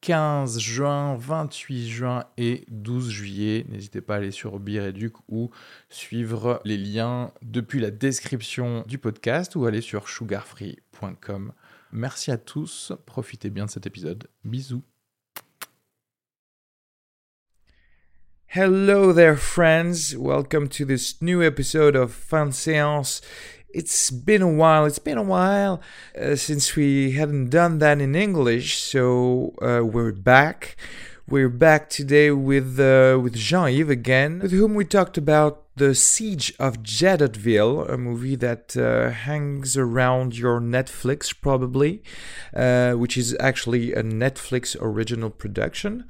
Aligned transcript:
15 0.00 0.58
juin, 0.58 1.16
28 1.16 1.88
juin 1.88 2.24
et 2.36 2.64
12 2.68 3.10
juillet. 3.10 3.66
N'hésitez 3.68 4.00
pas 4.00 4.14
à 4.14 4.16
aller 4.18 4.30
sur 4.30 4.58
Bireduc 4.60 5.14
ou 5.28 5.50
suivre 5.88 6.60
les 6.64 6.76
liens 6.76 7.32
depuis 7.42 7.80
la 7.80 7.90
description 7.90 8.84
du 8.86 8.98
podcast 8.98 9.56
ou 9.56 9.66
aller 9.66 9.80
sur 9.80 10.08
sugarfree.com. 10.08 11.52
Merci 11.92 12.30
à 12.30 12.38
tous, 12.38 12.92
profitez 13.06 13.50
bien 13.50 13.66
de 13.66 13.70
cet 13.70 13.86
épisode. 13.86 14.28
Bisous. 14.44 14.82
Hello 18.48 19.12
there, 19.12 19.36
friends. 19.36 20.16
Welcome 20.16 20.68
to 20.68 20.86
this 20.86 21.20
new 21.20 21.42
episode 21.42 21.94
of 21.94 22.12
Fun 22.12 22.52
Seance. 22.52 23.20
It's 23.76 24.10
been 24.10 24.40
a 24.40 24.48
while. 24.48 24.86
It's 24.86 24.98
been 24.98 25.18
a 25.18 25.22
while 25.22 25.82
uh, 26.18 26.36
since 26.36 26.74
we 26.76 27.12
hadn't 27.12 27.50
done 27.50 27.78
that 27.80 28.00
in 28.00 28.14
English, 28.14 28.78
so 28.78 29.54
uh, 29.60 29.84
we're 29.84 30.12
back. 30.12 30.78
We're 31.28 31.50
back 31.50 31.90
today 31.90 32.30
with 32.30 32.80
uh, 32.80 33.20
with 33.22 33.34
Jean-Yves 33.34 33.90
again, 33.90 34.38
with 34.38 34.52
whom 34.52 34.72
we 34.76 34.86
talked 34.86 35.18
about 35.18 35.64
the 35.76 35.94
Siege 35.94 36.54
of 36.58 36.82
Jadotville, 36.82 37.86
a 37.92 37.98
movie 37.98 38.36
that 38.36 38.78
uh, 38.78 39.10
hangs 39.10 39.76
around 39.76 40.38
your 40.38 40.58
Netflix 40.58 41.38
probably, 41.38 42.02
uh, 42.54 42.92
which 42.92 43.18
is 43.18 43.36
actually 43.38 43.92
a 43.92 44.02
Netflix 44.02 44.74
original 44.80 45.28
production 45.28 46.06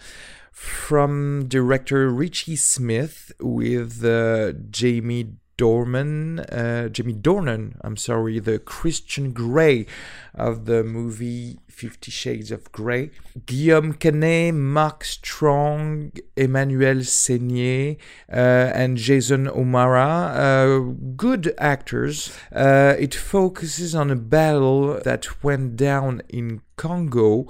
from 0.52 1.48
director 1.48 2.10
Richie 2.10 2.54
Smyth 2.54 3.32
with 3.40 4.04
uh, 4.04 4.52
Jamie 4.70 5.38
Dorman, 5.56 6.40
uh, 6.40 6.88
Jimmy 6.88 7.14
Dornan, 7.14 7.76
I'm 7.82 7.96
sorry, 7.96 8.38
the 8.38 8.58
Christian 8.58 9.32
Grey 9.32 9.86
of 10.34 10.66
the 10.66 10.84
movie 10.84 11.58
Fifty 11.68 12.10
Shades 12.10 12.50
of 12.50 12.72
Grey, 12.72 13.10
Guillaume 13.44 13.92
Canet, 13.94 14.54
Mark 14.54 15.04
Strong, 15.04 16.12
Emmanuelle 16.36 17.04
Seigner, 17.04 17.98
uh, 18.32 18.72
and 18.74 18.96
Jason 18.96 19.46
O'Mara, 19.46 20.06
uh, 20.06 20.78
good 21.16 21.54
actors. 21.58 22.34
Uh, 22.50 22.94
it 22.98 23.14
focuses 23.14 23.94
on 23.94 24.10
a 24.10 24.16
battle 24.16 24.98
that 25.04 25.44
went 25.44 25.76
down 25.76 26.22
in 26.30 26.62
Congo 26.76 27.46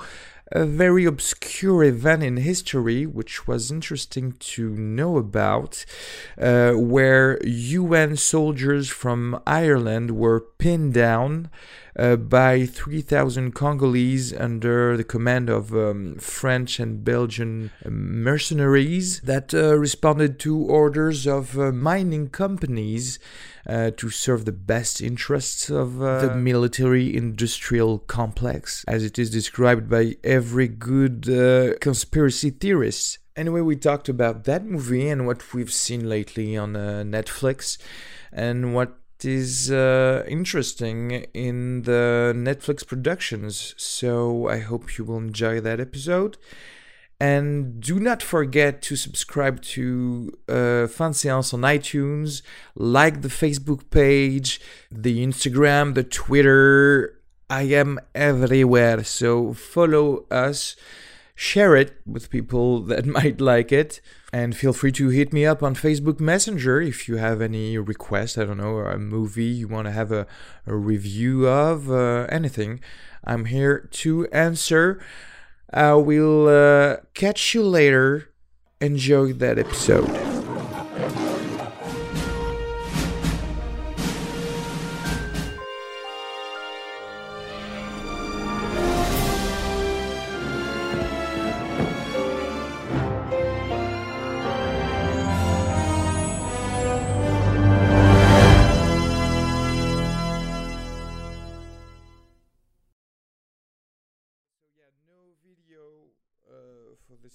a 0.52 0.64
very 0.64 1.04
obscure 1.04 1.82
event 1.82 2.22
in 2.22 2.36
history, 2.36 3.04
which 3.04 3.48
was 3.48 3.70
interesting 3.70 4.32
to 4.38 4.70
know 4.70 5.16
about, 5.16 5.84
uh, 6.40 6.72
where 6.72 7.44
UN 7.44 8.16
soldiers 8.16 8.88
from 8.88 9.40
Ireland 9.46 10.12
were 10.12 10.40
pinned 10.40 10.94
down 10.94 11.50
uh, 11.98 12.16
by 12.16 12.66
3,000 12.66 13.52
Congolese 13.52 14.32
under 14.34 14.96
the 14.96 15.04
command 15.04 15.48
of 15.48 15.72
um, 15.74 16.16
French 16.16 16.78
and 16.78 17.02
Belgian 17.02 17.70
mercenaries 17.84 19.20
that 19.20 19.52
uh, 19.54 19.76
responded 19.76 20.38
to 20.40 20.58
orders 20.58 21.26
of 21.26 21.58
uh, 21.58 21.72
mining 21.72 22.28
companies. 22.28 23.18
Uh, 23.68 23.90
to 23.96 24.08
serve 24.10 24.44
the 24.44 24.52
best 24.52 25.02
interests 25.02 25.68
of 25.70 26.00
uh, 26.00 26.20
the 26.20 26.32
military 26.36 27.16
industrial 27.16 27.98
complex, 27.98 28.84
as 28.86 29.02
it 29.02 29.18
is 29.18 29.28
described 29.28 29.90
by 29.90 30.14
every 30.22 30.68
good 30.68 31.28
uh, 31.28 31.76
conspiracy 31.80 32.50
theorist. 32.50 33.18
Anyway, 33.34 33.60
we 33.60 33.74
talked 33.74 34.08
about 34.08 34.44
that 34.44 34.64
movie 34.64 35.08
and 35.08 35.26
what 35.26 35.52
we've 35.52 35.72
seen 35.72 36.08
lately 36.08 36.56
on 36.56 36.74
Netflix 36.74 37.76
and 38.32 38.72
what 38.72 38.94
is 39.24 39.70
uh, 39.70 40.24
interesting 40.28 41.10
in 41.34 41.82
the 41.82 42.32
Netflix 42.36 42.86
productions. 42.86 43.74
So 43.76 44.48
I 44.48 44.58
hope 44.60 44.96
you 44.98 45.04
will 45.04 45.18
enjoy 45.18 45.60
that 45.60 45.80
episode. 45.80 46.36
And 47.18 47.80
do 47.80 47.98
not 47.98 48.22
forget 48.22 48.82
to 48.82 48.96
subscribe 48.96 49.62
to 49.62 50.32
uh, 50.48 50.86
Seance 50.86 51.54
on 51.54 51.62
iTunes, 51.62 52.42
like 52.74 53.22
the 53.22 53.28
Facebook 53.28 53.88
page, 53.90 54.60
the 54.90 55.24
Instagram, 55.24 55.94
the 55.94 56.04
Twitter. 56.04 57.18
I 57.48 57.62
am 57.62 57.98
everywhere. 58.14 59.02
So 59.04 59.54
follow 59.54 60.26
us 60.30 60.76
share 61.36 61.76
it 61.76 61.94
with 62.06 62.30
people 62.30 62.80
that 62.90 63.06
might 63.06 63.40
like 63.40 63.70
it. 63.70 64.00
And 64.32 64.56
feel 64.56 64.72
free 64.72 64.92
to 64.92 65.08
hit 65.10 65.32
me 65.32 65.46
up 65.46 65.62
on 65.62 65.76
Facebook 65.76 66.18
Messenger 66.18 66.80
if 66.80 67.08
you 67.08 67.16
have 67.16 67.40
any 67.40 67.78
requests. 67.78 68.36
I 68.36 68.44
don't 68.44 68.56
know, 68.56 68.78
a 68.78 68.98
movie 68.98 69.44
you 69.44 69.68
want 69.68 69.86
to 69.86 69.92
have 69.92 70.10
a, 70.10 70.26
a 70.66 70.74
review 70.74 71.46
of, 71.46 71.90
uh, 71.90 72.26
anything. 72.28 72.80
I'm 73.24 73.44
here 73.44 73.88
to 73.92 74.26
answer. 74.28 75.00
I 75.72 75.94
will 75.94 76.48
uh, 76.48 76.96
catch 77.14 77.54
you 77.54 77.62
later. 77.62 78.30
Enjoy 78.80 79.32
that 79.34 79.58
episode. 79.58 80.35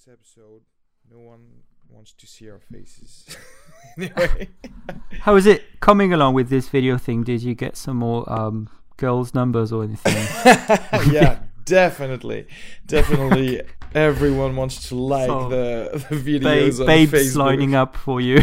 This 0.04 0.12
episode. 0.12 0.62
No 1.10 1.18
one 1.18 1.40
wants 1.88 2.12
to 2.14 2.26
see 2.26 2.50
our 2.50 2.58
faces. 2.58 3.36
anyway. 3.98 4.48
How 5.20 5.36
is 5.36 5.46
it 5.46 5.80
coming 5.80 6.12
along 6.12 6.34
with 6.34 6.48
this 6.48 6.68
video 6.68 6.98
thing? 6.98 7.24
Did 7.24 7.42
you 7.42 7.54
get 7.54 7.76
some 7.76 7.98
more 7.98 8.30
um, 8.32 8.68
girls' 8.96 9.34
numbers 9.34 9.72
or 9.72 9.84
anything? 9.84 10.26
yeah, 11.12 11.40
definitely. 11.64 12.46
Definitely 12.86 13.62
everyone 13.94 14.56
wants 14.56 14.88
to 14.88 14.94
like 14.94 15.26
so, 15.26 15.48
the, 15.48 16.06
the 16.10 16.16
videos 16.16 16.78
ba- 16.78 16.82
on 16.82 16.86
babes 16.86 17.12
Facebook. 17.12 17.36
lining 17.36 17.74
up 17.74 17.96
for 17.96 18.20
you. 18.20 18.40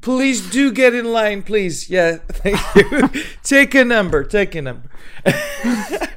please 0.00 0.48
do 0.50 0.72
get 0.72 0.94
in 0.94 1.12
line, 1.12 1.42
please. 1.42 1.90
Yeah, 1.90 2.18
thank 2.28 2.58
you. 2.76 3.08
take 3.42 3.74
a 3.74 3.84
number. 3.84 4.24
Take 4.24 4.54
a 4.54 4.62
number. 4.62 4.88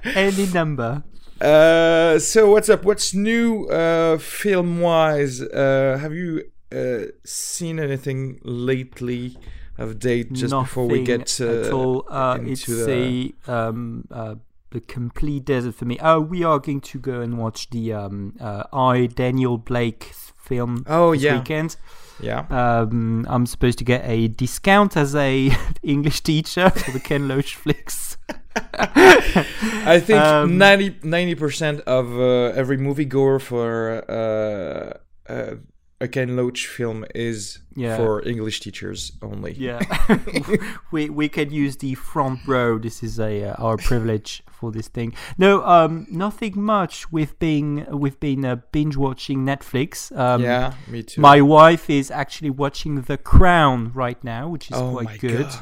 Any 0.03 0.45
number. 0.47 1.03
Uh, 1.41 2.17
so 2.17 2.49
what's 2.49 2.69
up? 2.69 2.83
What's 2.83 3.13
new 3.13 3.65
uh, 3.65 4.17
film 4.17 4.79
wise? 4.79 5.41
Uh, 5.41 5.97
have 6.01 6.13
you 6.13 6.49
uh, 6.71 7.11
seen 7.23 7.79
anything 7.79 8.39
lately 8.43 9.37
of 9.77 9.99
date 9.99 10.33
just 10.33 10.51
Nothing 10.51 10.63
before 10.63 10.87
we 10.87 11.03
get 11.03 11.39
at 11.39 11.71
all? 11.71 12.05
Uh, 12.09 12.37
into 12.39 12.51
it's 12.51 12.65
the 12.65 13.35
um, 13.47 14.07
uh, 14.09 14.35
the 14.71 14.81
complete 14.81 15.45
desert 15.45 15.75
for 15.75 15.85
me. 15.85 15.97
Oh, 16.01 16.19
we 16.19 16.43
are 16.43 16.59
going 16.59 16.81
to 16.81 16.99
go 16.99 17.21
and 17.21 17.37
watch 17.37 17.69
the 17.69 17.93
um, 17.93 18.35
uh, 18.39 18.63
I 18.73 19.05
Daniel 19.05 19.57
Blake 19.57 20.13
film 20.43 20.85
oh, 20.87 21.13
this 21.13 21.21
yeah. 21.21 21.37
weekend. 21.37 21.75
Yeah. 22.19 22.45
Um, 22.49 23.25
I'm 23.29 23.45
supposed 23.45 23.77
to 23.79 23.83
get 23.83 24.01
a 24.05 24.27
discount 24.27 24.97
as 24.97 25.15
a 25.15 25.51
English 25.83 26.21
teacher 26.21 26.69
for 26.69 26.91
the 26.91 26.99
Ken 26.99 27.27
Loach 27.27 27.55
flicks. 27.55 28.17
I 28.73 29.99
think 30.03 30.19
um, 30.19 30.57
90 30.57 31.35
percent 31.35 31.81
of 31.81 32.11
uh, 32.19 32.55
every 32.55 32.77
moviegoer 32.77 33.41
for 33.41 34.03
uh, 34.09 35.31
uh, 35.31 35.55
a 35.99 36.07
Ken 36.07 36.35
Loach 36.35 36.67
film 36.67 37.05
is 37.15 37.59
yeah. 37.75 37.97
for 37.97 38.27
English 38.27 38.59
teachers 38.59 39.11
only. 39.21 39.53
Yeah, 39.53 39.79
we 40.91 41.09
we 41.09 41.27
can 41.29 41.51
use 41.51 41.77
the 41.77 41.95
front 41.95 42.39
row. 42.47 42.77
This 42.77 43.03
is 43.03 43.19
a 43.19 43.49
uh, 43.49 43.63
our 43.63 43.77
privilege 43.77 44.43
for 44.51 44.71
this 44.71 44.87
thing. 44.87 45.13
No, 45.37 45.65
um, 45.65 46.05
nothing 46.09 46.61
much. 46.61 47.11
We've 47.11 47.37
been 47.39 47.87
we've 47.89 48.19
been 48.19 48.45
uh, 48.45 48.57
binge 48.71 48.95
watching 48.95 49.39
Netflix. 49.45 50.15
Um, 50.15 50.43
yeah, 50.43 50.73
me 50.87 51.03
too. 51.03 51.21
My 51.21 51.41
wife 51.41 51.89
is 51.89 52.11
actually 52.11 52.51
watching 52.51 53.01
The 53.01 53.17
Crown 53.17 53.91
right 53.93 54.23
now, 54.23 54.49
which 54.49 54.69
is 54.69 54.77
oh 54.77 54.91
quite 54.91 55.19
good. 55.19 55.47
God. 55.47 55.59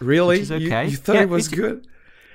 Really? 0.00 0.42
okay. 0.42 0.84
You, 0.84 0.90
you 0.90 0.96
thought 0.96 1.16
yeah, 1.16 1.22
it 1.22 1.28
was 1.28 1.48
good? 1.48 1.86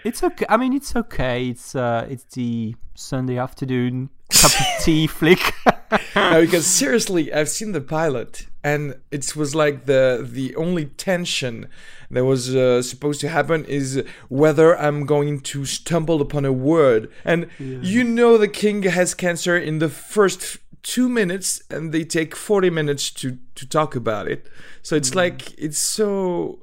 It's 0.04 0.22
okay. 0.22 0.46
I 0.50 0.58
mean, 0.58 0.74
it's 0.74 0.96
okay. 0.96 1.48
It's 1.48 1.76
uh, 1.76 2.08
it's 2.10 2.26
the 2.36 2.76
Sunday 2.96 3.38
afternoon 3.38 4.10
cup 4.42 4.52
of 4.60 4.84
tea 4.84 5.08
flick. 5.08 5.54
no, 6.16 6.42
because 6.42 6.66
seriously, 6.66 7.34
I've 7.34 7.50
seen 7.50 7.72
the 7.72 7.82
pilot, 7.82 8.48
and 8.64 8.96
it 9.12 9.36
was 9.36 9.56
like 9.56 9.86
the 9.86 10.28
the 10.28 10.56
only 10.56 10.86
tension 10.86 11.68
that 12.12 12.26
was 12.26 12.56
uh, 12.56 12.82
supposed 12.82 13.22
to 13.22 13.30
happen 13.30 13.66
is 13.66 14.04
whether 14.30 14.78
I'm 14.78 15.06
going 15.06 15.42
to 15.42 15.66
stumble 15.66 16.22
upon 16.22 16.46
a 16.46 16.54
word, 16.54 17.12
and 17.24 17.48
you 17.60 18.04
know 18.04 18.38
the 18.38 18.48
king 18.48 18.84
has 18.84 19.14
cancer 19.14 19.58
in 19.58 19.80
the 19.80 19.90
first 19.90 20.58
two 20.82 21.10
minutes, 21.10 21.62
and 21.70 21.92
they 21.94 22.04
take 22.04 22.36
forty 22.36 22.70
minutes 22.70 23.12
to 23.12 23.38
to 23.56 23.68
talk 23.68 23.96
about 23.96 24.28
it. 24.28 24.48
So 24.82 24.96
it's 24.96 25.16
like 25.16 25.58
it's 25.58 25.82
so 25.82 26.60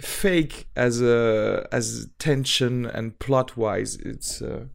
fake 0.00 0.66
as 0.74 1.00
a 1.00 1.66
as 1.72 2.08
tension 2.18 2.86
and 2.86 3.18
plot 3.18 3.56
wise. 3.56 3.96
It's. 3.96 4.42
Uh, 4.42 4.66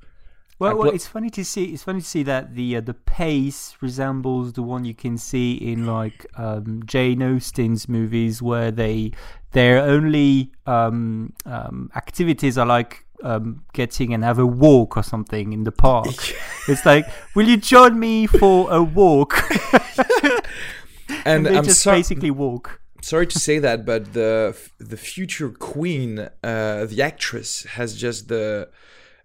Well, 0.59 0.75
well, 0.75 0.89
it's 0.89 1.05
funny 1.05 1.29
to 1.31 1.45
see. 1.45 1.65
It's 1.65 1.83
funny 1.83 2.01
to 2.01 2.05
see 2.05 2.23
that 2.23 2.55
the 2.55 2.77
uh, 2.77 2.81
the 2.81 2.95
pace 2.95 3.77
resembles 3.79 4.53
the 4.53 4.63
one 4.63 4.85
you 4.85 4.95
can 4.95 5.17
see 5.17 5.53
in 5.53 5.85
like 5.85 6.25
um, 6.35 6.81
Jane 6.85 7.21
Austen's 7.21 7.87
movies, 7.87 8.41
where 8.41 8.71
they 8.71 9.11
their 9.51 9.79
only 9.79 10.51
um, 10.65 11.33
um, 11.45 11.91
activities 11.95 12.57
are 12.57 12.65
like 12.65 13.05
um, 13.23 13.65
getting 13.73 14.13
and 14.13 14.23
have 14.23 14.39
a 14.39 14.47
walk 14.47 14.97
or 14.97 15.03
something 15.03 15.53
in 15.53 15.63
the 15.63 15.71
park. 15.71 16.15
it's 16.67 16.85
like, 16.85 17.05
will 17.35 17.47
you 17.47 17.57
join 17.57 17.99
me 17.99 18.25
for 18.25 18.71
a 18.71 18.81
walk? 18.81 19.37
and 21.25 21.45
they 21.45 21.55
I'm 21.55 21.63
just 21.65 21.81
so- 21.81 21.91
basically 21.91 22.31
walk. 22.31 22.81
sorry 23.01 23.27
to 23.27 23.39
say 23.39 23.59
that, 23.59 23.85
but 23.85 24.13
the 24.13 24.57
the 24.79 24.97
future 24.97 25.49
queen, 25.49 26.29
uh, 26.43 26.85
the 26.85 27.01
actress, 27.01 27.63
has 27.77 27.95
just 27.95 28.27
the 28.27 28.69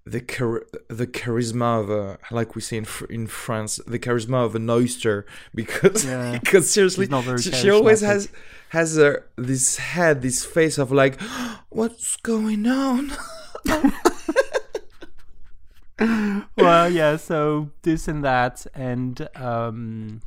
the 0.05 0.21
char- 0.21 0.67
the 0.89 1.07
charisma 1.07 1.81
of 1.81 1.89
a 1.91 2.19
like 2.31 2.55
we 2.57 2.61
say 2.61 2.77
in 2.79 2.85
fr- 2.85 3.07
in 3.07 3.27
France, 3.27 3.81
the 3.87 3.99
charisma 3.99 4.45
of 4.45 4.55
an 4.55 4.69
oyster. 4.69 5.25
Because 5.55 6.05
Yeah. 6.05 6.39
because 6.39 6.71
seriously, 6.71 7.07
She's 7.07 7.11
not 7.11 7.25
very 7.25 7.41
she, 7.41 7.53
she 7.53 7.71
always 7.71 8.01
has 8.01 8.29
has 8.71 8.99
a, 8.99 9.23
this 9.37 9.77
head, 9.77 10.23
this 10.23 10.45
face 10.45 10.79
of 10.79 10.91
like, 10.91 11.21
what's 11.69 12.17
going 12.17 12.67
on? 12.67 13.13
well, 16.57 16.89
yeah, 16.91 17.17
so 17.17 17.71
this 17.83 18.09
and 18.09 18.25
that, 18.25 18.67
and 18.75 19.29
um, 19.37 20.21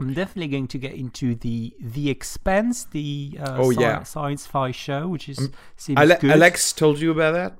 I'm 0.00 0.14
definitely 0.14 0.48
going 0.48 0.68
to 0.68 0.78
get 0.78 0.94
into 0.94 1.34
the 1.34 1.74
the 1.80 2.08
Expanse, 2.08 2.84
the 2.84 3.36
uh, 3.40 3.56
Oh, 3.58 3.72
sci- 3.72 3.80
yeah. 3.80 4.02
science 4.04 4.46
fi 4.46 4.70
show, 4.70 5.08
which 5.08 5.28
is 5.28 5.50
seems 5.76 5.98
Ale- 5.98 6.16
good. 6.18 6.30
Alex 6.30 6.72
told 6.72 7.00
you 7.00 7.10
about 7.10 7.32
that. 7.32 7.58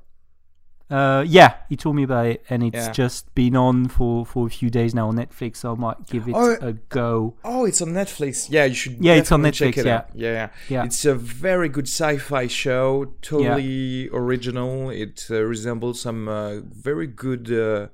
Uh, 0.89 1.23
yeah, 1.27 1.53
he 1.69 1.75
told 1.75 1.95
me 1.95 2.03
about 2.03 2.25
it, 2.25 2.43
and 2.49 2.63
it's 2.63 2.87
Yeah. 2.87 2.91
just 2.91 3.33
been 3.35 3.55
on 3.55 3.87
for 3.87 4.25
for 4.25 4.47
a 4.47 4.49
few 4.49 4.69
days 4.69 4.93
now 4.95 5.07
on 5.09 5.15
Netflix. 5.17 5.57
So 5.57 5.73
I 5.73 5.75
might 5.75 6.07
give 6.07 6.27
it 6.27 6.33
Oh, 6.35 6.57
a 6.61 6.73
go. 6.89 7.35
Oh, 7.43 7.65
it's 7.65 7.81
on 7.81 7.89
Netflix. 7.89 8.47
Yeah, 8.49 8.65
you 8.65 8.73
should. 8.75 8.97
Yeah, 8.99 9.13
it's 9.13 9.31
on 9.31 9.41
Netflix, 9.43 9.77
it 9.77 9.87
out. 9.87 10.07
Yeah, 10.15 10.31
yeah, 10.33 10.49
Yeah. 10.69 10.83
It's 10.85 11.05
a 11.05 11.13
very 11.15 11.69
good 11.69 11.87
sci-fi 11.87 12.47
show. 12.47 13.13
Totally 13.21 14.09
original. 14.11 14.89
It 14.89 15.27
uh, 15.29 15.43
resembles 15.43 16.01
some 16.01 16.27
uh, 16.27 16.59
very 16.61 17.07
good 17.07 17.51
uh, 17.51 17.87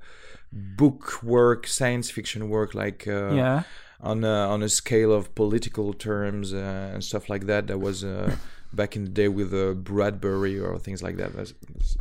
book 0.52 1.22
work, 1.22 1.66
science 1.66 2.10
fiction 2.10 2.48
work, 2.48 2.74
like 2.74 3.06
uh, 3.06 3.30
yeah, 3.34 3.62
on 4.00 4.24
a, 4.24 4.28
on 4.54 4.62
a 4.62 4.68
scale 4.68 5.12
of 5.12 5.34
political 5.34 5.92
terms 5.92 6.52
uh, 6.54 6.92
and 6.94 7.04
stuff 7.04 7.28
like 7.28 7.46
that. 7.46 7.66
That 7.66 7.78
was 7.78 8.04
uh, 8.04 8.36
back 8.76 8.94
in 8.96 9.04
the 9.04 9.10
day 9.10 9.28
with 9.28 9.52
uh, 9.54 9.72
Bradbury 9.72 10.58
or 10.60 10.78
things 10.78 11.02
like 11.02 11.16
that. 11.16 11.34
That's, 11.34 11.52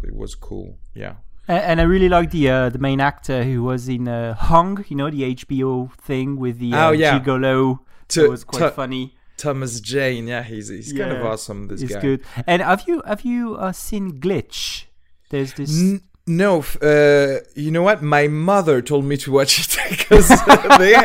it 0.03 0.15
was 0.15 0.35
cool. 0.35 0.77
Yeah. 0.93 1.15
and, 1.47 1.63
and 1.69 1.81
I 1.81 1.83
really 1.83 2.09
like 2.09 2.29
the 2.31 2.49
uh, 2.49 2.69
the 2.69 2.79
main 2.79 2.99
actor 2.99 3.43
who 3.43 3.63
was 3.63 3.87
in 3.89 4.07
uh, 4.07 4.33
Hung, 4.35 4.83
you 4.89 4.95
know, 4.95 5.09
the 5.09 5.23
HBO 5.35 5.91
thing 6.07 6.37
with 6.37 6.59
the 6.59 6.73
uh, 6.73 6.89
Oh, 6.89 6.91
yeah. 6.91 7.19
gigolo. 7.19 7.79
To- 8.09 8.25
it 8.25 8.29
was 8.29 8.43
quite 8.43 8.59
to- 8.59 8.71
funny. 8.71 9.15
Thomas 9.37 9.81
Jane. 9.81 10.27
Yeah, 10.27 10.43
he's 10.43 10.69
he's 10.69 10.93
kind 10.93 11.11
of 11.11 11.25
awesome. 11.25 11.67
This 11.67 11.81
It's 11.81 11.93
guy. 11.95 11.99
good. 12.01 12.21
And 12.47 12.61
have 12.61 12.83
you 12.87 13.01
have 13.05 13.21
you 13.21 13.55
uh, 13.55 13.73
seen 13.73 14.19
Glitch? 14.21 14.85
There's 15.29 15.53
this. 15.55 15.77
N- 15.77 16.01
no, 16.27 16.63
uh, 16.81 17.43
you 17.53 17.69
know 17.69 17.83
what? 17.83 18.01
My 18.01 18.27
mother 18.29 18.81
told 18.81 19.03
me 19.05 19.17
to 19.17 19.31
watch 19.33 19.59
it 19.59 19.77
because 19.89 20.29
they 20.79 20.95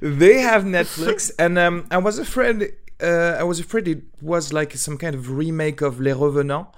they 0.00 0.40
have 0.40 0.64
Netflix, 0.64 1.30
and 1.38 1.58
um, 1.58 1.86
I 1.90 1.98
was 1.98 2.18
afraid. 2.18 2.72
Uh, 3.02 3.36
I 3.38 3.42
was 3.44 3.60
afraid 3.60 3.88
it 3.88 4.02
was 4.22 4.52
like 4.52 4.72
some 4.76 4.96
kind 4.96 5.14
of 5.14 5.30
remake 5.30 5.80
of 5.82 6.00
Les 6.00 6.12
Revenants. 6.14 6.68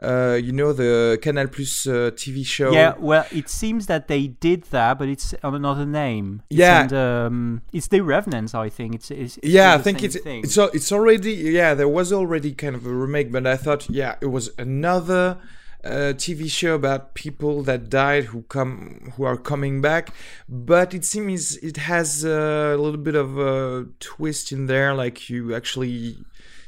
Uh, 0.00 0.38
you 0.40 0.52
know 0.52 0.72
the 0.72 1.18
Canal 1.20 1.48
Plus 1.48 1.84
uh, 1.88 2.12
TV 2.14 2.46
show. 2.46 2.70
Yeah, 2.70 2.94
well, 3.00 3.26
it 3.32 3.48
seems 3.48 3.86
that 3.88 4.06
they 4.06 4.28
did 4.28 4.62
that, 4.70 4.96
but 4.96 5.08
it's 5.08 5.34
on 5.42 5.56
another 5.56 5.84
name. 5.84 6.42
It's 6.50 6.58
Yeah. 6.60 6.82
under, 6.82 7.26
um, 7.26 7.62
it's 7.72 7.88
the 7.88 8.00
Revenants, 8.02 8.54
I 8.54 8.68
think. 8.68 8.94
It's, 8.94 9.10
it's, 9.10 9.38
it's 9.38 9.46
yeah, 9.48 9.74
I 9.74 9.78
think 9.78 10.04
it's 10.04 10.16
thing. 10.16 10.44
it's 10.44 10.56
it's 10.56 10.92
already 10.92 11.32
yeah. 11.32 11.74
There 11.74 11.88
was 11.88 12.12
already 12.12 12.52
kind 12.54 12.76
of 12.76 12.86
a 12.86 12.90
remake, 12.90 13.32
but 13.32 13.44
I 13.44 13.56
thought 13.56 13.90
yeah, 13.90 14.14
it 14.20 14.26
was 14.26 14.50
another 14.56 15.38
uh, 15.84 16.12
TV 16.16 16.50
show 16.50 16.74
about 16.74 17.14
people 17.14 17.62
that 17.62 17.88
died 17.88 18.24
who 18.24 18.42
come 18.42 19.12
who 19.16 19.24
are 19.24 19.36
coming 19.36 19.80
back. 19.80 20.12
But 20.48 20.94
it 20.94 21.04
seems 21.04 21.56
it 21.58 21.76
has 21.76 22.24
a 22.24 22.76
little 22.78 22.96
bit 23.00 23.14
of 23.14 23.38
a 23.38 23.86
twist 24.00 24.52
in 24.52 24.66
there, 24.66 24.94
like 24.94 25.30
you 25.30 25.54
actually 25.54 26.18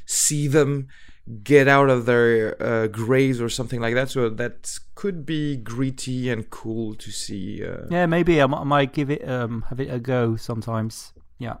see 0.05 0.47
them 0.47 0.87
get 1.43 1.67
out 1.67 1.89
of 1.89 2.05
their 2.05 2.61
uh, 2.61 2.87
graves 2.87 3.39
or 3.39 3.47
something 3.49 3.79
like 3.79 3.93
that. 3.95 4.09
So 4.09 4.29
that 4.29 4.79
could 4.95 5.25
be 5.25 5.55
gritty 5.57 6.29
and 6.29 6.49
cool 6.49 6.95
to 6.95 7.11
see. 7.11 7.63
Uh, 7.65 7.85
yeah, 7.89 8.05
maybe 8.05 8.41
I, 8.41 8.47
mi- 8.47 8.55
I 8.57 8.63
might 8.63 8.93
give 8.93 9.09
it 9.11 9.27
um 9.27 9.65
have 9.69 9.79
it 9.79 9.89
a 9.93 9.99
go 9.99 10.35
sometimes. 10.35 11.13
Yeah, 11.37 11.57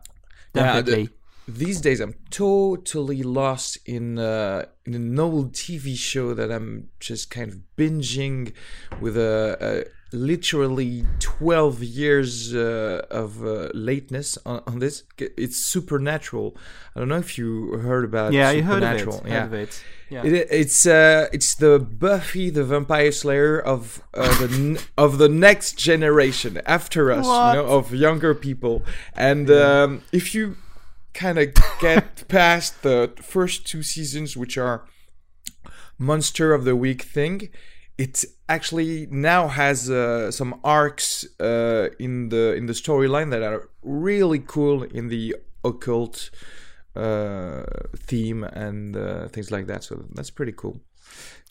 Yeah, 0.53 0.81
the- 0.81 0.83
definitely. 0.83 1.09
These 1.47 1.81
days 1.81 1.99
I'm 1.99 2.15
totally 2.29 3.23
lost 3.23 3.77
in 3.85 4.19
uh, 4.19 4.65
in 4.85 4.93
an 4.93 5.19
old 5.19 5.53
TV 5.53 5.95
show 5.95 6.33
that 6.33 6.51
I'm 6.51 6.89
just 6.99 7.29
kind 7.29 7.51
of 7.51 7.59
binging 7.77 8.53
with 8.99 9.17
a, 9.17 9.57
a 9.59 10.15
literally 10.15 11.05
12 11.19 11.83
years 11.83 12.53
uh, 12.53 13.05
of 13.09 13.45
uh, 13.45 13.69
lateness 13.73 14.37
on, 14.45 14.61
on 14.67 14.79
this. 14.79 15.03
It's 15.17 15.57
Supernatural. 15.57 16.55
I 16.95 16.99
don't 16.99 17.09
know 17.09 17.17
if 17.17 17.37
you 17.37 17.77
heard 17.77 18.03
about 18.03 18.33
yeah, 18.33 18.51
you 18.51 18.63
heard 18.63 18.83
of 18.83 18.91
it. 18.91 18.99
Supernatural. 18.99 19.31
Heard 19.31 19.45
of 19.45 19.53
it. 19.53 19.83
Yeah. 20.09 20.25
It, 20.25 20.47
it's 20.51 20.85
uh, 20.85 21.27
it's 21.31 21.55
the 21.55 21.79
Buffy 21.79 22.49
the 22.49 22.65
Vampire 22.65 23.13
Slayer 23.13 23.59
of 23.59 24.03
uh, 24.13 24.45
the 24.45 24.53
n- 24.53 24.77
of 24.97 25.17
the 25.17 25.29
next 25.29 25.77
generation 25.77 26.61
after 26.65 27.11
us, 27.11 27.25
What? 27.25 27.55
you 27.55 27.61
know, 27.61 27.67
of 27.69 27.93
younger 27.93 28.35
people. 28.35 28.83
And 29.15 29.49
um, 29.49 30.03
if 30.11 30.35
you 30.35 30.57
kind 31.13 31.37
of 31.37 31.53
get 31.79 32.27
past 32.27 32.83
the 32.83 33.11
first 33.21 33.65
two 33.65 33.83
seasons, 33.83 34.37
which 34.37 34.57
are 34.57 34.85
monster 35.97 36.53
of 36.53 36.65
the 36.65 36.75
week 36.75 37.03
thing, 37.03 37.49
it 37.97 38.25
actually 38.49 39.07
now 39.11 39.47
has 39.47 39.89
uh, 39.89 40.31
some 40.31 40.59
arcs 40.63 41.25
uh, 41.39 41.89
in 41.99 42.29
the 42.29 42.53
in 42.55 42.65
the 42.65 42.73
storyline 42.73 43.29
that 43.29 43.43
are 43.43 43.69
really 43.83 44.39
cool 44.39 44.83
in 44.83 45.09
the 45.09 45.35
occult 45.63 46.31
uh, 46.95 47.63
theme 47.95 48.43
and 48.43 48.95
uh, 48.95 49.27
things 49.27 49.51
like 49.51 49.67
that. 49.67 49.83
So 49.83 50.05
that's 50.13 50.31
pretty 50.31 50.53
cool. 50.53 50.81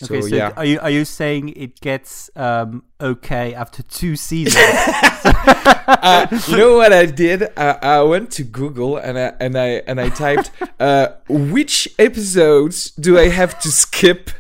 Okay, 0.02 0.22
so, 0.22 0.28
so 0.28 0.34
yeah, 0.34 0.52
are 0.56 0.64
you 0.64 0.80
are 0.80 0.90
you 0.90 1.04
saying 1.04 1.50
it 1.50 1.78
gets 1.80 2.30
um 2.34 2.84
okay 3.00 3.52
after 3.52 3.82
two 3.82 4.16
seasons? 4.16 4.56
uh, 5.24 6.26
you 6.48 6.56
know 6.56 6.76
what 6.76 6.92
I 6.92 7.04
did? 7.04 7.42
I, 7.56 7.78
I 7.82 8.02
went 8.02 8.30
to 8.32 8.44
Google 8.44 8.96
and 8.96 9.18
I 9.18 9.34
and 9.38 9.58
I 9.58 9.66
and 9.86 10.00
I 10.00 10.08
typed 10.08 10.50
uh, 10.80 11.08
which 11.28 11.86
episodes 11.98 12.92
do 12.92 13.18
I 13.18 13.28
have 13.28 13.58
to 13.60 13.70
skip, 13.70 14.30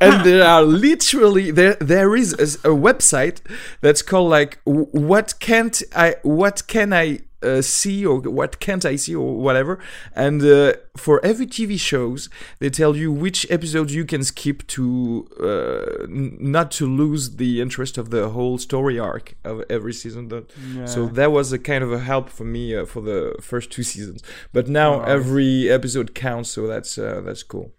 and 0.00 0.24
there 0.24 0.46
are 0.46 0.62
literally 0.62 1.50
there 1.50 1.74
there 1.74 2.16
is 2.16 2.32
a, 2.32 2.70
a 2.70 2.74
website 2.74 3.40
that's 3.82 4.00
called 4.00 4.30
like 4.30 4.60
what 4.64 5.34
can't 5.40 5.82
I 5.94 6.16
what 6.22 6.66
can 6.66 6.94
I 6.94 7.20
uh, 7.42 7.62
see 7.62 8.04
or 8.04 8.20
what 8.20 8.60
can't 8.60 8.84
I 8.84 8.96
see 8.96 9.14
or 9.14 9.36
whatever. 9.36 9.78
And 10.14 10.42
uh, 10.42 10.74
for 10.96 11.24
every 11.24 11.46
TV 11.46 11.78
shows, 11.78 12.28
they 12.58 12.70
tell 12.70 12.96
you 12.96 13.12
which 13.12 13.46
episodes 13.50 13.94
you 13.94 14.04
can 14.04 14.24
skip 14.24 14.66
to 14.68 15.28
uh, 15.40 16.04
n- 16.04 16.36
not 16.40 16.70
to 16.72 16.86
lose 16.86 17.36
the 17.36 17.60
interest 17.60 17.98
of 17.98 18.10
the 18.10 18.30
whole 18.30 18.58
story 18.58 18.98
arc 18.98 19.34
of 19.44 19.64
every 19.68 19.92
season. 19.92 20.28
That 20.28 20.52
so 20.86 21.06
that 21.06 21.32
was 21.32 21.52
a 21.52 21.58
kind 21.58 21.82
of 21.84 21.92
a 21.92 22.00
help 22.00 22.28
for 22.28 22.44
me 22.44 22.76
uh, 22.76 22.84
for 22.84 23.00
the 23.00 23.34
first 23.40 23.70
two 23.70 23.82
seasons. 23.82 24.22
But 24.52 24.68
now 24.68 24.94
Alright. 24.94 25.08
every 25.08 25.70
episode 25.70 26.14
counts, 26.14 26.50
so 26.50 26.66
that's 26.66 26.98
uh, 26.98 27.20
that's 27.24 27.42
cool. 27.42 27.72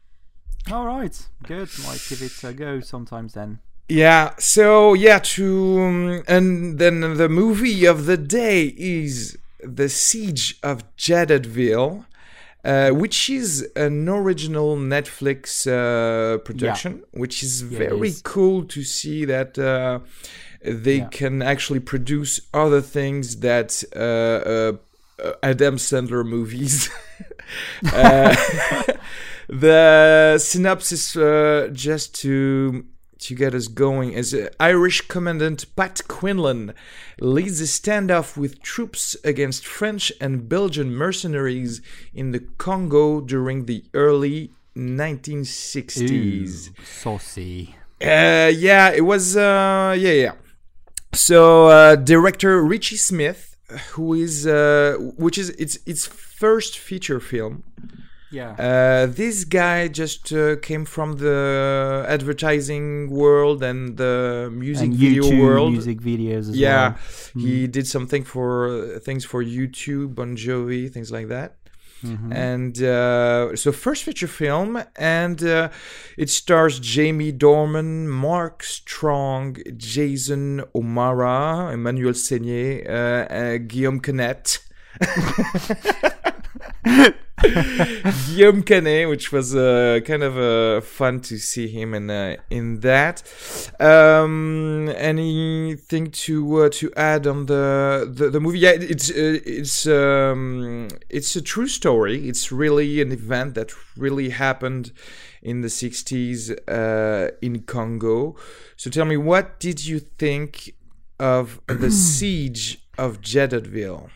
All 0.72 0.86
right, 0.86 1.28
good. 1.44 1.70
Might 1.86 2.02
give 2.08 2.22
it 2.22 2.44
a 2.44 2.54
go 2.54 2.80
sometimes 2.80 3.34
then. 3.34 3.60
Yeah, 3.90 4.34
so 4.40 4.94
yeah, 4.94 5.20
to 5.20 5.82
um, 5.82 6.24
and 6.28 6.80
then 6.80 7.18
the 7.18 7.28
movie 7.28 7.86
of 7.86 8.06
the 8.06 8.18
day 8.18 8.74
is 8.78 9.38
The 9.66 9.90
Siege 9.90 10.60
of 10.64 10.84
Jadotville, 10.98 12.06
uh, 12.66 12.90
which 12.92 13.30
is 13.30 13.68
an 13.76 14.08
original 14.10 14.78
Netflix 14.78 15.68
uh, 15.68 16.38
production, 16.40 17.04
which 17.12 17.44
is 17.44 17.64
Yeah, 17.64 17.78
very 17.80 18.10
is. 18.10 18.22
cool 18.22 18.64
to 18.66 18.84
see 18.84 19.26
that 19.26 19.58
uh, 19.60 20.00
they 20.64 20.98
Yeah. 20.98 21.08
can 21.10 21.42
actually 21.42 21.80
produce 21.82 22.42
other 22.54 22.82
things 22.82 23.38
that 23.38 23.84
uh, 23.96 24.00
uh, 24.00 24.74
uh, 25.24 25.34
Adam 25.44 25.76
Sandler 25.78 26.26
movies. 26.26 26.90
uh, 27.94 28.36
the 29.50 30.38
synopsis, 30.40 31.16
uh, 31.16 31.70
just 31.74 32.16
to 32.22 32.86
to 33.24 33.36
get 33.36 33.54
us 33.54 33.68
going, 33.68 34.14
is 34.14 34.34
uh, 34.34 34.50
Irish 34.60 35.02
Commandant 35.08 35.66
Pat 35.76 36.02
Quinlan 36.08 36.74
leads 37.20 37.62
a 37.62 37.66
standoff 37.66 38.38
with 38.38 38.62
troops 38.62 39.16
against 39.24 39.66
French 39.66 40.12
and 40.20 40.48
Belgian 40.50 40.94
mercenaries 40.94 41.82
in 42.14 42.32
the 42.32 42.40
Congo 42.58 43.22
during 43.22 43.66
the 43.66 43.84
early 43.94 44.52
1960s. 44.76 46.70
Ooh, 46.70 46.84
saucy. 46.84 47.76
Uh, 48.02 48.52
yeah, 48.54 48.92
it 48.92 49.06
was. 49.06 49.38
Uh, 49.38 49.96
yeah, 49.98 50.12
yeah. 50.12 50.34
So 51.14 51.68
uh, 51.68 51.96
director 51.96 52.62
Richie 52.62 52.98
Smyth, 52.98 53.56
who 53.92 54.14
is 54.14 54.46
uh, 54.48 54.98
which 55.18 55.38
is 55.38 55.52
it's 55.52 55.78
its 55.86 56.06
first 56.06 56.78
feature 56.78 57.20
film. 57.20 57.64
Yeah. 58.34 58.52
Uh, 58.58 59.06
this 59.22 59.46
guy 59.46 59.88
just 60.02 60.34
uh, 60.34 60.56
came 60.68 60.86
from 60.86 61.18
the 61.18 62.04
advertising 62.08 63.12
world 63.12 63.62
and 63.62 63.96
the 63.96 64.50
music 64.52 64.86
and 64.90 64.96
video 64.96 65.24
YouTube 65.24 65.40
world. 65.42 65.72
music 65.72 66.00
videos 66.02 66.50
as 66.50 66.58
yeah, 66.58 66.96
well. 67.36 67.46
he 67.46 67.68
did 67.68 67.86
something 67.88 68.24
for 68.24 68.46
uh, 68.96 69.00
things 69.00 69.24
for 69.24 69.44
YouTube, 69.44 70.16
Bon 70.16 70.36
Jovi, 70.36 70.92
things 70.92 71.12
like 71.12 71.28
that. 71.28 71.58
Mhm. 72.04 72.34
And 72.52 72.76
uh, 72.84 73.56
so, 73.56 73.72
first 73.72 74.04
feature 74.04 74.28
film, 74.28 74.84
and 74.98 75.42
uh, 75.44 75.70
it 76.18 76.30
stars 76.30 76.80
Jamie 76.80 77.32
Dorman, 77.32 78.10
Mark 78.10 78.62
Strong, 78.64 79.58
Jason 79.78 80.64
O'Mara, 80.76 81.72
Emmanuelle 81.76 82.16
Seigner, 82.26 82.70
uh, 82.90 83.34
uh, 83.34 83.58
Guillaume 83.70 84.02
Canet. 84.02 84.60
Guillaume 87.44 88.64
Canet, 88.64 89.10
which 89.10 89.32
was 89.32 89.56
uh, 89.56 90.00
kind 90.06 90.24
of 90.24 90.38
uh, 90.38 90.82
fun 90.82 91.20
to 91.22 91.38
see 91.38 91.68
him 91.68 91.94
in 91.94 92.10
uh, 92.10 92.38
in 92.50 92.80
that. 92.80 93.24
Um, 93.80 94.90
anything 94.96 96.12
to 96.12 96.64
uh, 96.64 96.70
to 96.70 96.92
add 96.96 97.28
on 97.28 97.46
the 97.48 98.10
the, 98.12 98.30
the 98.30 98.40
movie? 98.40 98.60
Yeah, 98.60 98.72
it's 98.72 99.10
uh, 99.10 99.40
it's 99.46 99.86
um, 99.88 100.88
it's 101.10 101.36
a 101.36 101.42
true 101.42 101.68
story. 101.68 102.28
It's 102.30 102.52
really 102.52 103.02
an 103.02 103.12
event 103.12 103.56
that 103.56 103.72
really 103.98 104.30
happened 104.30 104.92
in 105.42 105.62
the 105.62 105.68
60s 105.68 106.52
uh, 106.70 107.32
in 107.42 107.64
Congo. 107.64 108.36
So 108.78 108.90
tell 108.90 109.06
me, 109.06 109.18
what 109.18 109.60
did 109.60 109.86
you 109.86 110.00
think 110.00 110.74
of 111.20 111.60
the 111.68 111.92
siege 112.10 112.80
of 112.98 113.22
Jadotville? 113.22 114.10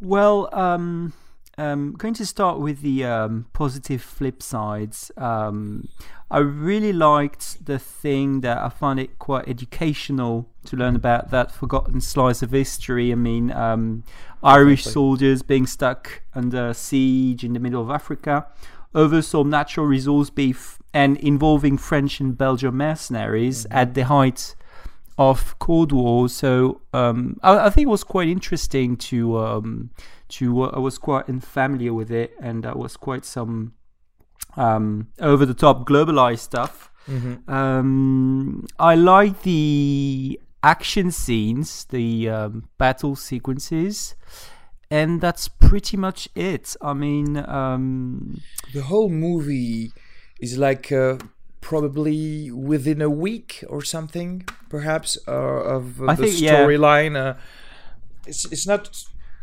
Well, 0.00 0.48
um, 0.52 1.12
um, 1.58 1.92
going 1.92 2.14
to 2.14 2.26
start 2.26 2.58
with 2.58 2.82
the 2.82 3.04
um, 3.04 3.46
positive 3.52 4.02
flip 4.02 4.42
sides. 4.42 5.10
Um, 5.16 5.88
I 6.30 6.38
really 6.38 6.92
liked 6.92 7.64
the 7.64 7.78
thing 7.78 8.40
that 8.40 8.58
I 8.58 8.68
found 8.68 9.00
it 9.00 9.18
quite 9.18 9.48
educational 9.48 10.48
to 10.66 10.76
learn 10.76 10.96
about 10.96 11.30
that 11.30 11.52
forgotten 11.52 12.00
slice 12.00 12.42
of 12.42 12.50
history. 12.50 13.12
I 13.12 13.14
mean, 13.14 13.52
um, 13.52 14.02
Irish 14.42 14.80
Exactly. 14.80 14.92
soldiers 14.92 15.42
being 15.42 15.66
stuck 15.66 16.22
under 16.34 16.74
siege 16.74 17.44
in 17.44 17.52
the 17.52 17.60
middle 17.60 17.82
of 17.82 17.90
Africa 17.90 18.46
over 18.94 19.22
some 19.22 19.50
natural 19.50 19.86
resource 19.86 20.30
beef 20.30 20.78
and 20.92 21.16
involving 21.18 21.78
French 21.78 22.20
and 22.20 22.36
Belgian 22.36 22.74
mercenaries 22.74 23.66
at 23.70 23.94
the 23.94 24.04
height 24.04 24.54
of 25.18 25.58
Cold 25.58 25.92
War. 25.92 26.28
So 26.28 26.80
um, 26.92 27.38
I, 27.42 27.66
I 27.66 27.70
think 27.70 27.86
it 27.86 27.90
was 27.90 28.04
quite 28.04 28.28
interesting 28.28 28.96
to 28.96 29.38
um, 29.38 29.90
to. 30.28 30.62
Uh, 30.62 30.70
I 30.74 30.78
was 30.78 30.98
quite 30.98 31.28
unfamiliar 31.28 31.92
with 31.92 32.10
it, 32.10 32.32
and 32.40 32.62
that 32.64 32.76
was 32.78 32.96
quite 32.96 33.24
some 33.24 33.74
um, 34.56 35.08
over 35.20 35.46
the 35.46 35.54
top 35.54 35.86
globalized 35.88 36.40
stuff. 36.40 36.90
Mm-hmm. 37.08 37.50
Um, 37.50 38.66
I 38.78 38.94
like 38.94 39.42
the 39.42 40.40
action 40.62 41.10
scenes, 41.10 41.84
the 41.86 42.28
um, 42.28 42.68
battle 42.78 43.14
sequences, 43.16 44.14
and 44.90 45.20
that's 45.20 45.48
pretty 45.48 45.96
much 45.96 46.28
it. 46.34 46.76
I 46.80 46.92
mean, 46.92 47.36
um, 47.36 48.40
The 48.72 48.82
whole 48.82 49.08
movie 49.08 49.92
is 50.40 50.58
like 50.58 50.90
uh, 50.90 51.18
probably 51.60 52.50
within 52.50 53.00
a 53.00 53.10
week 53.10 53.64
or 53.68 53.82
something, 53.82 54.44
perhaps, 54.68 55.18
uh, 55.28 55.30
of 55.30 56.02
uh, 56.02 56.14
the 56.14 56.26
think, 56.26 56.40
yeah. 56.40 56.56
storyline. 56.56 57.16
Uh, 57.16 57.34
it's 58.26 58.44
it's 58.52 58.66
not 58.66 58.90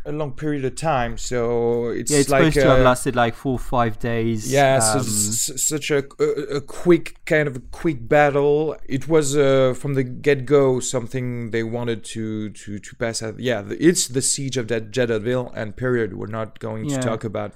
a 0.05 0.11
long 0.11 0.33
period 0.33 0.65
of 0.65 0.75
time, 0.75 1.17
so 1.17 1.87
it's, 1.87 2.11
yeah, 2.11 2.17
it's 2.19 2.29
like 2.29 2.39
supposed 2.53 2.55
to 2.55 2.69
have 2.69 2.79
uh, 2.79 2.83
lasted 2.83 3.15
like 3.15 3.35
four 3.35 3.53
or 3.53 3.59
five 3.59 3.99
days. 3.99 4.51
Yeah, 4.51 4.75
um, 4.93 4.99
s- 4.99 5.49
s- 5.49 5.63
such 5.63 5.91
a, 5.91 6.03
a, 6.19 6.57
a 6.57 6.61
quick 6.61 7.23
kind 7.25 7.47
of 7.47 7.55
a 7.55 7.59
quick 7.71 8.07
battle. 8.09 8.75
It 8.85 9.07
was 9.07 9.37
uh, 9.37 9.73
from 9.77 9.93
the 9.93 10.03
get 10.03 10.45
go 10.45 10.79
something 10.81 11.51
they 11.51 11.63
wanted 11.63 12.03
to 12.15 12.49
to 12.49 12.79
to 12.79 12.95
pass 12.95 13.23
out. 13.23 13.39
Yeah, 13.39 13.61
the, 13.61 13.75
it's 13.81 14.07
the 14.09 14.21
siege 14.21 14.57
of 14.57 14.67
that 14.67 14.91
Jadotville 14.91 15.51
and 15.55 15.75
period. 15.75 16.17
We're 16.17 16.27
not 16.27 16.59
going 16.59 16.85
Yeah. 16.89 16.99
to 16.99 17.07
talk 17.07 17.23
about 17.23 17.53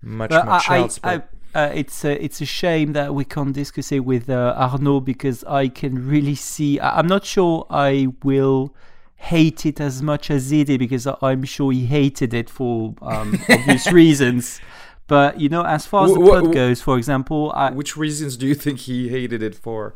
much 0.00 0.30
But 0.30 0.46
much 0.46 0.70
I, 0.70 0.78
else. 0.78 0.98
I, 1.02 1.16
But 1.18 1.28
I, 1.54 1.64
uh, 1.66 1.68
it's 1.74 2.02
a, 2.06 2.24
it's 2.24 2.40
a 2.40 2.46
shame 2.46 2.94
that 2.94 3.14
we 3.14 3.26
can't 3.26 3.52
discuss 3.52 3.92
it 3.92 4.00
with 4.06 4.30
uh, 4.30 4.54
Arnaud 4.56 5.00
because 5.00 5.44
I 5.44 5.68
can 5.68 6.08
really 6.08 6.34
see. 6.34 6.80
I, 6.80 6.98
I'm 6.98 7.06
not 7.06 7.26
sure 7.26 7.66
I 7.68 8.08
will 8.24 8.74
hate 9.22 9.64
it 9.64 9.80
as 9.80 10.02
much 10.02 10.30
as 10.30 10.50
he 10.50 10.64
did 10.64 10.78
because 10.78 11.06
I'm 11.22 11.44
sure 11.44 11.72
he 11.72 11.86
hated 11.86 12.34
it 12.34 12.50
for 12.50 12.94
um, 13.02 13.38
obvious 13.48 13.90
reasons. 14.02 14.60
But 15.06 15.40
you 15.40 15.48
know, 15.48 15.64
as 15.64 15.86
far 15.86 16.06
as 16.06 16.14
the 16.14 16.20
plot 16.20 16.52
goes, 16.52 16.82
for 16.82 16.96
example, 16.98 17.52
I, 17.54 17.70
which 17.70 17.96
reasons 17.96 18.36
do 18.36 18.46
you 18.46 18.54
think 18.54 18.80
he 18.80 19.08
hated 19.08 19.42
it 19.42 19.54
for? 19.54 19.94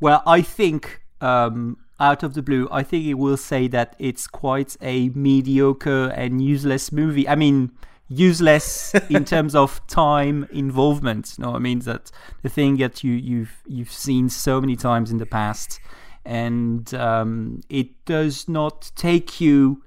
well, 0.00 0.22
I 0.26 0.42
think 0.42 1.02
um, 1.20 1.78
out 1.98 2.22
of 2.22 2.34
the 2.34 2.42
blue, 2.42 2.68
I 2.70 2.82
think 2.82 3.04
he 3.04 3.14
will 3.14 3.36
say 3.36 3.68
that 3.68 3.96
it's 3.98 4.26
quite 4.26 4.76
a 4.80 5.08
mediocre 5.10 6.08
and 6.08 6.42
useless 6.42 6.92
movie. 6.92 7.28
I 7.28 7.34
mean, 7.34 7.72
useless 8.08 8.94
in 9.10 9.24
terms 9.24 9.54
of 9.54 9.84
time 9.86 10.46
involvement. 10.52 11.38
No, 11.38 11.54
I 11.54 11.58
mean 11.58 11.80
that 11.80 12.10
the 12.42 12.48
thing 12.48 12.76
that 12.78 13.02
you 13.02 13.12
you've 13.12 13.62
you've 13.66 13.92
seen 13.92 14.28
so 14.28 14.60
many 14.60 14.76
times 14.76 15.10
in 15.10 15.18
the 15.18 15.26
past, 15.26 15.80
and 16.26 16.92
um, 16.94 17.60
it 17.70 18.04
does 18.04 18.48
not 18.48 18.90
take 18.96 19.40
you 19.40 19.82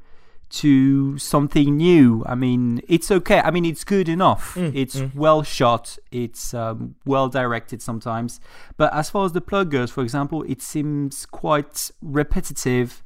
to 0.50 1.18
something 1.20 1.78
new. 1.78 2.24
I 2.26 2.34
mean, 2.34 2.82
it's 2.88 3.12
okay. 3.12 3.40
I 3.42 3.52
mean, 3.52 3.66
it's 3.66 3.84
good 3.84 4.10
enough. 4.10 4.58
it's 4.58 4.96
well 5.14 5.44
shot. 5.44 5.98
It's 6.12 6.54
um, 6.54 6.96
well 7.06 7.30
directed 7.30 7.82
sometimes. 7.82 8.40
But 8.78 8.92
as 8.94 9.10
far 9.10 9.26
as 9.26 9.34
the 9.34 9.42
plot 9.42 9.70
goes, 9.70 9.92
for 9.92 10.02
example, 10.02 10.44
it 10.48 10.62
seems 10.62 11.26
quite 11.28 11.92
repetitive. 12.02 13.04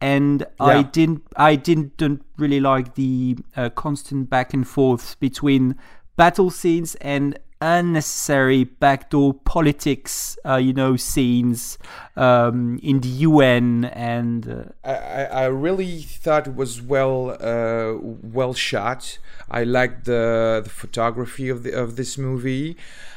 And 0.00 0.46
I 0.60 0.82
didn't, 0.82 1.22
I 1.36 1.56
didn't 1.56 1.96
don't 1.96 2.22
really 2.36 2.60
like 2.60 2.94
the 2.94 3.38
uh, 3.56 3.70
constant 3.70 4.28
back 4.28 4.52
and 4.52 4.68
forth 4.68 5.18
between 5.18 5.76
battle 6.16 6.50
scenes 6.50 6.94
and 6.96 7.38
unnecessary 7.64 8.64
backdoor 8.64 9.34
politics, 9.34 10.38
uh, 10.44 10.56
you 10.56 10.72
know, 10.72 10.96
scenes 10.96 11.78
um, 12.16 12.78
in 12.82 13.00
the 13.00 13.08
UN 13.08 13.86
and 13.86 14.72
uh, 14.84 14.88
I, 14.88 15.24
I 15.24 15.44
really 15.46 16.02
thought 16.02 16.46
it 16.46 16.54
was 16.54 16.82
well 16.82 17.36
uh, 17.40 17.98
well 18.22 18.54
shot. 18.54 19.18
I 19.50 19.64
liked 19.64 20.04
the 20.04 20.60
the 20.62 20.70
photography 20.70 21.48
of 21.48 21.62
the 21.62 21.72
of 21.72 21.96
this 21.96 22.18
movie. 22.18 22.76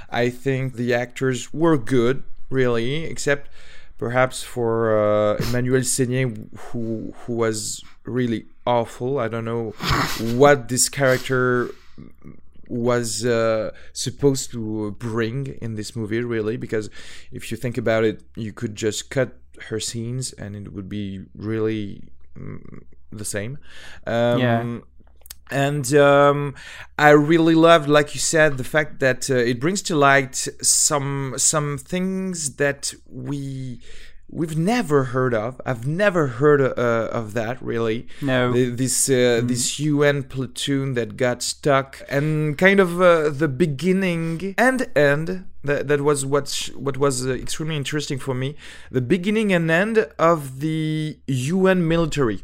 I 0.09 0.29
think 0.29 0.75
the 0.75 0.93
actors 0.93 1.53
were 1.53 1.77
good, 1.77 2.23
really, 2.49 3.03
except 3.03 3.49
perhaps 3.97 4.43
for 4.43 4.97
uh, 4.97 5.37
Emmanuelle 5.37 5.83
Seigner, 5.83 6.47
who 6.57 7.13
who 7.21 7.33
was 7.33 7.83
really 8.05 8.45
awful. 8.65 9.19
I 9.19 9.27
don't 9.27 9.45
know 9.45 9.71
what 10.35 10.69
this 10.69 10.87
character 10.87 11.71
was 12.69 13.25
uh, 13.25 13.71
supposed 13.93 14.51
to 14.51 14.91
bring 14.91 15.57
in 15.61 15.75
this 15.75 15.95
movie, 15.95 16.21
really, 16.21 16.57
because 16.57 16.89
if 17.31 17.51
you 17.51 17.57
think 17.57 17.77
about 17.77 18.03
it, 18.03 18.23
you 18.35 18.53
could 18.53 18.75
just 18.75 19.09
cut 19.09 19.37
her 19.69 19.79
scenes 19.79 20.33
and 20.33 20.55
it 20.55 20.73
would 20.73 20.89
be 20.89 21.25
really 21.35 22.09
mm, 22.37 22.83
the 23.11 23.25
same. 23.25 23.57
Um, 24.05 24.39
Yeah. 24.39 24.79
And 25.49 25.93
um, 25.95 26.55
I 26.99 27.11
really 27.11 27.55
loved, 27.55 27.87
like 27.87 28.13
you 28.13 28.19
said, 28.19 28.57
the 28.57 28.65
fact 28.65 28.99
that 28.99 29.29
uh, 29.29 29.35
it 29.35 29.61
brings 29.61 29.81
to 29.83 29.95
light 29.95 30.35
some 30.61 31.35
some 31.37 31.77
things 31.77 32.57
that 32.57 32.93
we 33.09 33.79
we've 34.29 34.57
never 34.57 35.05
heard 35.05 35.33
of. 35.33 35.61
I've 35.65 35.87
never 35.87 36.27
heard 36.27 36.61
uh, 36.61 37.09
of 37.11 37.33
that 37.33 37.61
really. 37.61 38.07
No. 38.21 38.51
The- 38.51 38.69
this 38.69 39.09
uh, 39.09 39.41
this 39.43 39.79
UN 39.79 40.23
platoon 40.23 40.93
that 40.95 41.17
got 41.17 41.41
stuck, 41.41 42.01
and 42.09 42.57
kind 42.57 42.79
of 42.79 43.01
uh, 43.01 43.29
the 43.29 43.47
beginning 43.47 44.53
and 44.57 44.87
end. 44.95 45.45
That, 45.63 45.87
that 45.89 46.01
was 46.01 46.25
what 46.25 46.47
sh- 46.47 46.69
what 46.75 46.97
was 46.97 47.25
uh, 47.27 47.31
extremely 47.31 47.75
interesting 47.75 48.19
for 48.19 48.33
me. 48.33 48.55
The 48.91 49.01
beginning 49.01 49.51
and 49.51 49.69
end 49.69 49.97
of 50.17 50.59
the 50.61 51.19
UN 51.27 51.87
military. 51.87 52.43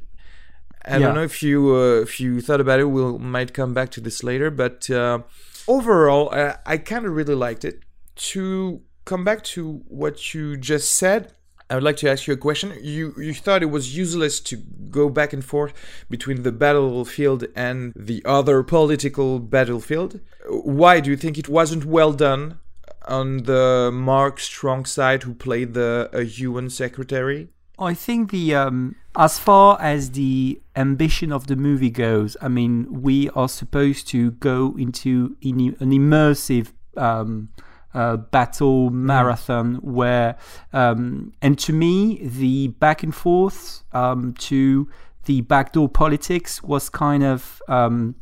I 0.86 1.00
don't 1.00 1.16
know 1.16 1.24
if 1.24 1.42
you 1.42 1.74
uh, 1.74 2.02
if 2.02 2.20
you 2.20 2.42
thought 2.42 2.60
about 2.60 2.80
it. 2.82 2.86
We'll 2.86 3.18
might 3.20 3.54
come 3.54 3.74
back 3.74 3.90
to 3.92 4.02
this 4.02 4.22
later, 4.24 4.52
but 4.52 4.90
uh, 4.90 5.20
overall, 5.68 6.30
I, 6.34 6.58
I 6.66 6.78
kind 6.78 7.06
of 7.06 7.14
really 7.14 7.36
liked 7.36 7.64
it. 7.64 7.80
To 8.16 8.82
come 9.06 9.24
back 9.24 9.44
to 9.56 9.82
what 9.88 10.34
you 10.34 10.58
just 10.58 10.94
said, 10.96 11.34
I 11.74 11.76
would 11.76 11.84
like 11.84 11.98
to 11.98 12.12
ask 12.12 12.28
you 12.28 12.36
a 12.36 12.38
question. 12.38 12.72
You 12.84 13.16
you 13.18 13.34
thought 13.34 13.64
it 13.64 13.72
was 13.78 13.98
useless 13.98 14.40
to 14.42 14.58
go 14.92 15.10
back 15.10 15.34
and 15.34 15.44
forth 15.44 15.74
between 16.08 16.44
the 16.44 16.52
battlefield 16.52 17.46
and 17.56 17.94
the 17.96 18.22
other 18.26 18.62
political 18.62 19.40
battlefield. 19.40 20.20
Why 20.48 21.00
do 21.00 21.10
you 21.10 21.18
think 21.18 21.40
it 21.40 21.50
wasn't 21.50 21.84
well 21.86 22.14
done 22.14 22.60
on 23.08 23.46
the 23.52 23.90
Mark 23.92 24.40
Strong 24.40 24.86
side, 24.86 25.24
who 25.24 25.34
played 25.34 25.74
the 25.74 26.12
a 26.14 26.22
UN 26.46 26.70
secretary? 26.70 27.48
I 27.80 27.96
think 27.96 28.30
the 28.30 28.54
um, 28.54 28.96
as 29.16 29.40
far 29.40 29.82
as 29.82 30.12
the 30.12 30.62
ambition 30.76 31.32
of 31.32 31.48
the 31.48 31.56
movie 31.56 31.90
goes, 32.08 32.38
I 32.40 32.50
mean, 32.50 33.02
we 33.02 33.32
are 33.32 33.50
supposed 33.50 34.08
to 34.10 34.30
go 34.50 34.76
into 34.78 35.38
in 35.42 35.76
an 35.80 35.90
immersive 35.90 36.68
um, 36.96 37.50
uh, 37.94 38.18
battle 38.18 38.90
marathon 38.90 39.76
where, 39.76 40.36
um, 40.74 41.34
and 41.42 41.58
to 41.60 41.74
me, 41.74 42.20
the 42.28 42.68
back 42.80 43.04
and 43.04 43.14
forth 43.14 43.84
um, 43.94 44.34
to 44.40 44.88
the 45.26 45.42
backdoor 45.42 45.88
politics 45.90 46.62
was 46.64 46.90
kind 46.90 47.24
of 47.24 47.62
um, 47.70 48.16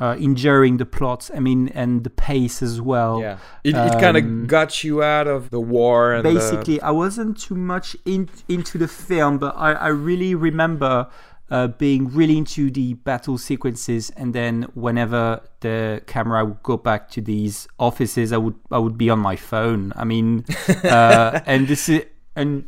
uh, 0.00 0.16
injuring 0.18 0.78
the 0.78 0.86
plot. 0.86 1.30
I 1.34 1.38
mean, 1.40 1.68
and 1.68 2.02
the 2.02 2.10
pace 2.10 2.62
as 2.62 2.80
well. 2.80 3.20
Yeah, 3.20 3.38
it, 3.62 3.76
it 3.76 3.92
kind 4.00 4.16
Um, 4.16 4.42
of 4.42 4.46
got 4.48 4.82
you 4.82 5.02
out 5.02 5.28
of 5.28 5.50
the 5.50 5.60
war. 5.60 6.14
And 6.14 6.24
the- 6.24 6.34
basically 6.34 6.80
i 6.80 6.90
wasn't 6.90 7.38
too 7.38 7.54
much 7.54 7.96
in, 8.04 8.28
into 8.48 8.78
the 8.78 8.88
film 8.88 9.38
but 9.38 9.54
i, 9.56 9.72
I 9.72 9.88
really 9.88 10.34
remember 10.34 11.06
uh, 11.50 11.68
being 11.68 12.08
really 12.08 12.38
into 12.38 12.70
the 12.70 12.94
battle 12.94 13.36
sequences 13.38 14.10
and 14.16 14.34
then 14.34 14.62
whenever 14.74 15.40
the 15.60 16.02
camera 16.06 16.44
would 16.44 16.62
go 16.62 16.76
back 16.76 17.10
to 17.10 17.20
these 17.20 17.68
offices 17.78 18.32
i 18.32 18.36
would 18.36 18.54
i 18.70 18.78
would 18.78 18.96
be 18.96 19.10
on 19.10 19.18
my 19.18 19.36
phone. 19.36 19.92
I 19.96 20.04
mean 20.04 20.44
uh, 20.84 21.40
and 21.46 21.68
this 21.68 21.88
is 21.88 22.04
and 22.34 22.64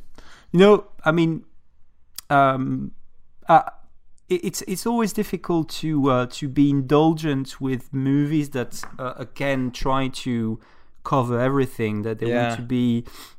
you 0.52 0.60
know 0.60 0.86
i 1.04 1.10
mean 1.12 1.44
um 2.30 2.92
uh, 3.48 3.62
it- 4.28 4.44
it's 4.44 4.62
it's 4.62 4.86
always 4.86 5.12
difficult 5.12 5.68
to 5.68 6.10
uh, 6.10 6.26
to 6.26 6.48
be 6.48 6.70
indulgent 6.70 7.60
with 7.60 7.92
movies 7.94 8.50
that 8.50 8.82
uh, 8.98 9.14
again 9.16 9.70
try 9.70 10.08
to 10.08 10.58
cover 11.12 11.36
everything 11.48 11.94
that 12.06 12.16
they 12.18 12.28
Yeah. 12.30 12.40
want 12.48 12.56
to 12.60 12.66
be 12.78 12.86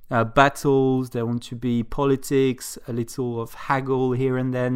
uh, 0.09 0.23
battles 0.41 1.09
they 1.13 1.21
want 1.29 1.43
to 1.51 1.55
be 1.69 1.75
politics 1.99 2.65
a 2.87 2.93
little 3.01 3.31
of 3.43 3.49
haggle 3.67 4.09
here 4.21 4.35
and 4.43 4.51
then 4.59 4.73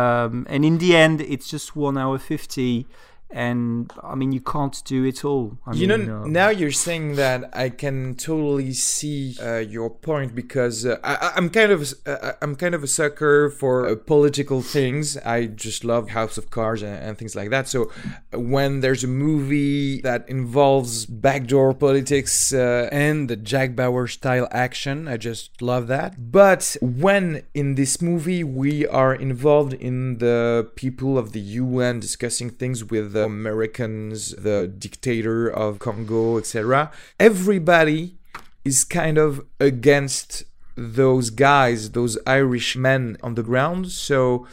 um, 0.00 0.46
and 0.52 0.60
in 0.70 0.78
the 0.78 0.90
end 1.04 1.16
it's 1.34 1.48
just 1.54 1.68
one 1.88 1.96
hour 2.02 2.16
50 2.18 2.86
and 3.32 3.92
i 4.02 4.14
mean 4.14 4.30
you 4.32 4.40
can't 4.40 4.82
do 4.84 5.04
it 5.04 5.24
all 5.24 5.58
I 5.66 5.72
you 5.74 5.86
know, 5.86 6.22
uh, 6.22 6.26
now 6.26 6.48
you're 6.50 6.70
saying 6.88 7.16
that 7.16 7.50
I 7.52 7.68
can 7.70 8.14
totally 8.14 8.72
see 8.72 9.36
uh, 9.42 9.58
your 9.58 9.90
point 9.90 10.34
because 10.34 10.84
uh, 10.86 10.98
I, 11.02 11.32
I'm 11.36 11.48
kind 11.50 11.72
of 11.72 11.80
a 11.80 11.82
s- 11.82 11.94
uh, 12.06 12.32
I'm 12.42 12.54
kind 12.56 12.74
of 12.74 12.82
a 12.82 12.86
sucker 12.86 13.50
for 13.50 13.88
uh, 13.88 13.94
political 13.96 14.60
things. 14.62 15.16
I 15.18 15.46
just 15.46 15.84
love 15.84 16.10
House 16.10 16.36
of 16.38 16.50
Cards 16.50 16.82
and, 16.82 16.96
and 17.04 17.18
things 17.18 17.34
like 17.34 17.50
that. 17.50 17.68
So 17.68 17.90
uh, 18.34 18.40
when 18.40 18.80
there's 18.80 19.04
a 19.04 19.08
movie 19.08 20.00
that 20.02 20.28
involves 20.28 21.06
backdoor 21.06 21.74
politics 21.74 22.52
uh, 22.52 22.88
and 22.92 23.28
the 23.30 23.36
Jack 23.36 23.74
Bauer 23.76 24.06
style 24.06 24.48
action, 24.50 25.08
I 25.08 25.16
just 25.16 25.62
love 25.62 25.86
that. 25.88 26.30
But 26.32 26.76
when 26.80 27.42
in 27.54 27.74
this 27.76 28.00
movie 28.02 28.44
we 28.44 28.86
are 28.86 29.14
involved 29.14 29.72
in 29.74 30.18
the 30.18 30.70
people 30.76 31.18
of 31.18 31.32
the 31.32 31.40
UN 31.40 32.00
discussing 32.00 32.50
things 32.50 32.84
with 32.84 33.14
the 33.22 33.26
Americans, 33.26 34.34
the 34.36 34.68
dictator 34.68 35.48
of 35.48 35.78
Congo, 35.78 36.38
etc., 36.38 36.90
everybody 37.18 38.16
is 38.64 38.84
kind 38.84 39.18
of 39.18 39.44
against 39.60 40.44
those 40.76 41.30
guys, 41.30 41.90
those 41.90 42.18
Irish 42.26 42.76
men 42.76 43.16
on 43.22 43.34
the 43.34 43.42
ground. 43.42 43.90
So 43.90 44.46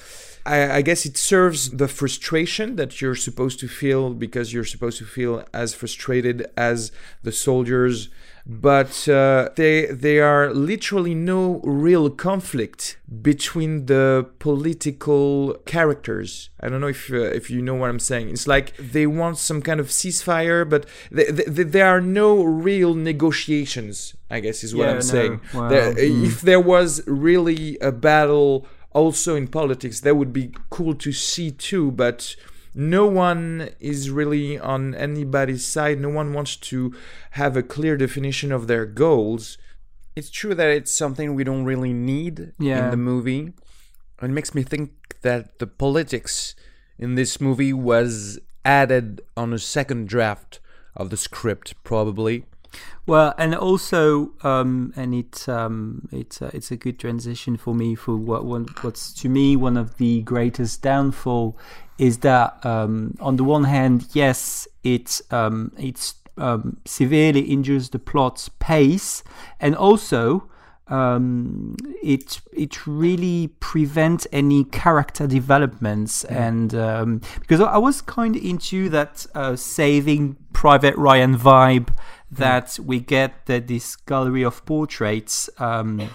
I, 0.46 0.78
I 0.78 0.82
guess 0.82 1.06
it 1.06 1.17
serves 1.17 1.70
the 1.70 1.88
frustration 1.88 2.76
that 2.76 3.02
you're 3.02 3.15
supposed 3.15 3.60
to 3.60 3.67
feel 3.67 4.13
because 4.13 4.54
you're 4.54 4.65
supposed 4.65 4.98
to 5.00 5.06
feel 5.06 5.46
as 5.54 5.74
frustrated 5.74 6.48
as 6.58 6.91
the 7.24 7.32
soldiers. 7.32 8.10
But 8.52 9.08
uh, 9.08 9.50
they 9.56 9.86
they 9.86 10.18
are 10.20 10.52
literally 10.52 11.14
no 11.14 11.62
real 11.64 12.10
conflict 12.10 12.98
between 13.22 13.86
the 13.86 14.26
political 14.40 15.54
characters. 15.68 16.50
I 16.60 16.68
don't 16.70 16.82
know 16.82 16.88
if 16.88 17.12
uh, 17.12 17.18
if 17.18 17.52
you 17.52 17.62
know 17.62 17.76
what 17.76 17.92
I'm 17.92 18.00
saying. 18.00 18.30
It's 18.30 18.48
like 18.48 18.76
they 18.78 19.06
want 19.06 19.38
some 19.38 19.62
kind 19.62 19.80
of 19.80 19.90
ceasefire, 19.90 20.68
but 20.68 20.88
th- 21.16 21.36
th- 21.56 21.68
there 21.68 21.86
are 21.86 22.02
no 22.02 22.42
real 22.44 22.96
negotiations. 22.96 24.16
I 24.32 24.40
guess 24.40 24.64
is 24.64 24.74
what 24.76 24.86
Yeah, 24.86 24.90
I'm 24.90 24.96
no. 24.96 25.02
saying. 25.02 25.42
Well, 25.54 25.70
There- 25.70 25.94
hmm. 25.94 26.26
If 26.26 26.42
there 26.42 26.60
was 26.60 27.04
really 27.06 27.78
a 27.82 27.92
battle 27.92 28.66
also 28.94 29.36
in 29.36 29.48
politics, 29.48 30.00
that 30.02 30.16
would 30.16 30.34
be 30.34 30.52
cool 30.72 30.96
to 30.96 31.12
see 31.12 31.52
too. 31.52 31.92
But 31.92 32.36
no 32.73 33.05
one 33.05 33.69
is 33.79 34.10
really 34.10 34.58
on 34.60 34.93
anybody's 34.95 35.65
side. 35.65 35.99
No 35.99 36.10
one 36.10 36.34
wants 36.34 36.55
to 36.58 36.93
have 37.32 37.55
a 37.58 37.63
clear 37.63 37.97
definition 37.97 38.51
of 38.51 38.67
their 38.67 38.86
goals. 38.86 39.58
It's 40.15 40.29
true 40.29 40.53
that 40.55 40.67
it's 40.69 40.93
something 40.93 41.34
we 41.34 41.43
don't 41.43 41.65
really 41.65 41.93
need 41.93 42.53
Yeah. 42.60 42.86
in 42.86 42.91
the 42.91 42.97
movie. 42.97 43.53
It 44.21 44.29
makes 44.29 44.53
me 44.53 44.63
think 44.63 45.15
that 45.21 45.60
the 45.60 45.67
politics 45.67 46.55
in 46.97 47.15
this 47.15 47.39
movie 47.39 47.73
was 47.73 48.39
added 48.65 49.21
on 49.38 49.53
a 49.53 49.60
second 49.60 50.08
draft 50.10 50.60
of 50.95 51.10
the 51.10 51.17
script, 51.17 51.73
probably. 51.84 52.45
Well, 53.08 53.34
and 53.38 53.55
also, 53.55 54.32
um, 54.43 54.93
and 54.95 55.15
it 55.15 55.47
um, 55.49 56.08
it's 56.12 56.39
uh, 56.41 56.51
it's 56.53 56.69
a 56.69 56.75
good 56.77 56.99
transition 56.99 57.58
for 57.58 57.73
me 57.73 57.95
for 57.95 58.15
what 58.15 58.43
what's 58.84 59.12
to 59.21 59.29
me 59.29 59.55
one 59.55 59.77
of 59.77 59.97
the 59.97 60.21
greatest 60.21 60.84
downfall 60.84 61.58
is 62.00 62.20
that 62.20 62.66
um, 62.66 63.16
on 63.20 63.36
the 63.36 63.44
one 63.44 63.66
hand, 63.66 64.08
yes, 64.14 64.68
it 64.84 65.22
um, 65.30 65.72
it's 65.78 66.16
um, 66.38 66.78
severely 66.86 67.42
injures 67.42 67.90
the 67.90 68.00
plot's 68.00 68.50
pace, 68.60 69.24
and 69.60 69.76
also 69.76 70.50
um, 70.90 71.76
it 72.02 72.42
it 72.52 72.88
really 72.88 73.48
prevents 73.60 74.26
any 74.32 74.64
character 74.64 75.28
developments 75.28 76.24
and 76.26 76.74
um, 76.74 77.22
because 77.40 77.62
I 77.62 77.78
was 77.78 78.02
kind 78.02 78.36
of 78.36 78.44
into 78.44 78.90
that 78.90 79.26
uh, 79.36 79.56
saving 79.56 80.38
Private 80.52 80.96
Ryan 80.98 81.38
vibe 81.38 81.96
that 82.32 82.80
we 82.84 83.00
get 83.00 83.46
that 83.46 83.68
this 83.68 83.96
gallery 83.96 84.44
of 84.44 84.66
portraits 84.66 85.50
um, 85.60 86.10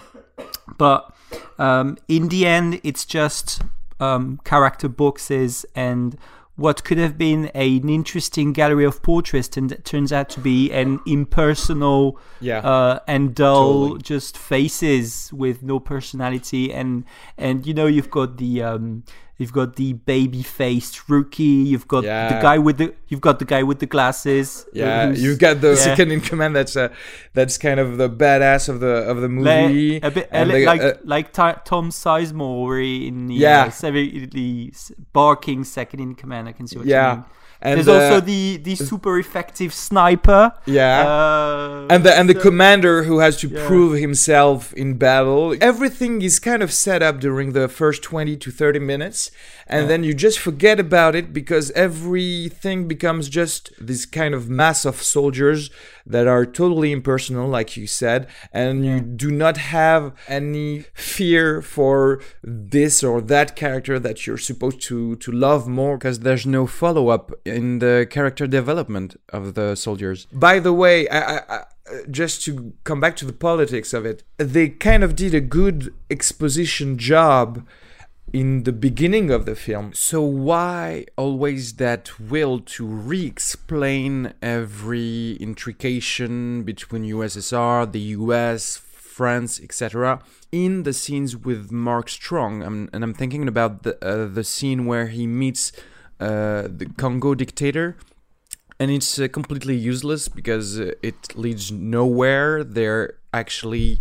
but 0.77 1.13
um, 1.57 1.97
in 2.07 2.27
the 2.27 2.45
end 2.45 2.81
it's 2.83 3.05
just 3.05 3.61
um, 3.99 4.39
character 4.43 4.87
boxes 4.89 5.65
and 5.75 6.17
what 6.57 6.85
could 6.85 6.97
have 6.97 7.17
been 7.17 7.47
an 7.47 7.89
interesting 7.89 8.53
gallery 8.53 8.85
of 8.85 9.01
portraits 9.03 9.57
and 9.57 9.71
it 9.73 9.83
turns 9.83 10.13
out 10.13 10.29
to 10.29 10.39
be 10.39 10.71
an 10.71 10.99
impersonal 11.05 12.17
Yeah. 12.39 12.59
uh, 12.59 12.99
and 13.07 13.35
dull 13.35 13.81
Totally. 13.89 14.01
just 14.01 14.37
faces 14.37 15.31
with 15.33 15.63
no 15.63 15.79
personality 15.79 16.71
and 16.73 17.03
and 17.37 17.65
you 17.65 17.73
know 17.73 17.87
you've 17.87 18.09
got 18.09 18.37
the 18.37 18.63
um, 18.63 19.03
you've 19.37 19.51
got 19.51 19.75
the 19.75 19.91
baby 19.93 20.41
faced 20.41 21.09
rookie 21.09 21.43
you've 21.43 21.87
got 21.87 22.01
the 22.01 22.39
guy 22.41 22.57
with 22.57 22.77
the 22.77 22.93
you've 23.09 23.19
got 23.21 23.37
the 23.39 23.45
guy 23.45 23.61
with 23.63 23.79
the 23.79 23.85
glasses 23.85 24.65
Yeah, 24.73 25.11
you've 25.11 25.39
got 25.39 25.61
the 25.61 25.69
yeah. 25.69 25.75
second 25.75 26.11
in 26.11 26.21
command. 26.21 26.55
That's 26.55 26.75
uh, 26.77 26.89
that's 27.33 27.57
kind 27.57 27.79
of 27.79 27.97
the 27.97 28.09
badass 28.09 28.69
of 28.69 28.79
the 28.79 28.95
of 29.11 29.21
the 29.21 29.29
movie. 29.29 29.99
Like, 29.99 30.03
a 30.03 30.11
bit 30.11 30.29
and 30.31 30.49
a 30.49 30.53
li- 30.53 30.59
the- 30.61 30.65
like 30.65 30.81
uh, 30.81 30.93
like 31.03 31.27
Ti- 31.33 31.61
Tom 31.65 31.89
Sizemore 31.89 33.07
in 33.07 33.27
the 33.27 33.35
Yeah. 33.35 33.69
uh, 33.83 34.81
barking 35.13 35.63
second 35.63 35.99
in 35.99 36.15
command. 36.15 36.47
I 36.47 36.51
can 36.53 36.67
see 36.67 36.77
what 36.77 36.85
you 36.87 36.91
yeah, 36.93 37.15
mean. 37.15 37.25
And 37.61 37.77
There's 37.77 37.87
uh, 37.87 37.93
also 37.93 38.19
the 38.21 38.57
the 38.57 38.75
super 38.75 39.17
effective 39.19 39.73
sniper. 39.73 40.51
yeah. 40.65 41.05
Uh, 41.07 41.87
and 41.89 42.03
the 42.03 42.13
and 42.17 42.29
the 42.29 42.33
so- 42.33 42.41
commander 42.41 43.03
who 43.03 43.19
has 43.19 43.37
to 43.37 43.47
Yeah. 43.47 43.65
prove 43.67 43.97
himself 43.99 44.73
in 44.73 44.95
battle. 44.97 45.55
Everything 45.61 46.21
is 46.21 46.39
kind 46.39 46.61
of 46.63 46.71
set 46.71 47.01
up 47.01 47.19
during 47.19 47.53
the 47.53 47.67
first 47.67 48.03
20 48.03 48.35
to 48.37 48.51
30 48.51 48.79
minutes 48.79 49.31
and 49.67 49.89
then 49.89 50.03
you 50.03 50.13
just 50.13 50.37
forget 50.39 50.79
about 50.79 51.15
it 51.15 51.33
because 51.33 51.71
everything 51.71 52.87
becomes 52.87 53.29
just 53.29 53.71
this 53.79 54.05
kind 54.05 54.33
of 54.35 54.49
mass 54.49 54.85
of 54.85 55.01
soldiers 55.01 55.69
that 56.05 56.27
are 56.27 56.45
totally 56.45 56.91
impersonal 56.91 57.47
like 57.47 57.75
you 57.75 57.87
said 57.87 58.27
and 58.51 58.85
you 58.85 58.99
do 58.99 59.31
not 59.31 59.57
have 59.57 60.13
any 60.27 60.85
fear 60.93 61.61
for 61.61 62.21
this 62.43 63.03
or 63.03 63.21
that 63.21 63.55
character 63.55 63.99
that 63.99 64.25
you're 64.25 64.37
supposed 64.37 64.81
to 64.81 65.15
to 65.17 65.31
love 65.31 65.67
more 65.67 65.97
because 65.97 66.19
there's 66.19 66.45
no 66.45 66.67
follow 66.67 67.09
up 67.09 67.31
in 67.45 67.79
the 67.79 68.07
character 68.09 68.47
development 68.47 69.19
of 69.29 69.53
the 69.55 69.75
soldiers. 69.75 70.27
By 70.31 70.59
the 70.59 70.73
way, 70.73 71.07
I, 71.09 71.37
I, 71.37 71.41
I 71.49 71.63
just 72.09 72.43
to 72.45 72.73
come 72.83 72.99
back 72.99 73.15
to 73.17 73.25
the 73.25 73.33
politics 73.33 73.93
of 73.93 74.05
it, 74.05 74.23
they 74.37 74.69
kind 74.69 75.03
of 75.03 75.15
did 75.15 75.33
a 75.33 75.41
good 75.41 75.93
exposition 76.09 76.97
job 76.97 77.65
in 78.33 78.63
the 78.63 78.71
beginning 78.71 79.31
of 79.31 79.45
the 79.45 79.55
film. 79.55 79.93
So 79.93 80.21
why 80.21 81.05
always 81.17 81.73
that 81.73 82.19
will 82.19 82.59
to 82.59 82.85
re-explain 82.85 84.33
every 84.41 85.37
intrication 85.39 86.63
between 86.63 87.03
USSR, 87.03 87.91
the 87.91 87.99
US, 87.99 88.77
France, 88.77 89.61
etc. 89.61 90.19
in 90.51 90.83
the 90.83 90.93
scenes 90.93 91.37
with 91.37 91.71
Mark 91.71 92.09
Strong? 92.09 92.63
I'm, 92.63 92.89
and 92.91 93.03
I'm 93.03 93.13
thinking 93.13 93.47
about 93.47 93.83
the 93.83 93.93
uh, 94.05 94.27
the 94.27 94.43
scene 94.43 94.85
where 94.85 95.07
he 95.07 95.25
meets 95.27 95.71
uh, 96.19 96.63
the 96.67 96.87
Congo 96.97 97.35
dictator. 97.35 97.97
And 98.77 98.91
it's 98.91 99.17
uh, 99.17 99.29
completely 99.29 99.75
useless 99.77 100.27
because 100.27 100.77
uh, 100.77 100.91
it 101.01 101.37
leads 101.37 101.71
nowhere. 101.71 102.61
They're 102.61 103.13
actually 103.33 103.99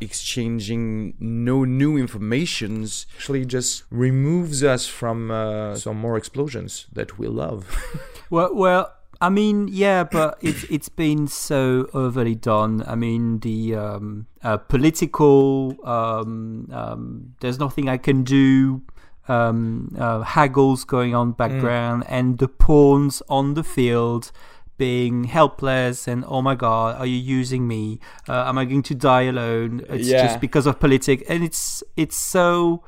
exchanging 0.00 1.14
no 1.18 1.64
new 1.64 1.96
informations 1.96 3.06
actually 3.16 3.44
just 3.44 3.84
removes 3.90 4.62
us 4.62 4.86
from 4.86 5.30
uh, 5.30 5.74
some 5.74 5.96
more 5.96 6.16
explosions 6.16 6.86
that 6.92 7.18
we 7.18 7.26
love. 7.26 7.66
Well 8.28 8.54
well 8.54 8.92
i 9.20 9.28
mean 9.28 9.68
yeah 9.70 10.04
but 10.04 10.36
it's 10.42 10.64
it's 10.64 10.88
been 10.88 11.28
so 11.28 11.88
overly 11.94 12.34
done. 12.34 12.82
I 12.86 12.96
mean 12.96 13.38
the 13.40 13.76
um, 13.76 14.26
uh, 14.42 14.56
political 14.56 15.76
um, 15.84 16.68
um, 16.72 17.34
there's 17.40 17.58
nothing 17.58 17.88
i 17.88 17.98
can 17.98 18.24
do 18.24 18.82
um, 19.28 19.94
uh, 19.98 20.22
haggles 20.22 20.84
going 20.84 21.14
on 21.14 21.32
background 21.32 22.04
mm. 22.04 22.08
and 22.10 22.38
the 22.38 22.48
pawns 22.48 23.22
on 23.28 23.54
the 23.54 23.64
field 23.64 24.32
being 24.78 25.24
helpless 25.24 26.06
and 26.06 26.24
oh 26.28 26.42
my 26.42 26.54
god 26.54 26.96
are 26.98 27.06
you 27.06 27.16
using 27.16 27.66
me? 27.66 27.98
Uh, 28.28 28.44
am 28.46 28.58
i 28.58 28.64
going 28.64 28.82
to 28.82 28.94
die 28.94 29.22
alone? 29.22 29.84
It's 29.88 30.08
yeah. 30.08 30.26
just 30.26 30.40
because 30.40 30.66
of 30.66 30.78
politics. 30.80 31.22
And 31.28 31.42
it's 31.44 31.82
it's 31.96 32.16
so 32.16 32.82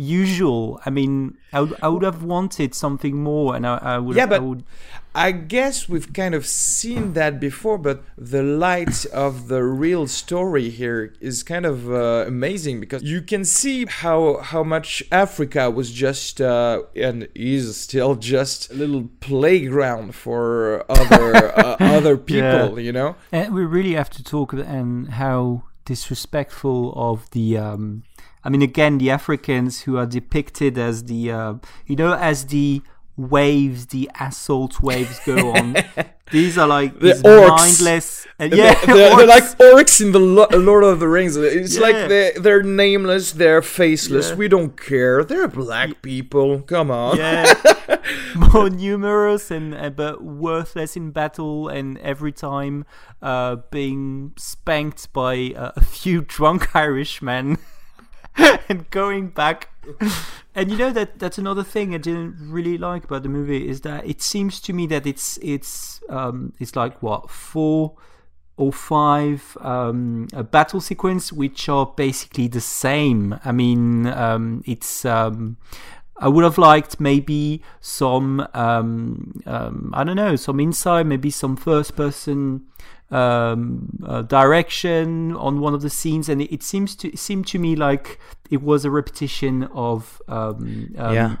usual. 0.00 0.80
I 0.86 0.90
mean, 0.90 1.36
I 1.52 1.60
would, 1.60 1.76
I 1.82 1.88
would 1.88 2.02
have 2.02 2.22
wanted 2.22 2.74
something 2.74 3.22
more, 3.22 3.54
and 3.54 3.66
I, 3.66 3.76
I 3.76 3.98
would. 3.98 4.16
Yeah, 4.16 4.26
but 4.26 4.40
I, 4.40 4.44
would... 4.44 4.64
I, 5.14 5.32
guess 5.32 5.88
we've 5.88 6.10
kind 6.12 6.34
of 6.34 6.46
seen 6.46 7.12
that 7.12 7.38
before. 7.38 7.76
But 7.76 8.02
the 8.16 8.42
light 8.42 9.04
of 9.06 9.48
the 9.48 9.62
real 9.62 10.06
story 10.06 10.70
here 10.70 11.12
is 11.20 11.42
kind 11.42 11.66
of 11.66 11.90
uh, 11.90 12.24
amazing 12.26 12.80
because 12.80 13.02
you 13.02 13.20
can 13.20 13.44
see 13.44 13.84
how 13.84 14.38
how 14.38 14.62
much 14.62 15.02
Africa 15.12 15.70
was 15.70 15.92
just 15.92 16.40
uh, 16.40 16.82
and 16.96 17.28
is 17.34 17.76
still 17.76 18.14
just 18.14 18.70
a 18.70 18.74
little 18.74 19.10
playground 19.20 20.14
for 20.14 20.84
other 20.88 21.58
uh, 21.58 21.76
other 21.78 22.16
people. 22.16 22.78
Yeah. 22.78 22.86
You 22.86 22.92
know, 22.92 23.16
and 23.32 23.54
we 23.54 23.64
really 23.66 23.92
have 23.94 24.10
to 24.10 24.24
talk 24.24 24.54
and 24.54 25.10
how 25.10 25.64
disrespectful 25.84 26.92
of 26.94 27.28
the 27.32 27.58
um, 27.58 28.04
I 28.42 28.48
mean, 28.48 28.62
again, 28.62 28.98
the 28.98 29.10
Africans 29.10 29.82
who 29.82 29.96
are 29.96 30.06
depicted 30.06 30.78
as 30.78 31.04
the, 31.04 31.30
uh, 31.30 31.54
you 31.86 31.96
know, 31.96 32.14
as 32.14 32.46
the 32.46 32.82
waves, 33.16 33.86
the 33.86 34.10
assault 34.18 34.80
waves 34.80 35.20
go 35.26 35.52
on. 35.54 35.76
these 36.30 36.56
are 36.56 36.66
like 36.66 36.94
the 36.94 37.12
these 37.12 37.22
orcs. 37.22 37.48
mindless. 37.48 38.26
And, 38.38 38.52
yeah, 38.54 38.74
they're, 38.86 38.96
they're, 38.96 39.16
they're, 39.16 39.26
like 39.26 39.44
orcs 39.58 40.00
in 40.00 40.12
the 40.12 40.18
Lord 40.18 40.84
of 40.84 41.00
the 41.00 41.08
Rings. 41.08 41.36
It's 41.36 41.76
yeah. 41.76 41.80
like 41.80 42.08
they 42.08 42.32
they're 42.36 42.62
nameless, 42.62 43.32
they're 43.32 43.62
faceless. 43.62 44.30
Yeah. 44.30 44.36
We 44.36 44.48
don't 44.48 44.80
care. 44.80 45.24
They're 45.24 45.48
black 45.48 46.02
people. 46.02 46.62
Come 46.62 46.90
on. 46.90 47.18
Yeah, 47.18 47.52
more 48.54 48.70
numerous 48.70 49.50
and 49.50 49.74
uh, 49.74 49.90
but 49.90 50.22
worthless 50.22 50.96
in 50.96 51.10
battle, 51.10 51.68
and 51.68 51.98
every 51.98 52.32
time 52.32 52.86
uh, 53.20 53.56
being 53.70 54.32
spanked 54.38 55.12
by 55.12 55.52
uh, 55.56 55.72
a 55.76 55.84
few 55.84 56.22
drunk 56.26 56.74
Irishmen. 56.74 57.58
and 58.68 58.88
going 58.90 59.28
back 59.28 59.68
and 60.54 60.70
you 60.70 60.76
know 60.76 60.90
that 60.90 61.18
that's 61.18 61.38
another 61.38 61.64
thing 61.64 61.94
I 61.94 61.98
didn't 61.98 62.36
really 62.38 62.78
like 62.78 63.04
about 63.04 63.22
the 63.22 63.28
movie 63.28 63.68
is 63.68 63.80
that 63.82 64.06
it 64.06 64.22
seems 64.22 64.60
to 64.60 64.72
me 64.72 64.86
that 64.88 65.06
it's 65.06 65.38
it's 65.42 66.00
um 66.08 66.52
it's 66.58 66.76
like 66.76 67.02
what 67.02 67.30
four 67.30 67.96
or 68.60 68.72
five 68.72 69.56
um, 69.62 70.28
a 70.34 70.44
battle 70.44 70.82
sequence 70.82 71.32
which 71.32 71.66
are 71.68 71.86
basically 71.96 72.46
the 72.46 72.60
same. 72.60 73.40
I 73.42 73.52
mean, 73.52 74.06
um, 74.06 74.62
it's 74.66 75.06
um, 75.06 75.56
I 76.18 76.28
would 76.28 76.44
have 76.44 76.58
liked 76.58 77.00
maybe 77.00 77.62
some 77.80 78.46
um, 78.52 79.40
um, 79.46 79.90
I 79.94 80.04
don't 80.04 80.16
know 80.16 80.36
some 80.36 80.60
insight, 80.60 81.06
maybe 81.06 81.30
some 81.30 81.56
first 81.56 81.96
person 81.96 82.66
um, 83.10 83.88
uh, 84.06 84.22
direction 84.22 85.36
on 85.36 85.60
one 85.60 85.74
of 85.74 85.82
the 85.82 85.90
scenes, 85.90 86.28
and 86.28 86.40
it, 86.42 86.52
it, 86.52 86.62
seems 86.62 86.94
to 86.96 87.08
it 87.08 87.18
seemed 87.18 87.46
to 87.48 87.58
me 87.58 87.74
like 87.76 88.18
it 88.50 88.62
was 88.62 88.84
a 88.84 88.90
repetition 88.90 89.64
of 89.74 90.22
um, 90.28 90.94
um, 90.96 91.14
yeah, 91.14 91.36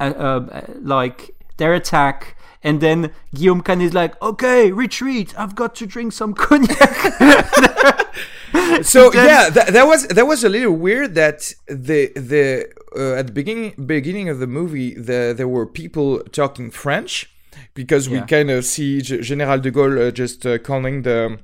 uh, 0.00 0.04
uh, 0.04 0.64
like 0.80 1.30
their 1.56 1.74
attack. 1.74 2.36
And 2.62 2.80
then 2.80 3.12
Guillaume 3.34 3.60
Canet 3.60 3.88
is 3.88 3.94
like, 3.94 4.20
"Okay, 4.22 4.72
retreat. 4.72 5.38
I've 5.38 5.54
got 5.54 5.74
to 5.76 5.86
drink 5.86 6.14
some 6.14 6.32
cognac." 6.32 7.14
so 8.82 9.10
then, 9.10 9.26
yeah, 9.28 9.50
that, 9.50 9.68
that 9.72 9.86
was 9.86 10.06
that 10.08 10.26
was 10.26 10.44
a 10.44 10.48
little 10.48 10.72
weird. 10.72 11.14
That 11.14 11.52
the 11.66 12.10
the 12.16 12.72
uh, 12.96 13.18
at 13.18 13.26
the 13.26 13.32
beginning 13.32 13.74
beginning 13.86 14.30
of 14.30 14.38
the 14.38 14.46
movie, 14.46 14.94
the, 14.94 15.34
there 15.36 15.48
were 15.48 15.66
people 15.66 16.20
talking 16.20 16.70
French, 16.70 17.30
because 17.74 18.08
yeah. 18.08 18.20
we 18.20 18.26
kind 18.26 18.50
of 18.50 18.64
see 18.64 19.00
General 19.00 19.58
de 19.58 19.70
Gaulle 19.70 20.08
uh, 20.08 20.10
just 20.10 20.46
uh, 20.46 20.58
calling 20.58 21.02
the 21.02 21.38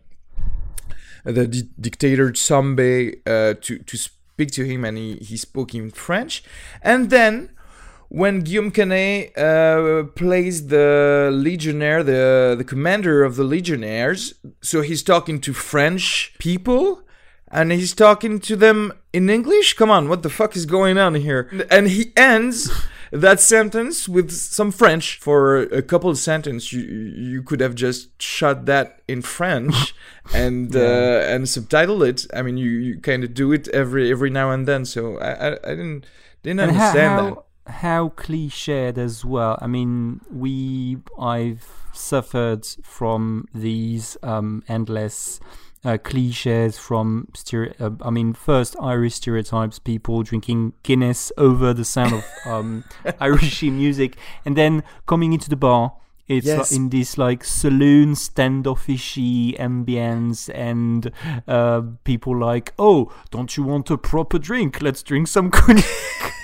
the 1.24 1.46
di- 1.46 1.68
dictator 1.80 2.30
Tshombe 2.30 3.14
uh, 3.26 3.54
to 3.60 3.78
to 3.78 3.96
speak 3.96 4.50
to 4.52 4.64
him, 4.64 4.84
and 4.84 4.96
he, 4.96 5.16
he 5.16 5.36
spoke 5.36 5.74
in 5.74 5.90
French, 5.90 6.42
and 6.82 7.10
then 7.10 7.50
when 8.10 8.40
Guillaume 8.40 8.72
Canet 8.72 9.38
uh, 9.38 10.02
plays 10.16 10.66
the 10.66 11.30
legionnaire, 11.32 12.02
the 12.02 12.54
the 12.58 12.64
commander 12.64 13.22
of 13.22 13.36
the 13.36 13.44
legionnaires, 13.44 14.34
so 14.60 14.82
he's 14.82 15.02
talking 15.02 15.40
to 15.40 15.52
French 15.52 16.34
people, 16.38 17.02
and 17.48 17.70
he's 17.70 17.94
talking 17.94 18.40
to 18.40 18.56
them 18.56 18.92
in 19.12 19.30
English. 19.30 19.74
Come 19.74 19.90
on, 19.90 20.08
what 20.08 20.22
the 20.22 20.30
fuck 20.30 20.56
is 20.56 20.66
going 20.66 20.98
on 20.98 21.14
here? 21.14 21.48
And 21.70 21.88
he 21.88 22.12
ends 22.16 22.70
that 23.12 23.40
sentence 23.40 24.08
with 24.08 24.30
some 24.30 24.70
French 24.70 25.18
for 25.18 25.62
a 25.62 25.82
couple 25.82 26.10
of 26.10 26.18
sentences. 26.18 26.72
You 26.72 26.82
you 26.82 27.42
could 27.42 27.60
have 27.60 27.74
just 27.74 28.20
shot 28.22 28.66
that 28.66 29.02
in 29.08 29.22
French 29.22 29.94
and 30.34 30.74
yeah. 30.74 30.80
uh, 30.80 31.34
and 31.34 31.48
subtitle 31.48 32.02
it. 32.02 32.26
I 32.34 32.42
mean, 32.42 32.56
you, 32.56 32.70
you 32.70 33.00
kind 33.00 33.24
of 33.24 33.34
do 33.34 33.52
it 33.52 33.68
every 33.68 34.10
every 34.10 34.30
now 34.30 34.50
and 34.50 34.66
then. 34.66 34.84
So 34.84 35.18
I 35.18 35.30
I, 35.30 35.52
I 35.52 35.70
didn't 35.70 36.06
didn't 36.42 36.60
and 36.60 36.70
understand 36.70 37.20
how, 37.20 37.44
that. 37.66 37.72
How 37.72 38.08
cliched 38.10 38.98
as 38.98 39.24
well. 39.24 39.58
I 39.60 39.66
mean, 39.66 40.20
we 40.30 40.98
I've 41.18 41.66
suffered 41.92 42.66
from 42.82 43.46
these 43.54 44.16
um, 44.22 44.62
endless 44.68 45.40
uh, 45.84 45.98
cliches 45.98 46.78
from 46.78 47.28
stere- 47.34 47.78
uh, 47.80 47.90
I 48.02 48.10
mean, 48.10 48.32
first 48.34 48.76
Irish 48.80 49.14
stereotypes, 49.14 49.78
people 49.78 50.22
drinking 50.22 50.74
Guinness 50.82 51.32
over 51.38 51.72
the 51.72 51.84
sound 51.84 52.14
of 52.14 52.24
um, 52.46 52.84
Irish 53.20 53.62
music, 53.62 54.16
and 54.44 54.56
then 54.56 54.82
coming 55.06 55.32
into 55.32 55.48
the 55.48 55.56
bar. 55.56 55.94
It's 56.28 56.46
yes. 56.46 56.70
in 56.70 56.90
this 56.90 57.18
like 57.18 57.42
saloon 57.42 58.14
standoffishy 58.14 59.58
ambience, 59.58 60.48
and 60.54 61.10
uh, 61.48 61.82
people 62.04 62.38
like, 62.38 62.72
"Oh, 62.78 63.12
don't 63.32 63.56
you 63.56 63.64
want 63.64 63.90
a 63.90 63.98
proper 63.98 64.38
drink? 64.38 64.80
Let's 64.80 65.02
drink 65.02 65.26
some 65.26 65.50
cognac." 65.50 65.84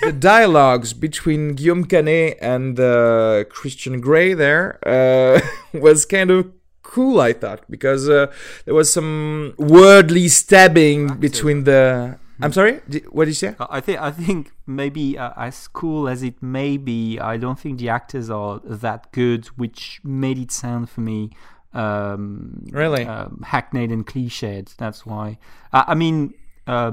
the 0.01 0.11
dialogues 0.11 0.93
between 0.93 1.53
Guillaume 1.53 1.85
Canet 1.85 2.37
and 2.41 2.79
uh, 2.79 3.45
Christian 3.49 3.99
Grey 3.99 4.33
there 4.33 4.77
uh, 4.85 5.39
was 5.73 6.05
kind 6.05 6.31
of 6.31 6.51
cool, 6.87 7.19
I 7.19 7.33
thought, 7.33 7.61
because 7.69 8.09
uh, 8.09 8.27
there 8.65 8.73
was 8.73 8.91
some 8.91 9.53
wordly 9.57 10.27
stabbing 10.29 11.17
between 11.17 11.65
the. 11.65 12.17
I'm 12.39 12.53
sorry. 12.53 12.81
What 13.09 13.25
did 13.25 13.31
you 13.31 13.41
say? 13.45 13.55
I 13.59 13.81
think 13.81 13.99
I 13.99 14.11
think 14.11 14.51
maybe 14.65 15.17
uh, 15.17 15.33
as 15.35 15.67
cool 15.67 16.07
as 16.07 16.23
it 16.23 16.41
may 16.41 16.77
be, 16.77 17.19
I 17.19 17.37
don't 17.37 17.59
think 17.59 17.79
the 17.79 17.89
actors 17.89 18.29
are 18.29 18.61
that 18.63 19.11
good, 19.11 19.47
which 19.57 19.99
made 20.03 20.37
it 20.37 20.51
sound 20.51 20.89
for 20.89 21.01
me 21.01 21.31
um, 21.73 22.63
really 22.71 23.05
um, 23.05 23.43
hackneyed 23.45 23.91
and 23.91 24.05
cliched. 24.05 24.75
That's 24.77 25.05
why. 25.05 25.39
Uh, 25.73 25.83
I 25.87 25.95
mean, 25.95 26.33
uh, 26.67 26.91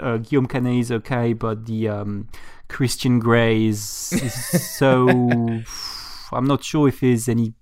uh, 0.00 0.18
Guillaume 0.18 0.46
Canet 0.46 0.76
is 0.76 0.92
okay, 0.92 1.32
but 1.32 1.66
the 1.66 1.88
um, 1.88 2.28
Christian 2.68 3.18
Grey 3.18 3.66
is, 3.66 4.12
is 4.12 4.76
so. 4.78 5.08
I'm 6.32 6.46
not 6.46 6.64
sure 6.64 6.88
if 6.88 7.00
there's 7.00 7.28
any. 7.28 7.54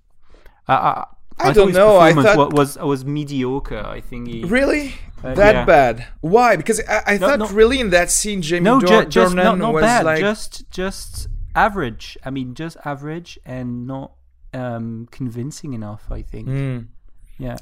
Uh, 0.67 1.05
I, 1.37 1.49
I 1.49 1.53
don't 1.53 1.73
know. 1.73 1.97
I 1.97 2.13
thought 2.13 2.53
was 2.53 2.77
was 2.77 3.03
mediocre. 3.03 3.85
I 3.85 4.01
think 4.01 4.27
he 4.27 4.43
really 4.43 4.95
uh, 5.23 5.33
that 5.33 5.55
yeah. 5.55 5.65
bad. 5.65 6.07
Why? 6.21 6.55
Because 6.55 6.81
I, 6.87 7.03
I 7.07 7.17
no, 7.17 7.37
thought 7.37 7.51
really 7.51 7.79
in 7.79 7.89
that 7.89 8.09
scene, 8.09 8.41
Jamie 8.41 8.63
no, 8.63 8.79
Dor- 8.79 9.03
ju- 9.03 9.09
just, 9.09 9.35
not, 9.35 9.57
not 9.57 9.73
was 9.73 9.83
bad, 9.83 10.05
like 10.05 10.19
just 10.19 10.69
just 10.71 11.27
average. 11.53 12.17
I 12.23 12.29
mean, 12.29 12.53
just 12.53 12.77
average 12.85 13.37
and 13.45 13.85
not 13.85 14.13
um, 14.53 15.07
convincing 15.11 15.73
enough. 15.73 16.05
I 16.09 16.21
think. 16.21 16.47
Mm. 16.47 16.87
Yeah. 17.37 17.57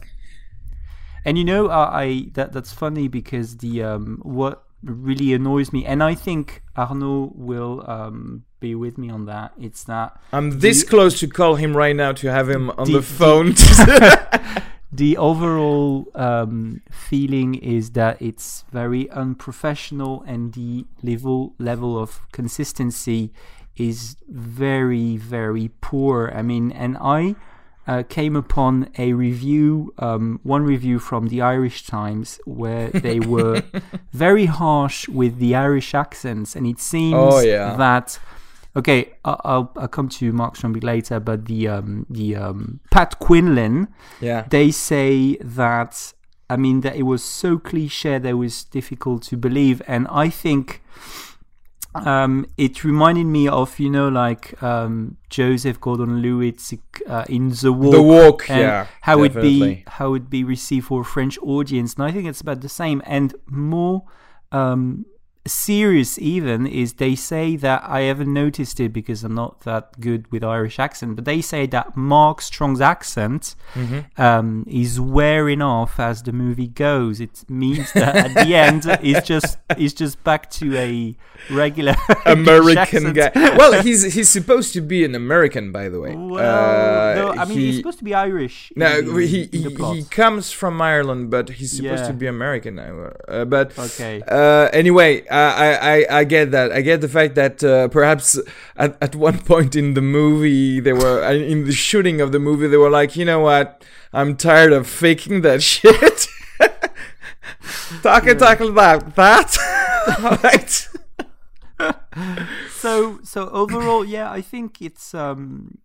And 1.26 1.38
you 1.38 1.46
know, 1.46 1.68
uh, 1.68 1.90
I 1.92 2.30
that 2.34 2.52
that's 2.52 2.74
funny 2.74 3.08
because 3.08 3.58
the 3.58 3.82
um, 3.84 4.20
what 4.24 4.64
really 4.84 5.34
annoys 5.34 5.72
me, 5.72 5.86
and 5.86 6.04
I 6.04 6.16
think 6.16 6.64
Arnaud 6.76 7.34
will 7.36 7.84
um, 7.88 8.44
be 8.60 8.76
with 8.76 8.98
me 8.98 9.10
on 9.10 9.26
that. 9.26 9.54
It's 9.60 9.84
that 9.86 10.20
I'm 10.32 10.60
this 10.60 10.84
close 10.84 11.20
to 11.20 11.28
call 11.28 11.56
him 11.56 11.76
right 11.76 11.96
now 11.96 12.12
to 12.14 12.32
have 12.32 12.50
him 12.50 12.70
on 12.72 12.88
the- 12.88 12.94
the, 12.94 13.02
phone. 13.02 13.54
the 14.92 15.18
overall 15.18 16.08
um, 16.14 16.82
feeling 16.92 17.56
is 17.56 17.92
that 17.92 18.22
it's 18.22 18.64
very 18.72 19.10
unprofessional 19.10 20.24
and 20.28 20.54
the 20.54 20.86
level 21.02 21.56
level 21.58 21.98
of 21.98 22.22
consistency 22.32 23.34
is 23.76 24.16
very 24.30 25.18
very 25.18 25.72
poor 25.82 26.32
i 26.36 26.44
mean 26.44 26.72
and 26.72 26.96
i 27.02 27.36
uh, 27.88 28.04
came 28.08 28.36
upon 28.36 28.90
a 28.98 29.14
review 29.14 29.94
um, 30.00 30.40
one 30.44 30.64
review 30.64 31.00
from 31.00 31.28
the 31.28 31.42
irish 31.42 31.86
times 31.86 32.40
where 32.46 32.90
they 33.08 33.20
were 33.20 33.62
very 34.14 34.46
harsh 34.46 35.08
with 35.10 35.38
the 35.40 35.54
irish 35.56 35.94
accents 35.94 36.56
and 36.56 36.66
it 36.68 36.80
seems 36.80 37.16
Oh, 37.18 37.40
yeah. 37.42 37.76
that 37.76 38.20
Okay, 38.76 39.14
I- 39.24 39.40
I'll 39.46 39.72
I'll 39.78 39.88
come 39.88 40.10
to 40.10 40.32
Mark 40.32 40.56
Stromby 40.58 40.84
later, 40.84 41.20
but 41.20 41.46
the 41.46 41.68
um, 41.68 42.08
the 42.10 42.36
um, 42.36 42.80
Pat 42.90 43.20
Quinlan, 43.20 43.88
yeah. 44.20 44.46
they 44.50 44.72
say 44.72 45.38
that 45.42 46.12
I 46.50 46.58
mean 46.58 46.82
that 46.82 46.96
it 46.96 47.04
was 47.04 47.24
so 47.24 47.60
cliche 47.60 48.18
that 48.18 48.28
it 48.28 48.34
was 48.34 48.64
difficult 48.64 49.22
to 49.30 49.38
believe, 49.38 49.84
and 49.88 50.08
I 50.10 50.28
think 50.30 50.82
um, 51.96 52.46
it 52.58 52.84
reminded 52.84 53.26
me 53.26 53.48
of 53.48 53.80
you 53.80 53.90
know 53.90 54.10
like 54.10 54.62
um, 54.62 55.18
Joseph 55.30 55.80
Gordon-Levitt 55.80 56.80
uh, 57.08 57.26
in 57.30 57.50
The 57.50 57.72
Walk, 57.72 57.92
The 57.92 58.02
walk, 58.02 58.50
yeah. 58.50 58.88
how 59.02 59.24
it 59.24 59.34
be 59.34 59.84
how 59.88 60.14
it 60.14 60.30
be 60.30 60.44
received 60.44 60.88
for 60.88 61.02
a 61.02 61.06
French 61.06 61.38
audience, 61.42 61.96
and 61.96 62.04
I 62.04 62.12
think 62.12 62.28
it's 62.28 62.42
about 62.42 62.62
the 62.62 62.70
same. 62.70 63.02
And 63.06 63.36
more 63.48 64.04
um, 64.52 65.06
serious. 65.46 66.18
Even 66.20 66.66
is 66.68 66.94
they 66.94 67.16
say 67.16 67.56
that 67.58 67.84
I 67.86 68.02
haven't 68.02 68.32
noticed 68.34 68.80
it 68.80 68.94
because 68.94 69.24
I'm 69.24 69.36
not 69.36 69.62
that 69.62 70.00
good 70.00 70.32
with 70.32 70.44
Irish 70.44 70.80
accent, 70.80 71.16
but 71.16 71.26
they 71.26 71.42
say 71.42 71.66
that 71.68 71.96
Mark 71.98 72.42
Strong's 72.42 72.82
accent 72.82 73.56
Mm-hmm. 73.74 74.22
um, 74.22 74.66
is 74.70 75.00
wearing 75.00 75.62
off 75.62 76.00
as 76.00 76.24
the 76.24 76.32
movie 76.32 76.68
goes. 76.68 77.20
It 77.20 77.44
means 77.50 77.92
that 77.94 78.16
at 78.16 78.34
the 78.46 78.54
end, 78.56 78.86
he's 79.02 79.24
just 79.24 79.58
he's 79.78 79.94
just 79.94 80.24
back 80.24 80.50
to 80.52 80.78
a 80.78 81.16
regular 81.52 81.96
American 82.26 83.14
guy. 83.14 83.32
Well, 83.34 83.82
he's 83.82 84.14
he's 84.14 84.30
supposed 84.30 84.74
to 84.74 84.82
be 84.82 85.04
an 85.04 85.16
American, 85.16 85.72
by 85.72 85.90
the 85.90 86.00
way. 86.00 86.16
Well, 86.16 86.40
Uh, 86.44 87.16
no, 87.16 87.42
I 87.42 87.46
mean 87.46 87.58
he, 87.58 87.66
he's 87.68 87.78
supposed 87.78 87.98
to 88.00 88.04
be 88.04 88.14
Irish. 88.14 88.72
no, 88.76 88.98
in, 89.00 89.06
he 89.28 89.44
in 89.52 89.76
he, 89.76 89.96
he 89.96 90.04
comes 90.04 90.52
from 90.52 90.82
Ireland, 90.82 91.32
but 91.32 91.50
he's 91.50 91.72
supposed 91.72 92.04
Yeah. 92.04 92.08
to 92.08 92.14
be 92.14 92.28
American 92.28 92.76
now. 92.76 93.12
Uh, 93.28 93.46
but 93.46 93.78
Okay. 93.78 94.22
Uh, 94.28 94.70
anyway, 94.72 95.26
I, 95.38 95.70
I 95.74 96.20
I- 96.20 96.24
get 96.26 96.52
that. 96.52 96.72
I 96.72 96.82
get 96.82 97.02
the 97.02 97.08
fact 97.10 97.36
that 97.36 97.64
uh, 97.64 97.88
perhaps 97.90 98.40
at 98.76 98.98
at 99.02 99.16
one 99.16 99.40
point 99.54 99.76
in 99.76 99.94
the 99.94 100.02
movie, 100.02 100.80
they 100.80 100.94
were 100.94 101.24
uh, 101.24 101.34
in 101.34 101.66
the 101.66 101.72
shooting 101.74 102.22
of 102.22 102.32
the 102.32 102.40
movie, 102.40 102.68
they 102.68 102.78
were 102.78 102.90
like, 102.90 103.16
you 103.16 103.26
know 103.26 103.40
what? 103.40 103.84
I'm 104.14 104.36
tired 104.38 104.74
of 104.74 104.88
faking 104.88 105.42
that 105.42 105.62
shit. 105.72 106.28
talk 108.04 108.28
and 108.28 108.40
talk 108.40 108.60
about 108.60 109.16
that. 109.16 109.58
right. 110.44 110.88
so 112.70 113.20
so 113.24 113.50
overall, 113.50 114.06
yeah, 114.06 114.32
I 114.32 114.42
think 114.42 114.82
it's 114.82 115.14
um 115.14 115.78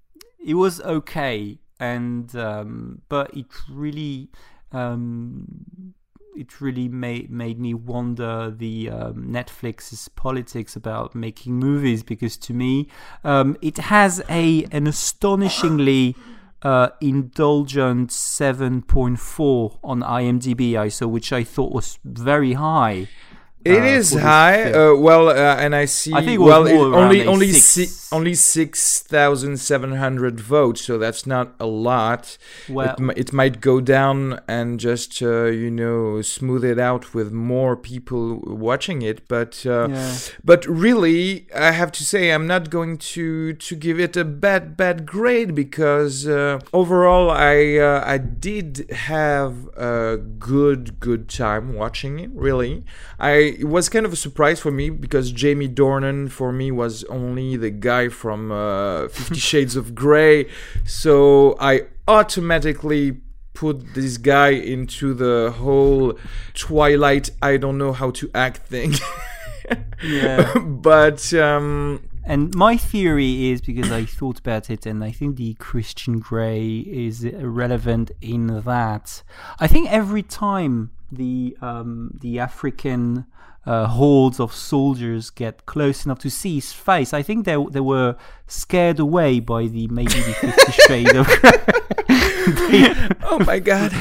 it 0.45 0.55
was 0.55 0.81
okay, 0.83 1.59
and 1.81 2.35
um 2.37 3.03
but 3.09 3.35
it 3.37 3.47
really 3.71 4.29
um 4.73 5.95
it 6.39 6.61
really 6.61 6.89
made 6.89 7.31
made 7.31 7.59
me 7.59 7.75
wonder 7.75 8.51
the 8.51 8.89
um, 8.91 9.27
Netflix's 9.29 10.09
politics 10.09 10.77
about 10.77 11.15
making 11.15 11.55
movies 11.55 12.03
because 12.03 12.37
to 12.37 12.53
me 12.53 12.89
um, 13.25 13.57
it 13.61 13.79
has 13.79 14.23
a 14.29 14.65
an 14.71 14.87
astonishingly 14.87 16.15
uh, 16.63 16.89
indulgent 17.01 18.11
7.4 18.11 19.79
on 19.85 20.01
IMDb 20.01 20.73
ISO, 20.73 21.09
which 21.09 21.33
I 21.33 21.45
thought 21.45 21.73
was 21.73 21.99
very 22.05 22.55
high. 22.55 23.09
It 23.65 23.81
uh, 23.83 23.85
is 23.85 24.15
high. 24.15 24.73
Uh, 24.73 24.95
well, 24.95 25.29
uh, 25.29 25.57
and 25.57 25.75
I 25.75 25.87
see. 25.87 26.15
I 26.15 26.25
think 26.25 26.41
well, 26.41 26.67
only 26.69 27.27
only 27.27 27.53
six. 27.53 27.91
si- 27.93 28.15
only 28.17 28.35
six 28.35 29.01
thousand 29.03 29.59
seven 29.59 29.93
hundred 29.97 30.41
votes, 30.41 30.81
so 30.83 30.97
that's 30.97 31.27
not 31.27 31.55
a 31.61 31.67
lot. 31.67 32.39
Well- 32.69 32.95
it, 32.95 33.01
mi- 33.01 33.15
it 33.17 33.33
might 33.33 33.61
go 33.61 33.81
down 33.81 34.41
and 34.49 34.79
just 34.81 35.21
uh, 35.23 35.47
you 35.47 35.71
know 35.71 36.23
smooth 36.23 36.65
it 36.65 36.79
out 36.79 37.13
with 37.15 37.33
more 37.33 37.77
people 37.77 38.39
watching 38.47 39.03
it, 39.03 39.27
but 39.29 39.65
uh, 39.67 39.89
Yeah. 39.91 40.17
but 40.45 40.65
really, 40.67 41.49
I 41.55 41.73
have 41.73 41.91
to 41.93 42.05
say 42.05 42.31
I'm 42.31 42.47
not 42.47 42.71
going 42.71 42.97
to 43.15 43.53
to 43.55 43.75
give 43.77 43.99
it 44.01 44.17
a 44.17 44.25
bad 44.25 44.77
bad 44.77 45.05
grade 45.05 45.55
because 45.55 46.27
uh, 46.27 46.61
overall 46.73 47.29
I 47.31 47.77
uh, 47.77 48.03
I 48.07 48.19
did 48.19 48.89
have 48.93 49.67
a 49.77 50.17
good 50.17 51.01
good 51.01 51.29
time 51.29 51.75
watching 51.75 52.21
it. 52.21 52.31
Really, 52.33 52.85
I 53.19 53.48
it 53.49 53.69
was 53.69 53.89
kind 53.89 54.07
of 54.07 54.13
a 54.13 54.17
surprise 54.17 54.61
for 54.61 54.71
me 54.71 54.91
because 54.91 55.33
Jamie 55.33 55.69
Dornan 55.69 56.31
for 56.31 56.53
me 56.53 56.71
was 56.71 57.05
only 57.05 57.57
the 57.57 57.71
guy 57.71 58.09
from 58.09 58.53
uh, 58.53 59.09
Fifty 59.19 59.41
Shades 59.41 59.77
of 59.77 59.95
Grey, 59.95 60.47
so 60.85 61.57
I 61.61 61.83
automatically 62.07 63.21
put 63.55 63.95
this 63.95 64.19
guy 64.19 64.51
into 64.51 65.15
the 65.15 65.53
whole 65.57 66.17
Twilight 66.55 67.31
I 67.43 67.57
don't 67.57 67.77
know 67.77 67.93
how 67.93 68.11
to 68.13 68.31
act 68.35 68.59
thing. 68.69 68.95
Yeah. 70.03 70.57
but 70.59 71.35
um 71.35 72.01
And 72.25 72.55
my 72.55 72.77
theory 72.77 73.51
is 73.51 73.61
because 73.61 73.91
I 73.91 74.05
thought 74.05 74.39
about 74.39 74.71
it, 74.71 74.87
and 74.87 75.03
I 75.03 75.11
think 75.11 75.37
the 75.37 75.55
Christian 75.55 76.19
Grey 76.19 76.85
is 76.87 77.25
relevant 77.25 78.11
in 78.21 78.47
that. 78.65 79.23
I 79.59 79.67
think 79.67 79.91
every 79.91 80.23
time 80.23 80.91
the 81.11 81.57
um, 81.63 82.11
the 82.21 82.39
African 82.39 83.25
uh, 83.69 83.87
hordes 83.87 84.41
of 84.41 84.55
soldiers 84.55 85.29
get 85.29 85.67
close 85.67 86.07
enough 86.07 86.19
to 86.21 86.31
see 86.31 86.55
his 86.55 86.73
face, 86.73 87.13
I 87.13 87.21
think 87.23 87.45
they 87.45 87.57
they 87.71 87.81
were 87.81 88.17
scared 88.47 88.99
away 88.99 89.41
by 89.41 89.67
the 89.67 89.87
maybe 89.89 90.09
the 90.11 90.33
Fifty 90.33 90.73
Shade 90.87 91.15
of 91.15 91.29
oh 93.31 93.39
my 93.47 93.59
god, 93.59 93.93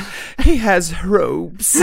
he 0.41 0.57
has 0.57 1.03
robes. 1.03 1.73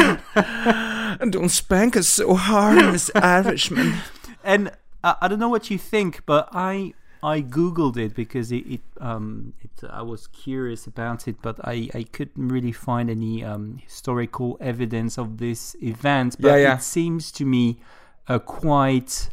don't 1.30 1.50
spank 1.50 1.96
us 1.96 2.08
so 2.08 2.34
hard, 2.34 2.92
Miss 2.92 3.10
Irishman. 3.14 3.96
and 4.42 4.70
I, 5.02 5.16
I 5.20 5.28
don't 5.28 5.38
know 5.38 5.50
what 5.50 5.70
you 5.70 5.76
think, 5.76 6.24
but 6.24 6.48
I 6.52 6.94
I 7.24 7.40
googled 7.40 7.96
it 7.96 8.14
because 8.14 8.52
it, 8.52 8.66
it 8.66 8.80
um 9.00 9.54
it 9.62 9.70
I 9.90 10.02
was 10.02 10.26
curious 10.26 10.86
about 10.86 11.26
it, 11.26 11.36
but 11.40 11.56
I 11.64 11.88
I 11.94 12.02
couldn't 12.04 12.48
really 12.48 12.72
find 12.72 13.08
any 13.10 13.42
um 13.42 13.78
historical 13.78 14.58
evidence 14.60 15.18
of 15.18 15.38
this 15.38 15.74
event. 15.82 16.36
But 16.40 16.48
Yeah, 16.48 16.56
yeah. 16.56 16.74
it 16.76 16.82
seems 16.82 17.32
to 17.32 17.44
me 17.44 17.80
uh, 18.28 18.38
quite 18.38 19.30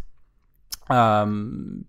um 0.89 1.85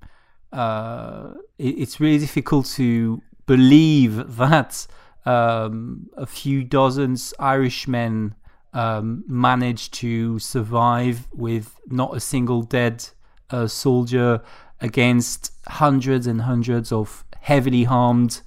uh 0.53 1.35
it, 1.59 1.79
it's 1.83 2.01
really 2.01 2.19
difficult 2.19 2.67
to 2.67 3.23
believe 3.47 4.37
that 4.37 4.87
um 5.25 6.11
a 6.17 6.27
few 6.27 6.65
dozens 6.65 7.33
Irishmen 7.39 8.35
um, 8.75 9.25
managed 9.29 9.93
to 9.95 10.39
survive 10.39 11.29
with 11.33 11.79
not 11.89 12.17
a 12.17 12.21
single 12.21 12.63
dead 12.63 13.07
uh, 13.51 13.67
soldier 13.67 14.41
against 14.83 15.53
hundreds 15.69 16.27
and 16.27 16.43
hundreds 16.43 16.93
of 16.93 17.25
heavily 17.41 17.85
harmed 17.85 18.43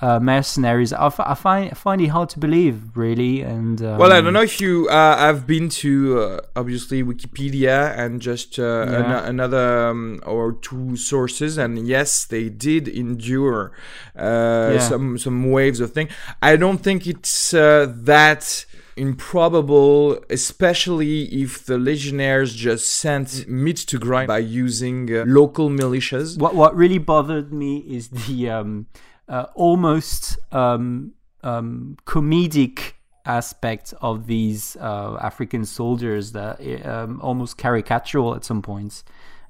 uh, 0.00 0.20
mercenaries. 0.20 0.92
I, 0.92 1.06
f- 1.06 1.18
I 1.18 1.34
find 1.34 1.70
I 1.72 1.74
find 1.74 2.00
it 2.00 2.06
hard 2.08 2.28
to 2.30 2.38
believe, 2.38 2.96
really. 2.96 3.40
And 3.42 3.82
um, 3.82 3.98
Well, 3.98 4.12
I 4.12 4.20
don't 4.20 4.32
know 4.32 4.42
if 4.42 4.60
you 4.60 4.86
uh, 4.88 5.16
have 5.18 5.44
been 5.44 5.68
to 5.82 5.92
uh, 6.20 6.40
obviously 6.54 7.02
Wikipedia 7.02 7.98
and 7.98 8.20
just 8.22 8.60
uh, 8.60 8.62
Yeah. 8.62 8.96
an- 9.18 9.24
another 9.34 9.88
um, 9.88 10.20
or 10.24 10.52
two 10.52 10.96
sources, 10.96 11.58
and 11.58 11.88
yes, 11.88 12.26
they 12.26 12.48
did 12.48 12.86
endure 12.86 13.72
uh, 14.16 14.74
Yeah. 14.74 14.78
some 14.78 15.18
some 15.18 15.50
waves 15.50 15.80
of 15.80 15.90
thing. 15.92 16.08
I 16.40 16.54
don't 16.56 16.78
think 16.78 17.06
it's 17.08 17.52
uh, 17.52 17.92
that 18.04 18.66
improbable, 18.98 20.18
especially 20.30 21.24
if 21.42 21.64
the 21.66 21.78
legionnaires 21.78 22.54
just 22.54 22.86
sent 22.88 23.48
meat 23.48 23.76
to 23.90 23.98
grind 23.98 24.28
by 24.28 24.38
using 24.38 24.98
uh, 25.14 25.24
local 25.26 25.68
militias. 25.70 26.38
What 26.38 26.54
what 26.54 26.72
really 26.76 26.98
bothered 26.98 27.52
me 27.52 27.72
is 27.96 28.08
the 28.08 28.50
um, 28.50 28.86
uh, 29.28 29.46
almost 29.54 30.38
um, 30.52 31.12
um, 31.42 31.96
comedic 32.04 32.76
aspect 33.24 33.94
of 34.00 34.26
these 34.26 34.76
uh, 34.80 35.16
African 35.20 35.64
soldiers 35.64 36.32
that 36.32 36.54
um, 36.86 37.20
almost 37.22 37.58
caricatural 37.58 38.34
at 38.36 38.44
some 38.44 38.62
points. 38.62 39.04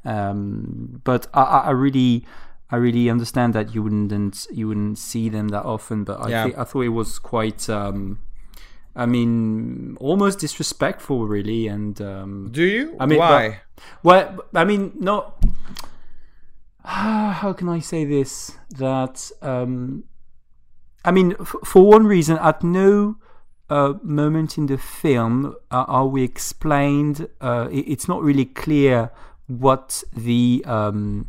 Um, 0.05 1.01
but 1.05 1.27
I, 1.35 1.43
I 1.43 1.71
really. 1.71 2.25
I 2.71 2.77
really 2.77 3.09
understand 3.09 3.55
that 3.55 3.75
you 3.75 3.83
wouldn't 3.83 4.47
you 4.53 4.69
wouldn't 4.69 4.99
see 4.99 5.31
them 5.31 5.49
that 5.49 5.65
often, 5.65 6.05
but 6.05 6.21
I 6.21 6.29
Yeah. 6.29 6.45
thi- 6.45 6.57
I 6.63 6.65
thought 6.65 6.83
it 6.83 6.95
was 7.03 7.19
quite 7.19 7.67
um, 7.71 8.19
I 8.99 9.07
mean, 9.07 9.97
almost 10.01 10.41
disrespectful, 10.41 11.27
really. 11.27 11.69
And 11.69 12.01
um, 12.03 12.49
Do 12.51 12.65
you? 12.65 12.97
I 12.99 13.07
mean, 13.07 13.21
why? 13.21 13.61
well, 14.03 14.45
I 14.55 14.65
mean, 14.65 14.93
not. 14.99 15.43
How 16.85 17.53
can 17.53 17.69
I 17.69 17.79
say 17.79 18.05
this? 18.05 18.53
That 18.71 19.31
um, 19.41 20.05
I 21.05 21.13
mean, 21.13 21.37
f- 21.41 21.55
for 21.65 21.87
one 21.87 22.07
reason, 22.07 22.39
at 22.39 22.65
no 22.65 23.17
uh, 23.71 23.95
moment 24.03 24.59
in 24.59 24.67
the 24.67 24.79
film 24.79 25.55
uh, 25.71 25.85
are 25.87 26.07
we 26.09 26.25
explained. 26.25 27.29
Uh, 27.41 27.69
it, 27.71 27.87
it's 27.87 28.09
not 28.09 28.21
really 28.23 28.47
clear 28.47 29.11
what 29.47 30.03
the 30.13 30.63
um, 30.67 31.29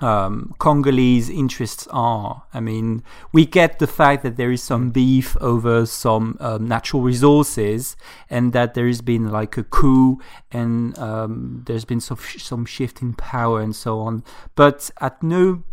um, 0.00 0.54
Congolese 0.58 1.28
interests 1.28 1.86
are. 1.90 2.44
I 2.54 2.60
mean, 2.60 3.02
we 3.32 3.46
get 3.46 3.78
the 3.78 3.86
fact 3.86 4.22
that 4.22 4.36
there 4.36 4.52
is 4.52 4.62
some 4.62 4.90
beef 4.90 5.36
over 5.40 5.86
some 5.86 6.36
um, 6.40 6.68
natural 6.68 7.02
resources, 7.02 7.96
and 8.30 8.52
that 8.52 8.74
there 8.74 8.86
has 8.86 9.00
been 9.00 9.30
like 9.30 9.56
a 9.56 9.64
coup, 9.64 10.20
and 10.50 10.98
um, 10.98 11.64
there's 11.66 11.84
been 11.84 12.00
some 12.00 12.18
some 12.38 12.64
shift 12.64 13.02
in 13.02 13.14
power 13.14 13.60
and 13.60 13.74
so 13.74 14.00
on. 14.00 14.24
But 14.54 14.90
at 15.00 15.22
no 15.22 15.64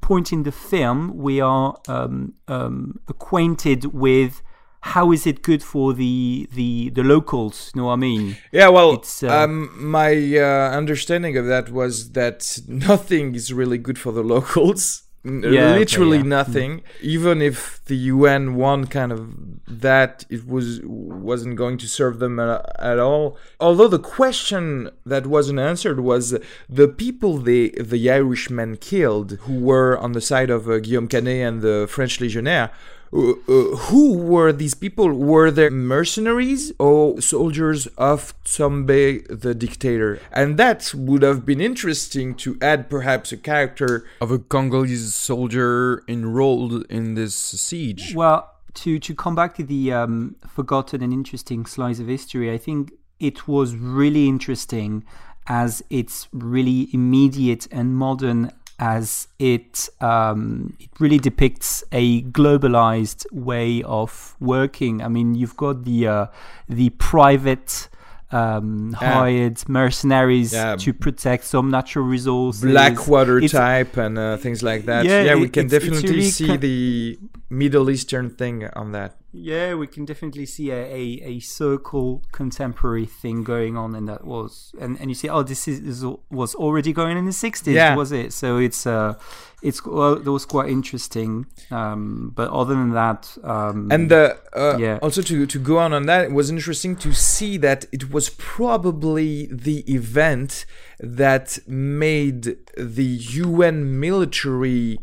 point 0.00 0.32
in 0.32 0.42
the 0.42 0.52
film 0.52 1.16
we 1.16 1.40
are 1.40 1.76
um, 1.88 2.34
um, 2.48 3.00
acquainted 3.08 3.86
with 3.94 4.42
how 4.82 5.12
is 5.12 5.26
it 5.26 5.42
good 5.42 5.62
for 5.62 5.92
the 5.94 6.48
the 6.52 6.90
the 6.90 7.02
locals 7.02 7.70
you 7.74 7.80
know 7.80 7.86
what 7.86 7.94
i 7.94 7.96
mean 7.96 8.36
Yeah, 8.50 8.68
well, 8.68 8.94
It's, 8.94 9.22
uh, 9.22 9.44
um, 9.44 9.70
my 9.78 10.12
uh, 10.36 10.70
understanding 10.76 11.36
of 11.36 11.46
that 11.46 11.70
was 11.70 12.12
that 12.12 12.58
nothing 12.68 13.34
is 13.34 13.52
really 13.52 13.78
good 13.78 13.98
for 13.98 14.12
the 14.12 14.22
locals. 14.22 15.04
Yeah, 15.24 15.30
okay, 15.30 15.78
literally 15.78 16.16
yeah. 16.18 16.24
nothing. 16.24 16.82
Even 17.00 17.40
if 17.40 17.80
the 17.84 17.96
UN 17.96 18.56
won 18.56 18.86
kind 18.88 19.12
of 19.12 19.36
that, 19.68 20.24
it 20.28 20.46
was 20.46 20.80
wasn't 20.82 21.54
going 21.54 21.78
to 21.78 21.86
serve 21.86 22.18
them 22.18 22.40
at, 22.40 22.60
at 22.80 22.98
all. 22.98 23.38
Although 23.60 23.86
the 23.86 24.00
question 24.00 24.90
that 25.06 25.26
wasn't 25.26 25.60
answered 25.60 26.00
was 26.00 26.36
the 26.68 26.88
people 26.88 27.38
they 27.38 27.68
the 27.68 28.10
Irishmen 28.10 28.78
killed, 28.78 29.38
who 29.42 29.60
were 29.60 29.96
on 29.96 30.10
the 30.12 30.20
side 30.20 30.50
of 30.50 30.68
uh, 30.68 30.80
Guillaume 30.80 31.06
Canet 31.06 31.46
and 31.48 31.62
the 31.62 31.86
French 31.88 32.20
legionnaire. 32.20 32.72
Uh, 33.14 33.32
uh, 33.46 33.76
who 33.88 34.16
were 34.16 34.52
these 34.52 34.74
people? 34.74 35.12
Were 35.12 35.50
they 35.50 35.68
mercenaries 35.68 36.72
or 36.78 37.20
soldiers 37.20 37.86
of 37.98 38.34
Tshombe, 38.44 38.86
the 38.86 39.54
dictator? 39.54 40.18
And 40.32 40.56
that 40.56 40.92
would 40.94 41.22
have 41.22 41.44
been 41.44 41.60
interesting 41.60 42.34
to 42.36 42.56
add 42.62 42.88
perhaps 42.88 43.30
a 43.30 43.36
character. 43.36 44.06
Of 44.20 44.30
a 44.30 44.38
Congolese 44.38 45.14
soldier 45.14 46.02
enrolled 46.08 46.86
in 46.88 47.14
this 47.14 47.34
siege. 47.34 48.14
Well, 48.14 48.50
to 48.74 48.98
to 48.98 49.14
come 49.14 49.34
back 49.34 49.54
to 49.56 49.62
the 49.62 49.92
um, 49.92 50.36
forgotten 50.48 51.02
and 51.02 51.12
interesting 51.12 51.66
slice 51.66 52.00
of 52.00 52.06
history, 52.06 52.50
I 52.50 52.56
think 52.56 52.92
it 53.20 53.46
was 53.46 53.76
really 53.76 54.26
interesting 54.26 55.04
as 55.46 55.82
it's 55.90 56.28
really 56.32 56.88
immediate 56.92 57.66
and 57.70 57.94
modern 57.94 58.52
as 58.82 59.28
it 59.38 59.88
um, 60.00 60.74
it 60.80 60.90
really 60.98 61.18
depicts 61.18 61.84
a 61.92 62.22
globalized 62.22 63.24
way 63.32 63.82
of 63.84 64.34
working. 64.40 65.02
I 65.02 65.08
mean, 65.08 65.34
you've 65.38 65.56
got 65.56 65.84
the 65.84 65.98
uh, 66.08 66.26
the 66.68 66.90
private. 66.90 67.88
Um, 68.34 68.94
hired 68.94 69.58
mercenaries 69.68 70.54
Yeah. 70.54 70.76
to 70.76 70.94
protect 70.94 71.44
some 71.44 71.66
natural 71.70 72.06
resources. 72.06 72.62
Blackwater 72.62 73.36
It's- 73.36 73.50
type 73.52 73.98
and 73.98 74.16
uh, 74.16 74.38
things 74.38 74.62
like 74.62 74.86
that. 74.86 75.04
Yeah, 75.04 75.22
Yeah, 75.26 75.34
we 75.34 75.48
it- 75.48 75.52
can 75.52 75.66
it's- 75.66 75.74
it's 75.74 75.84
definitely 75.84 76.16
really 76.16 76.30
see 76.30 76.46
ki- 76.46 76.56
the 76.56 77.18
Middle 77.52 77.90
Eastern 77.90 78.30
thing 78.30 78.66
on 78.74 78.92
that. 78.92 79.16
Yeah, 79.34 79.74
we 79.74 79.86
can 79.86 80.04
definitely 80.04 80.46
see 80.46 80.70
a, 80.70 80.82
a, 81.02 81.02
a 81.34 81.40
circle 81.40 82.22
contemporary 82.32 83.06
thing 83.06 83.44
going 83.44 83.76
on, 83.76 83.94
and 83.94 84.06
that 84.08 84.24
was 84.24 84.74
and, 84.80 84.98
and 85.00 85.10
you 85.10 85.14
see, 85.14 85.28
oh, 85.28 85.42
this 85.42 85.66
is, 85.68 85.78
is 85.80 86.04
was 86.30 86.54
already 86.54 86.92
going 86.92 87.16
in 87.18 87.24
the 87.26 87.32
sixties, 87.32 87.74
Yeah. 87.74 87.94
was 87.96 88.10
it? 88.12 88.32
So 88.32 88.58
it's 88.58 88.86
uh, 88.86 89.14
it's 89.62 89.84
well, 89.86 90.16
that 90.16 90.30
was 90.32 90.44
quite 90.46 90.68
interesting. 90.70 91.46
Um, 91.70 92.32
but 92.34 92.50
other 92.50 92.74
than 92.74 92.92
that, 92.92 93.36
um, 93.44 93.88
And 93.90 94.10
uh, 94.12 94.34
uh, 94.54 94.76
Yeah. 94.78 94.98
also 95.02 95.22
to, 95.22 95.46
to 95.46 95.58
go 95.58 95.78
on 95.78 95.92
on 95.94 96.04
that, 96.06 96.24
it 96.26 96.32
was 96.32 96.50
interesting 96.50 96.96
to 96.96 97.12
see 97.14 97.56
that 97.58 97.84
it 97.92 98.10
was 98.10 98.28
probably 98.30 99.46
the 99.50 99.78
event 99.92 100.66
that 101.00 101.58
made 101.66 102.56
the 102.76 103.04
UN 103.44 103.98
military 104.00 104.98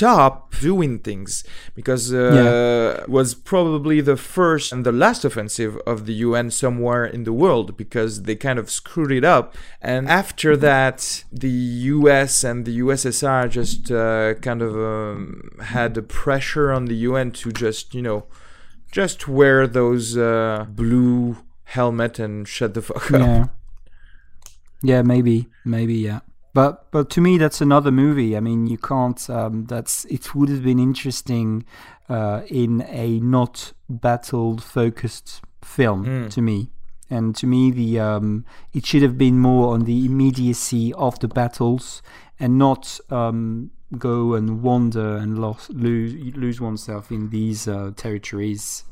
stop 0.00 0.54
doing 0.60 0.98
things 0.98 1.44
because 1.74 2.10
uh, 2.10 3.02
it 3.02 3.08
was 3.10 3.34
probably 3.34 4.00
the 4.00 4.16
first 4.16 4.72
and 4.72 4.86
the 4.86 4.92
last 4.92 5.26
offensive 5.26 5.76
of 5.86 6.06
the 6.06 6.14
UN 6.28 6.50
somewhere 6.50 7.04
in 7.04 7.24
the 7.24 7.34
world 7.34 7.76
because 7.76 8.22
they 8.22 8.34
kind 8.34 8.58
of 8.58 8.70
screwed 8.70 9.12
it 9.12 9.24
up. 9.24 9.54
And 9.82 10.08
after 10.08 10.56
that, 10.56 11.24
the 11.30 11.50
US 11.94 12.42
and 12.44 12.64
the 12.64 12.78
USSR 12.80 13.50
just 13.50 13.90
uh, 13.90 14.34
kind 14.40 14.62
of 14.62 14.72
um, 14.74 15.50
had 15.76 15.92
the 15.92 16.02
pressure 16.02 16.72
on 16.72 16.86
the 16.86 16.96
UN 17.08 17.30
to 17.32 17.52
just, 17.52 17.94
you 17.94 18.00
know, 18.00 18.24
just 18.90 19.28
wear 19.28 19.66
those 19.66 20.16
uh, 20.16 20.64
blue 20.70 21.36
helmet 21.64 22.18
and 22.18 22.48
shut 22.48 22.72
the 22.72 22.80
fuck 22.80 23.12
up. 23.12 23.20
yeah, 23.20 23.46
yeah, 24.82 25.02
maybe, 25.02 25.46
maybe, 25.64 25.94
yeah. 25.94 26.20
But 26.52 26.90
but 26.90 27.10
to 27.10 27.20
me, 27.20 27.38
that's 27.38 27.60
another 27.60 27.90
movie. 27.92 28.36
I 28.36 28.40
mean, 28.40 28.66
you 28.66 28.76
can't. 28.78 29.30
Um, 29.30 29.66
that's 29.66 30.04
it 30.06 30.34
would 30.34 30.48
have 30.48 30.62
been 30.64 30.78
interesting 30.78 31.64
uh, 32.08 32.42
in 32.48 32.82
a 32.88 33.20
not 33.20 33.72
battle 33.88 34.58
focused 34.58 35.42
film 35.62 36.04
Hmm. 36.04 36.28
to 36.28 36.42
me. 36.42 36.70
And 37.12 37.34
to 37.36 37.46
me, 37.46 37.70
the 37.72 37.98
um, 38.00 38.44
it 38.72 38.86
should 38.86 39.02
have 39.02 39.16
been 39.18 39.38
more 39.38 39.74
on 39.74 39.84
the 39.84 40.04
immediacy 40.06 40.92
of 40.94 41.18
the 41.18 41.28
battles 41.28 42.02
and 42.38 42.56
not 42.58 43.00
um, 43.10 43.70
go 43.98 44.34
and 44.34 44.62
wander 44.62 45.16
and 45.16 45.38
lose 45.38 46.14
lose 46.36 46.60
oneself 46.60 47.10
in 47.10 47.30
these 47.30 47.66
uh, 47.68 47.90
territories. 47.96 48.84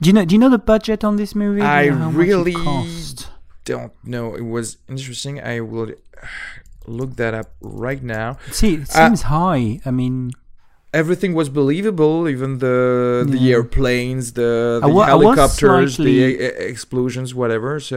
Do 0.00 0.08
you 0.08 0.12
know? 0.14 0.24
Do 0.24 0.34
you 0.34 0.38
know 0.38 0.50
the 0.50 0.58
budget 0.58 1.04
on 1.04 1.16
this 1.16 1.34
movie? 1.34 1.60
Do 1.60 1.66
you 1.66 1.70
I 1.72 1.88
know 1.88 1.96
how 1.96 2.10
much 2.10 2.14
it 2.14 2.18
really? 2.18 2.54
Don't 3.64 3.92
know. 4.04 4.34
It 4.34 4.42
was 4.44 4.76
interesting. 4.88 5.40
I 5.40 5.60
will 5.60 5.92
look 6.86 7.16
that 7.16 7.34
up 7.34 7.48
right 7.60 8.02
now. 8.02 8.36
See, 8.50 8.74
it 8.74 8.82
Uh, 8.90 9.06
seems 9.08 9.22
high. 9.22 9.80
I 9.86 9.90
mean, 9.90 10.32
Everything 10.94 11.32
was 11.32 11.48
believable, 11.48 12.28
even 12.28 12.58
the 12.58 13.24
the 13.26 13.38
Yeah. 13.38 13.54
airplanes, 13.56 14.32
the, 14.34 14.78
the 14.82 14.88
was 14.88 15.06
helicopters, 15.06 15.96
the 15.96 16.04
slightly- 16.04 16.34
e- 16.34 16.38
e- 16.48 16.68
explosions, 16.72 17.34
whatever. 17.34 17.80
So 17.80 17.96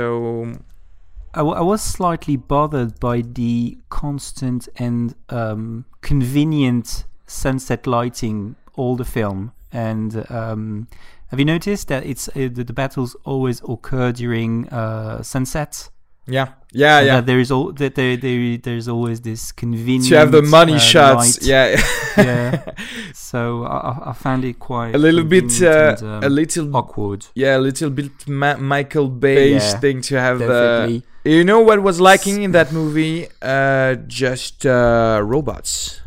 I, 1.34 1.39
w- 1.39 1.58
I 1.58 1.62
was 1.62 1.82
slightly 1.82 2.38
bothered 2.38 2.98
by 3.02 3.19
the 3.39 3.78
constant 3.89 4.69
and 4.78 5.13
um, 5.30 5.84
convenient 6.02 7.04
sunset 7.28 7.86
lighting 7.86 8.56
all 8.78 8.95
the 8.95 9.04
film. 9.06 9.52
And 9.74 10.26
um, 10.30 10.88
have 11.28 11.39
you 11.39 11.45
noticed 11.45 11.89
that 11.89 12.06
it's 12.06 12.30
uh, 12.30 12.48
the, 12.54 12.63
the 12.63 12.74
battles 12.74 13.15
always 13.26 13.62
occur 13.67 14.13
during 14.13 14.69
uh, 14.69 15.21
sunset? 15.21 15.89
yeah, 16.28 16.48
yeah, 16.76 17.00
yeah. 17.00 17.16
That 17.16 17.26
there 17.26 17.40
is 17.40 17.52
all 17.52 17.72
that 17.74 17.96
there, 17.96 18.18
there 18.18 18.58
there's 18.58 18.88
always 18.88 19.22
this 19.22 19.52
convenient. 19.52 20.10
To 20.10 20.18
have 20.18 20.32
the 20.32 20.42
money 20.42 20.76
uh, 20.76 20.80
shots, 20.92 21.40
yeah, 21.42 21.76
yeah. 22.18 22.62
So 23.14 23.64
I, 23.64 24.10
I- 24.12 24.14
found 24.14 24.44
it 24.46 24.60
quite 24.60 24.96
a 24.96 24.98
little 24.98 25.24
bit, 25.24 25.50
uh, 25.62 25.96
and, 26.00 26.24
a 26.24 26.28
um, 26.28 26.34
little, 26.34 26.76
awkward. 26.76 27.26
yeah, 27.36 27.58
a 27.58 27.64
little 27.70 27.90
bit 27.90 28.12
Ma- 28.28 28.58
Michael 28.58 29.08
Bay 29.10 29.54
Yeah, 29.54 29.80
thing 29.80 30.02
to 30.10 30.20
have. 30.20 30.42
Uh, 30.42 30.48
Definitely. 30.48 31.04
you 31.26 31.44
know 31.44 31.60
what 31.60 31.82
was 31.82 32.00
lacking 32.00 32.44
in 32.44 32.52
that 32.52 32.72
movie? 32.72 33.28
Uh, 33.42 33.96
just 34.08 34.66
uh, 34.66 35.20
robots. 35.24 36.02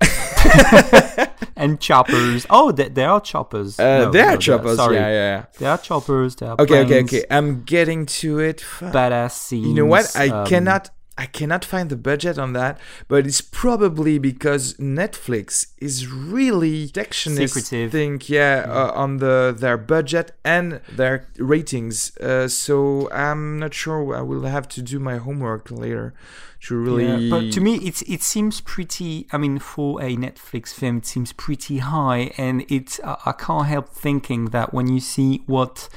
and 1.56 1.80
choppers. 1.80 2.46
Oh, 2.50 2.72
there, 2.72 2.88
there 2.88 3.10
are 3.10 3.20
choppers. 3.20 3.78
Uh, 3.78 4.04
No, 4.04 4.10
they 4.10 4.22
no, 4.22 4.28
are 4.28 4.36
choppers. 4.36 4.76
Sorry, 4.76 4.96
Yeah, 4.96 5.08
yeah. 5.08 5.44
there 5.58 5.70
are 5.70 5.78
choppers. 5.78 6.36
There 6.36 6.50
are. 6.50 6.60
Okay, 6.60 6.80
okay, 6.80 6.86
planes, 6.88 7.12
okay. 7.14 7.24
I'm 7.30 7.64
getting 7.64 8.06
to 8.06 8.38
it. 8.40 8.64
Badass 8.80 9.32
scenes. 9.32 9.66
You 9.66 9.74
know 9.74 9.86
what? 9.86 10.14
I 10.16 10.28
um, 10.28 10.46
cannot 10.46 10.90
I 11.18 11.24
cannot 11.24 11.64
find 11.64 11.88
the 11.88 11.96
budget 11.96 12.38
on 12.38 12.52
that, 12.52 12.78
but 13.08 13.26
it's 13.26 13.40
probably 13.40 14.18
because 14.18 14.74
Netflix 14.74 15.68
is 15.78 16.06
really 16.06 16.88
protectionist 16.88 17.54
Secretive. 17.54 17.90
thing, 17.90 18.20
yeah, 18.26 18.66
uh, 18.68 18.92
on 18.94 19.16
the 19.16 19.54
their 19.58 19.78
budget 19.78 20.32
and 20.44 20.80
their 20.94 21.26
ratings. 21.38 22.14
Uh, 22.18 22.48
so 22.48 23.08
I'm 23.12 23.58
not 23.58 23.72
sure. 23.72 24.14
I 24.14 24.20
will 24.20 24.42
have 24.42 24.68
to 24.68 24.82
do 24.82 24.98
my 24.98 25.16
homework 25.16 25.70
later 25.70 26.12
to 26.68 26.76
really. 26.76 27.06
Yeah, 27.06 27.30
but 27.30 27.52
to 27.52 27.60
me, 27.60 27.76
it's 27.76 28.02
it 28.02 28.22
seems 28.22 28.60
pretty. 28.60 29.26
I 29.32 29.38
mean, 29.38 29.58
for 29.58 30.00
a 30.02 30.16
Netflix 30.16 30.72
film, 30.72 30.98
it 30.98 31.06
seems 31.06 31.32
pretty 31.32 31.78
high, 31.78 32.32
and 32.38 32.64
it. 32.70 32.98
I, 33.04 33.16
I 33.26 33.32
can't 33.32 33.66
help 33.66 33.88
thinking 33.88 34.46
that 34.46 34.72
when 34.72 34.86
you 34.88 35.00
see 35.00 35.42
what 35.46 35.88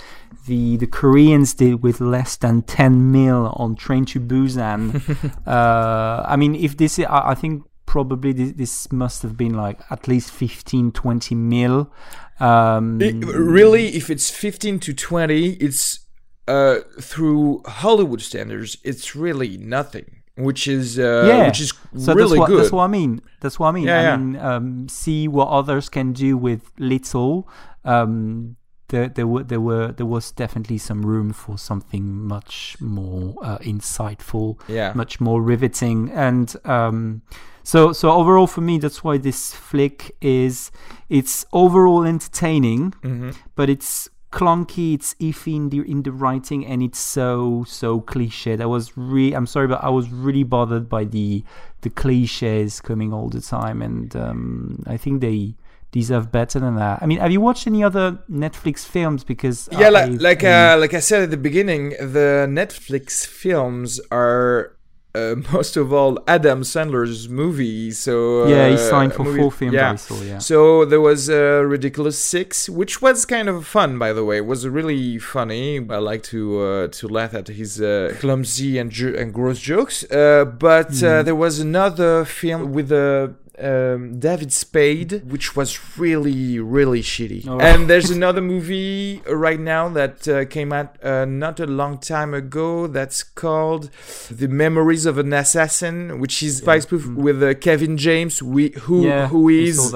the 0.47 0.77
the 0.77 0.87
Koreans 0.87 1.53
did 1.53 1.83
with 1.83 1.99
less 2.01 2.35
than 2.37 2.61
ten 2.63 3.11
mil 3.11 3.53
on 3.57 3.75
Train 3.75 4.05
to 4.05 4.19
Busan, 4.19 5.01
uh, 5.47 6.23
I 6.27 6.35
mean, 6.35 6.55
if 6.55 6.77
this, 6.77 6.99
I, 6.99 7.31
I 7.31 7.35
think 7.35 7.63
probably 7.85 8.31
this, 8.33 8.51
this 8.51 8.91
must 8.91 9.23
have 9.23 9.35
been 9.35 9.53
like 9.55 9.79
at 9.89 10.07
least 10.07 10.29
15, 10.31 10.91
20 10.91 11.33
mil. 11.35 11.91
Um, 12.39 13.01
It- 13.01 13.25
really, 13.25 13.95
if 13.95 14.09
it's 14.11 14.29
15 14.29 14.79
to 14.81 14.93
20, 14.93 15.53
it's 15.53 15.99
uh, 16.47 16.79
through 17.01 17.63
Hollywood 17.65 18.21
standards, 18.21 18.77
it's 18.83 19.15
really 19.15 19.57
nothing, 19.57 20.18
which 20.39 20.67
is 20.67 20.97
uh, 20.97 21.25
yeah, 21.27 21.47
which 21.47 21.59
is 21.61 21.73
so 21.97 22.13
really 22.13 22.29
that's 22.29 22.39
what, 22.39 22.47
good. 22.47 22.59
That's 22.59 22.71
what 22.71 22.83
I 22.83 22.87
mean. 22.87 23.21
That's 23.41 23.59
what 23.59 23.67
I 23.67 23.71
mean. 23.71 23.85
Yeah, 23.85 23.99
I 23.99 24.01
yeah. 24.03 24.17
mean, 24.17 24.35
um, 24.37 24.89
see 24.89 25.27
what 25.27 25.47
others 25.49 25.89
can 25.89 26.13
do 26.13 26.37
with 26.37 26.71
little. 26.77 27.47
Um, 27.85 28.55
there, 28.89 29.07
there 29.07 29.27
were, 29.27 29.43
there 29.43 29.61
were, 29.61 29.91
there 29.91 30.05
was 30.05 30.31
definitely 30.31 30.79
some 30.79 31.03
room 31.05 31.31
for 31.31 31.57
something 31.59 32.27
much 32.27 32.75
more 32.79 33.35
uh, 33.43 33.59
insightful, 33.59 34.59
Yeah. 34.67 34.93
much 34.95 35.21
more 35.21 35.41
riveting, 35.43 36.09
and 36.11 36.53
um, 36.65 37.21
so, 37.63 37.93
so 37.93 38.09
overall 38.11 38.47
for 38.47 38.61
me, 38.61 38.79
that's 38.79 39.03
why 39.03 39.17
this 39.19 39.53
flick 39.53 40.11
is, 40.21 40.71
it's 41.07 41.45
overall 41.53 42.03
entertaining, 42.03 42.93
Mhm. 43.03 43.35
but 43.55 43.69
it's 43.69 44.09
clunky 44.31 44.93
it's 44.93 45.15
iffy 45.15 45.55
in 45.55 45.69
the 45.69 45.81
in 45.81 46.03
the 46.03 46.11
writing 46.11 46.65
and 46.65 46.83
it's 46.83 46.99
so 46.99 47.63
so 47.67 47.99
cliche 48.01 48.55
that 48.55 48.69
was 48.69 48.95
really 48.95 49.33
i'm 49.35 49.47
sorry 49.47 49.67
but 49.67 49.83
i 49.83 49.89
was 49.89 50.09
really 50.11 50.43
bothered 50.43 50.87
by 50.87 51.03
the 51.03 51.43
the 51.81 51.89
cliches 51.89 52.79
coming 52.79 53.11
all 53.11 53.27
the 53.29 53.41
time 53.41 53.81
and 53.81 54.15
um 54.15 54.83
i 54.85 54.95
think 54.97 55.21
they 55.21 55.55
deserve 55.91 56.31
better 56.31 56.59
than 56.59 56.75
that. 56.75 56.99
I 57.01 57.07
mean 57.07 57.17
have 57.17 57.31
you 57.31 57.41
watched 57.41 57.65
any 57.65 57.83
other 57.83 58.19
netflix 58.29 58.85
films? 58.85 59.23
Because 59.23 59.67
Yeah, 59.71 59.87
I- 59.87 59.89
like 59.89 60.21
like 60.21 60.43
uh, 60.43 60.77
like 60.79 60.93
I 60.93 60.99
said 60.99 61.23
at 61.23 61.31
the 61.31 61.37
beginning, 61.37 61.89
the 61.99 62.45
Netflix 62.47 63.25
films 63.25 63.99
are 64.11 64.75
uh, 65.19 65.35
most 65.53 65.73
of 65.77 65.85
all 65.99 66.13
Adam 66.27 66.59
Sandler's 66.73 67.21
movies. 67.41 67.93
So 68.07 68.13
yeah 68.53 68.67
he 68.73 68.75
uh, 68.75 68.89
signed 68.93 69.13
for 69.17 69.25
four 69.37 69.51
films 69.59 69.73
Yeah. 69.79 69.95
saw 69.95 70.21
yeah 70.31 70.39
So 70.49 70.57
there 70.91 71.01
was 71.09 71.21
uh, 71.29 71.63
Ridiculous 71.75 72.17
Six, 72.33 72.49
which 72.79 72.93
was 73.05 73.17
kind 73.35 73.47
of 73.53 73.57
fun, 73.77 73.89
by 74.05 74.11
the 74.17 74.23
way. 74.29 74.37
It 74.43 74.47
was 74.53 74.61
really 74.79 75.19
funny. 75.35 75.65
I 75.97 75.99
like 76.11 76.23
to 76.33 76.41
uh, 76.69 76.87
to 76.99 77.03
laugh 77.17 77.33
at 77.41 77.47
his 77.61 77.71
uh, 77.81 78.13
clumsy 78.21 78.71
and 78.81 78.89
jo- 78.97 79.15
and 79.21 79.27
gross 79.39 79.59
jokes. 79.71 79.97
Uh, 80.03 80.45
but 80.69 80.91
uh, 81.03 81.07
Mhm. 81.19 81.25
there 81.27 81.39
was 81.45 81.55
another 81.69 82.11
film 82.39 82.61
with 82.77 82.89
uh, 82.91 83.27
um, 83.61 84.19
David 84.19 84.51
Spade, 84.53 85.23
which 85.29 85.55
was 85.55 85.97
really 85.97 86.59
really 86.59 87.01
shitty. 87.01 87.47
Oh. 87.47 87.59
And 87.59 87.89
there's 87.89 88.09
another 88.09 88.41
movie 88.41 89.21
right 89.27 89.59
now 89.59 89.89
that 89.89 90.27
uh, 90.27 90.45
came 90.45 90.71
out 90.73 90.95
uh, 91.03 91.25
not 91.25 91.59
a 91.59 91.65
long 91.67 91.97
time 91.97 92.33
ago. 92.33 92.87
That's 92.87 93.23
called 93.23 93.89
The 94.29 94.47
Memories 94.47 95.05
of 95.05 95.17
an 95.17 95.33
Assassin, 95.33 96.19
which 96.19 96.41
is 96.43 96.61
by 96.61 96.79
spoof 96.79 97.05
Mm. 97.05 97.15
with 97.15 97.41
uh, 97.43 97.53
Kevin 97.55 97.97
James, 97.97 98.41
we, 98.43 98.69
who 98.81 99.05
yeah 99.05 99.27
who 99.27 99.49
is 99.49 99.93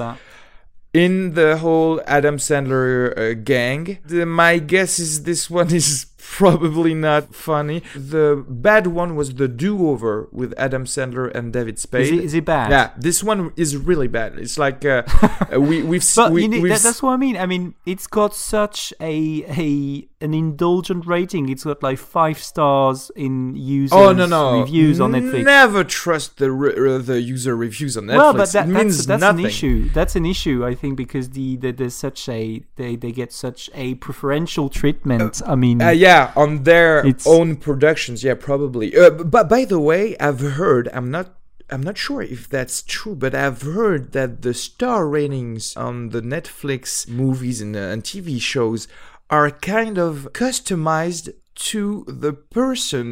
in 0.92 1.34
the 1.34 1.56
whole 1.58 2.00
Adam 2.06 2.36
Sandler 2.36 3.16
uh, 3.18 3.34
gang. 3.34 3.98
The, 4.04 4.24
my 4.26 4.58
guess 4.58 4.98
is 4.98 5.24
this 5.24 5.50
one 5.50 5.74
is 5.80 6.06
probably 6.32 6.94
not 6.94 7.34
funny. 7.34 7.82
The 7.94 8.44
bad 8.48 8.86
one 8.88 9.14
was 9.16 9.34
the 9.34 9.48
do-over 9.48 10.28
with 10.32 10.54
Adam 10.56 10.84
Sandler 10.84 11.32
and 11.34 11.52
David 11.52 11.76
is 11.76 11.82
Spade. 11.82 12.12
it, 12.14 12.24
is 12.24 12.34
it 12.34 12.44
bad 12.44 12.70
yeah, 12.70 12.90
this 12.96 13.22
one 13.22 13.52
is 13.56 13.76
really 13.76 14.08
bad. 14.08 14.38
It's 14.38 14.58
like 14.58 14.84
uh, 14.84 15.02
we 15.58 15.82
we've 15.82 16.00
s- 16.02 16.16
But 16.16 16.32
we, 16.32 16.42
you 16.42 16.48
know, 16.48 16.60
we've 16.60 16.72
that, 16.72 16.82
that's 16.82 17.02
what 17.02 17.12
I 17.12 17.16
mean. 17.16 17.36
I 17.36 17.46
mean, 17.46 17.74
it's 17.86 18.06
got 18.06 18.34
such 18.34 18.92
a 19.00 19.44
a 19.48 20.08
an 20.24 20.32
indulgent 20.34 21.02
rating. 21.06 21.44
It's 21.52 21.64
got 21.64 21.82
like 21.88 21.98
five 21.98 22.38
stars 22.50 23.10
in 23.14 23.54
users 23.54 23.92
Oh 24.00 24.12
no 24.12 24.26
no! 24.26 24.60
reviews 24.60 25.00
on 25.00 25.12
Netflix. 25.12 25.44
Never 25.44 25.82
trust 25.84 26.38
the 26.38 26.50
re- 26.50 26.76
uh, 26.94 26.98
the 27.10 27.20
user 27.20 27.54
reviews 27.66 27.96
on 27.98 28.04
Netflix. 28.04 28.16
Well, 28.16 28.32
but 28.32 28.52
that, 28.52 28.66
that's, 28.68 28.84
means 28.84 29.06
that's 29.06 29.20
nothing. 29.20 29.44
an 29.44 29.50
issue. 29.50 29.88
That's 29.90 30.16
an 30.16 30.26
issue, 30.34 30.64
I 30.70 30.74
think, 30.74 30.96
because 30.96 31.30
the, 31.30 31.48
the 31.62 31.70
there's 31.72 31.94
such 31.94 32.28
a 32.28 32.62
they, 32.76 32.96
they 32.96 33.12
get 33.12 33.30
such 33.32 33.70
a 33.74 33.86
preferential 34.06 34.68
treatment. 34.80 35.42
I 35.46 35.54
mean, 35.54 35.82
Uh, 35.82 35.90
yeah, 35.90 36.32
on 36.36 36.64
their 36.64 37.04
own 37.26 37.56
productions. 37.56 38.24
Yeah, 38.24 38.34
probably. 38.34 38.96
Uh, 38.96 39.10
but 39.10 39.48
by 39.48 39.64
the 39.64 39.78
way, 39.90 40.16
I've 40.18 40.40
heard. 40.40 40.88
I'm 40.92 41.10
not. 41.10 41.26
I'm 41.70 41.82
not 41.82 41.96
sure 41.96 42.20
if 42.20 42.42
that's 42.56 42.82
true, 42.82 43.14
but 43.24 43.34
I've 43.34 43.62
heard 43.62 44.12
that 44.12 44.42
the 44.42 44.52
star 44.52 45.08
ratings 45.08 45.74
on 45.76 46.10
the 46.10 46.20
Netflix 46.20 47.08
movies 47.08 47.62
and, 47.62 47.74
uh, 47.74 47.78
and 47.92 48.04
TV 48.04 48.38
shows 48.38 48.86
are 49.34 49.50
kind 49.76 49.96
of 50.06 50.12
customized 50.44 51.26
to 51.70 52.04
the 52.22 52.32
person 52.60 53.06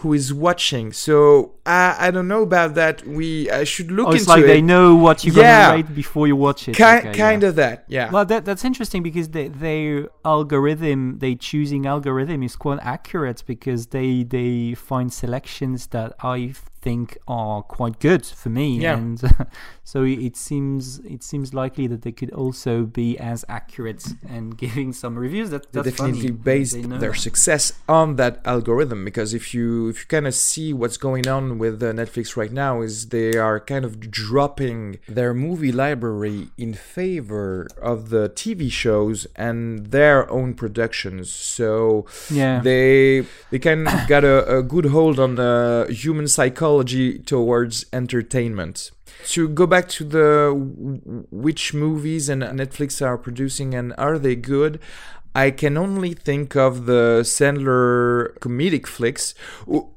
who 0.00 0.12
is 0.20 0.28
watching. 0.46 0.86
So 1.06 1.14
I 1.78 1.80
I 2.06 2.08
don't 2.14 2.30
know 2.34 2.42
about 2.50 2.70
that. 2.80 2.94
We 3.18 3.28
I 3.60 3.64
should 3.72 3.90
look 3.96 4.08
oh, 4.08 4.12
it's 4.16 4.24
into 4.24 4.32
like 4.34 4.44
it. 4.44 4.52
they 4.52 4.62
know 4.72 4.86
what 5.06 5.16
you're 5.24 5.36
Yeah. 5.44 5.56
gonna 5.70 5.76
rate 5.76 5.92
before 6.04 6.26
you 6.30 6.36
watch 6.46 6.60
it. 6.68 6.74
Ki- 6.80 6.84
Okay, 6.98 7.12
kind 7.26 7.42
yeah. 7.42 7.48
of 7.50 7.54
that. 7.62 7.76
Yeah. 7.96 8.06
Well, 8.14 8.26
that 8.30 8.42
that's 8.48 8.64
interesting 8.70 9.02
because 9.08 9.28
they, 9.36 9.46
their 9.66 9.90
algorithm, 10.34 10.98
they 11.22 11.34
choosing 11.50 11.82
algorithm 11.94 12.40
is 12.48 12.54
quite 12.64 12.80
accurate 12.94 13.40
because 13.52 13.82
they 13.96 14.10
they 14.36 14.74
find 14.90 15.08
selections 15.22 15.80
that 15.96 16.10
I 16.36 16.38
think 16.86 17.06
are 17.26 17.62
quite 17.78 17.96
good 18.08 18.22
for 18.40 18.50
me, 18.60 18.68
Yeah. 18.84 18.96
and 18.98 19.16
so 19.92 19.98
it 20.28 20.36
seems 20.48 20.82
it 21.16 21.22
seems 21.30 21.48
likely 21.62 21.86
that 21.92 22.00
they 22.04 22.12
could 22.20 22.32
also 22.42 22.74
be 23.00 23.08
as 23.32 23.40
accurate 23.58 24.04
and 24.34 24.44
giving 24.64 24.92
some 25.02 25.14
reviews. 25.26 25.48
That 25.54 25.62
they 25.72 25.80
that's 25.82 25.90
definitely 25.90 26.28
funny. 26.34 26.50
based 26.52 26.74
They 26.74 26.98
their 27.04 27.16
that. 27.16 27.26
success 27.28 27.64
on 28.00 28.06
that 28.20 28.34
algorithm 28.54 29.00
because 29.10 29.30
if 29.40 29.44
you 29.54 29.88
if 29.92 29.96
you 30.02 30.06
kind 30.16 30.26
of 30.30 30.34
see 30.50 30.68
what's 30.80 30.98
going 31.08 31.26
on 31.36 31.44
with 31.62 31.76
uh, 31.82 31.86
Netflix 32.00 32.26
right 32.42 32.54
now 32.66 32.72
is 32.86 32.94
they 33.16 33.30
are 33.46 33.58
kind 33.72 33.84
of 33.88 33.92
dropping 34.22 34.80
their 35.18 35.32
movie 35.46 35.72
library 35.84 36.40
in 36.64 36.72
favor 36.98 37.66
of 37.92 37.98
the 38.14 38.24
TV 38.40 38.62
shows 38.82 39.18
and 39.48 39.58
their 39.96 40.18
own 40.38 40.50
productions 40.62 41.24
so 41.56 41.66
Yeah. 42.40 42.56
they 42.68 43.24
they 43.50 43.60
kind 43.68 43.82
of 43.88 43.94
got 44.14 44.24
a, 44.34 44.36
a 44.58 44.62
good 44.74 44.86
hold 44.96 45.16
on 45.26 45.32
the 45.42 45.52
human 46.04 46.26
psychology 46.36 46.73
towards 46.82 47.86
entertainment. 47.92 48.90
To 49.26 49.48
go 49.48 49.66
back 49.66 49.88
to 49.90 50.04
the 50.04 50.52
which 51.30 51.72
movies 51.74 52.28
and 52.28 52.42
Netflix 52.42 53.04
are 53.04 53.16
producing 53.16 53.74
and 53.74 53.94
are 53.96 54.18
they 54.18 54.34
good 54.34 54.80
I 55.34 55.50
can 55.50 55.76
only 55.76 56.14
think 56.14 56.54
of 56.54 56.86
the 56.86 57.20
Sandler 57.24 58.38
comedic 58.38 58.86
flicks, 58.86 59.34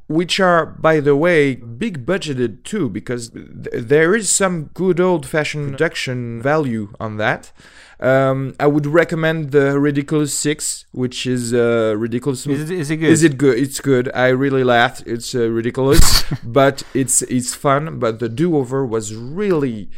which 0.08 0.40
are, 0.40 0.66
by 0.66 1.00
the 1.00 1.16
way, 1.16 1.56
big 1.56 2.06
budgeted 2.06 2.64
too, 2.64 2.90
because 2.90 3.30
th- 3.30 3.68
there 3.74 4.16
is 4.16 4.30
some 4.30 4.66
good 4.74 5.00
old 5.00 5.26
fashioned 5.26 5.72
production 5.72 6.42
value 6.42 6.94
on 7.00 7.18
that. 7.18 7.52
Um, 8.00 8.56
I 8.60 8.68
would 8.68 8.86
recommend 8.86 9.52
the 9.52 9.80
Ridiculous 9.80 10.34
Six, 10.34 10.86
which 10.92 11.26
is 11.26 11.54
uh, 11.54 11.96
ridiculous. 11.98 12.46
Is 12.46 12.70
it, 12.70 12.80
is 12.80 12.92
it 12.92 12.98
good? 12.98 13.10
Is 13.10 13.24
it 13.24 13.38
good? 13.38 13.58
It's 13.58 13.80
good. 13.80 14.12
I 14.14 14.28
really 14.28 14.64
laughed. 14.64 15.04
It's 15.08 15.34
uh, 15.34 15.50
ridiculous, 15.50 16.24
but 16.44 16.84
it's 16.94 17.24
it's 17.24 17.56
fun. 17.56 17.98
But 17.98 18.20
the 18.20 18.30
do 18.30 18.56
over 18.56 18.86
was 18.86 19.16
really, 19.16 19.90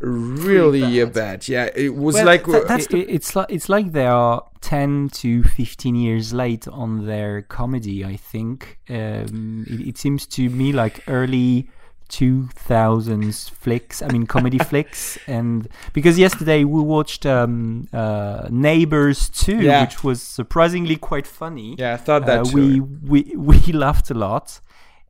really 0.00 1.04
bad. 1.04 1.12
bad. 1.12 1.48
Yeah, 1.48 1.68
it 1.74 1.94
was 1.94 2.14
Well, 2.14 2.26
like 2.26 2.48
uh, 2.48 2.64
that's 2.66 2.86
the, 2.88 3.00
it's 3.02 3.34
like 3.36 3.46
it's 3.50 3.68
like 3.68 3.92
they 3.92 4.06
are 4.06 4.44
ten 4.60 5.08
to 5.14 5.42
fifteen 5.42 5.94
years 5.96 6.32
late 6.32 6.66
on 6.68 7.06
their 7.06 7.42
comedy. 7.42 8.04
I 8.04 8.16
think 8.16 8.78
um, 8.90 9.64
it, 9.68 9.80
it 9.88 9.98
seems 9.98 10.26
to 10.26 10.48
me 10.50 10.72
like 10.72 11.02
early 11.08 11.68
two 12.08 12.48
thousands 12.54 13.48
flicks. 13.50 14.00
I 14.02 14.08
mean 14.08 14.26
comedy 14.26 14.58
flicks, 14.70 15.18
and 15.26 15.68
because 15.92 16.18
yesterday 16.18 16.64
we 16.64 16.80
watched 16.80 17.26
um, 17.26 17.86
uh, 17.92 18.46
Neighbors 18.50 19.28
two, 19.28 19.58
Yeah. 19.60 19.82
which 19.82 20.02
was 20.04 20.22
surprisingly 20.22 20.96
quite 20.96 21.26
funny. 21.26 21.76
yeah, 21.78 21.94
I 21.94 21.96
thought 21.98 22.24
that 22.26 22.40
Uh, 22.40 22.44
too. 22.44 22.56
we 22.56 22.80
we 22.80 23.36
we 23.36 23.72
laughed 23.72 24.10
a 24.10 24.14
lot 24.14 24.60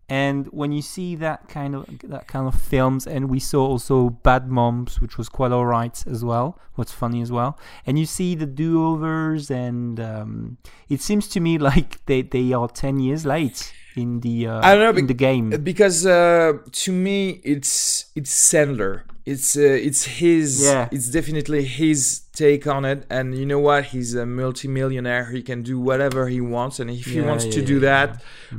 and 0.08 0.46
when 0.46 0.72
you 0.72 0.82
see 0.82 1.14
that 1.16 1.48
kind 1.48 1.74
of 1.74 1.86
that 2.04 2.26
kind 2.26 2.46
of 2.46 2.60
films 2.60 3.06
and 3.06 3.28
we 3.28 3.38
saw 3.38 3.66
also 3.66 4.10
bad 4.10 4.48
moms 4.48 5.00
which 5.00 5.18
was 5.18 5.28
quite 5.28 5.52
all 5.52 5.66
right 5.66 6.06
as 6.06 6.24
well 6.24 6.58
what's 6.78 6.92
funny 6.92 7.20
as 7.20 7.30
well. 7.30 7.58
And 7.84 7.98
you 7.98 8.06
see 8.06 8.34
the 8.34 8.46
do-overs 8.46 9.50
and 9.50 9.98
um, 10.00 10.58
it 10.88 11.02
seems 11.02 11.28
to 11.28 11.40
me 11.40 11.58
like 11.70 12.04
they, 12.06 12.22
they 12.22 12.52
are 12.52 12.68
10 12.68 13.00
years 13.00 13.26
late 13.26 13.74
in 14.04 14.20
the 14.20 14.36
uh, 14.46 14.60
I 14.66 14.74
don't 14.74 14.84
know, 14.84 14.90
in 14.98 15.06
bec- 15.06 15.08
the 15.14 15.20
game 15.28 15.50
because 15.72 15.98
uh, 16.06 16.52
to 16.84 16.90
me 16.92 17.18
it's 17.54 18.06
it's 18.18 18.32
Sandler. 18.52 18.94
It's 19.32 19.56
uh, 19.58 19.60
it's 19.88 20.02
his. 20.22 20.50
Yeah. 20.62 20.88
It's 20.90 21.08
definitely 21.18 21.62
his 21.64 22.00
take 22.42 22.64
on 22.66 22.82
it. 22.92 23.00
And 23.10 23.26
you 23.40 23.44
know 23.50 23.58
what? 23.68 23.82
He's 23.94 24.14
a 24.14 24.24
multimillionaire. 24.24 25.26
He 25.36 25.42
can 25.42 25.60
do 25.62 25.76
whatever 25.88 26.28
he 26.28 26.40
wants. 26.40 26.80
And 26.80 26.88
if 26.90 27.06
he 27.14 27.20
Yeah, 27.20 27.26
wants 27.30 27.44
yeah, 27.44 27.52
to 27.56 27.62
do 27.72 27.76
that, 27.80 28.10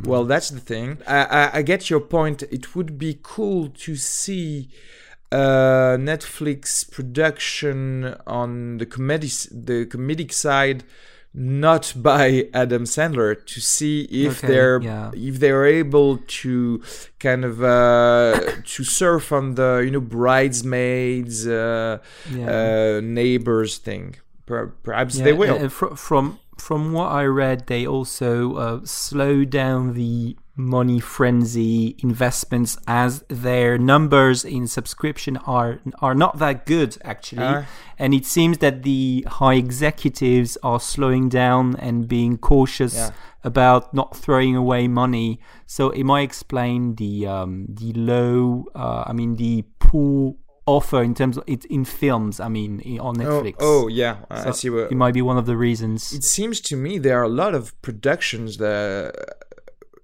well, 0.09 0.25
that's 0.31 0.49
the 0.57 0.59
thing. 0.71 0.89
I, 1.07 1.21
I 1.39 1.43
I 1.57 1.61
get 1.71 1.81
your 1.91 2.01
point. 2.17 2.37
It 2.57 2.65
would 2.75 2.91
be 3.07 3.11
cool 3.35 3.61
to 3.85 3.91
see 3.95 4.69
uh 5.31 5.95
Netflix 6.11 6.89
production 6.97 8.15
on 8.25 8.77
the 8.79 8.85
comedy 8.95 9.29
the 9.69 9.85
comedic 9.93 10.31
side 10.45 10.83
not 11.33 11.93
by 11.95 12.47
Adam 12.53 12.83
Sandler 12.85 13.35
to 13.45 13.61
see 13.61 14.01
if 14.09 14.39
Okay, 14.43 14.47
they're 14.47 14.81
yeah. 14.81 15.11
if 15.13 15.39
they're 15.39 15.65
able 15.65 16.17
to 16.41 16.81
kind 17.19 17.45
of 17.45 17.61
uh 17.63 18.39
to 18.65 18.83
surf 18.83 19.31
on 19.31 19.55
the 19.55 19.81
you 19.85 19.91
know 19.91 20.01
bridesmaids 20.01 21.47
uh, 21.47 21.99
yeah 22.31 22.47
uh 22.97 23.01
neighbors 23.03 23.77
thing 23.77 24.15
perhaps 24.83 25.17
Yeah, 25.17 25.25
they 25.25 25.33
will. 25.33 25.65
uh, 25.65 25.69
fr- 25.69 25.95
from 25.95 26.39
from 26.57 26.91
what 26.91 27.09
I 27.11 27.23
read, 27.23 27.67
they 27.67 27.87
also 27.87 28.55
uh, 28.55 28.79
slow 28.83 29.45
down 29.45 29.93
the 29.93 30.35
money 30.59 30.99
frenzy 30.99 31.95
investments 31.99 32.77
as 32.85 33.23
their 33.29 33.77
numbers 33.77 34.43
in 34.43 34.67
subscription 34.67 35.37
are 35.47 35.79
are 36.01 36.13
not 36.13 36.37
that 36.39 36.65
good 36.65 36.97
actually, 37.03 37.43
Ah. 37.43 37.63
and 37.97 38.13
it 38.13 38.25
seems 38.25 38.57
that 38.57 38.83
the 38.83 39.25
high 39.39 39.53
executives 39.55 40.57
are 40.61 40.79
slowing 40.79 41.29
down 41.29 41.75
and 41.77 42.07
being 42.07 42.37
cautious 42.37 42.95
Yeah. 42.95 43.11
about 43.51 43.93
not 43.93 44.09
throwing 44.17 44.55
away 44.55 44.87
money. 44.87 45.39
So 45.65 45.91
it 45.91 46.03
might 46.03 46.23
explain 46.31 46.95
the 46.95 47.13
um, 47.35 47.65
the 47.81 47.93
low, 47.93 48.65
uh, 48.75 49.03
I 49.09 49.13
mean 49.13 49.37
the 49.37 49.63
poor 49.79 50.35
offer 50.65 51.01
in 51.01 51.13
terms 51.15 51.35
of 51.37 51.43
it 51.47 51.63
in 51.65 51.83
films. 51.85 52.39
I 52.39 52.49
mean 52.49 52.71
i- 52.85 52.99
on 53.07 53.13
oh, 53.15 53.23
Netflix. 53.23 53.55
oh, 53.59 53.87
yeah, 53.87 54.15
I 54.29 54.43
So 54.43 54.51
see 54.51 54.69
what. 54.69 54.91
it 54.91 54.97
might 55.03 55.13
be 55.19 55.21
one 55.31 55.37
of 55.37 55.45
the 55.45 55.57
reasons. 55.57 56.11
It 56.13 56.23
seems 56.25 56.59
to 56.69 56.75
me 56.75 56.99
there 56.99 57.17
are 57.21 57.27
a 57.33 57.35
lot 57.43 57.53
of 57.59 57.63
productions 57.81 58.57
that 58.57 59.13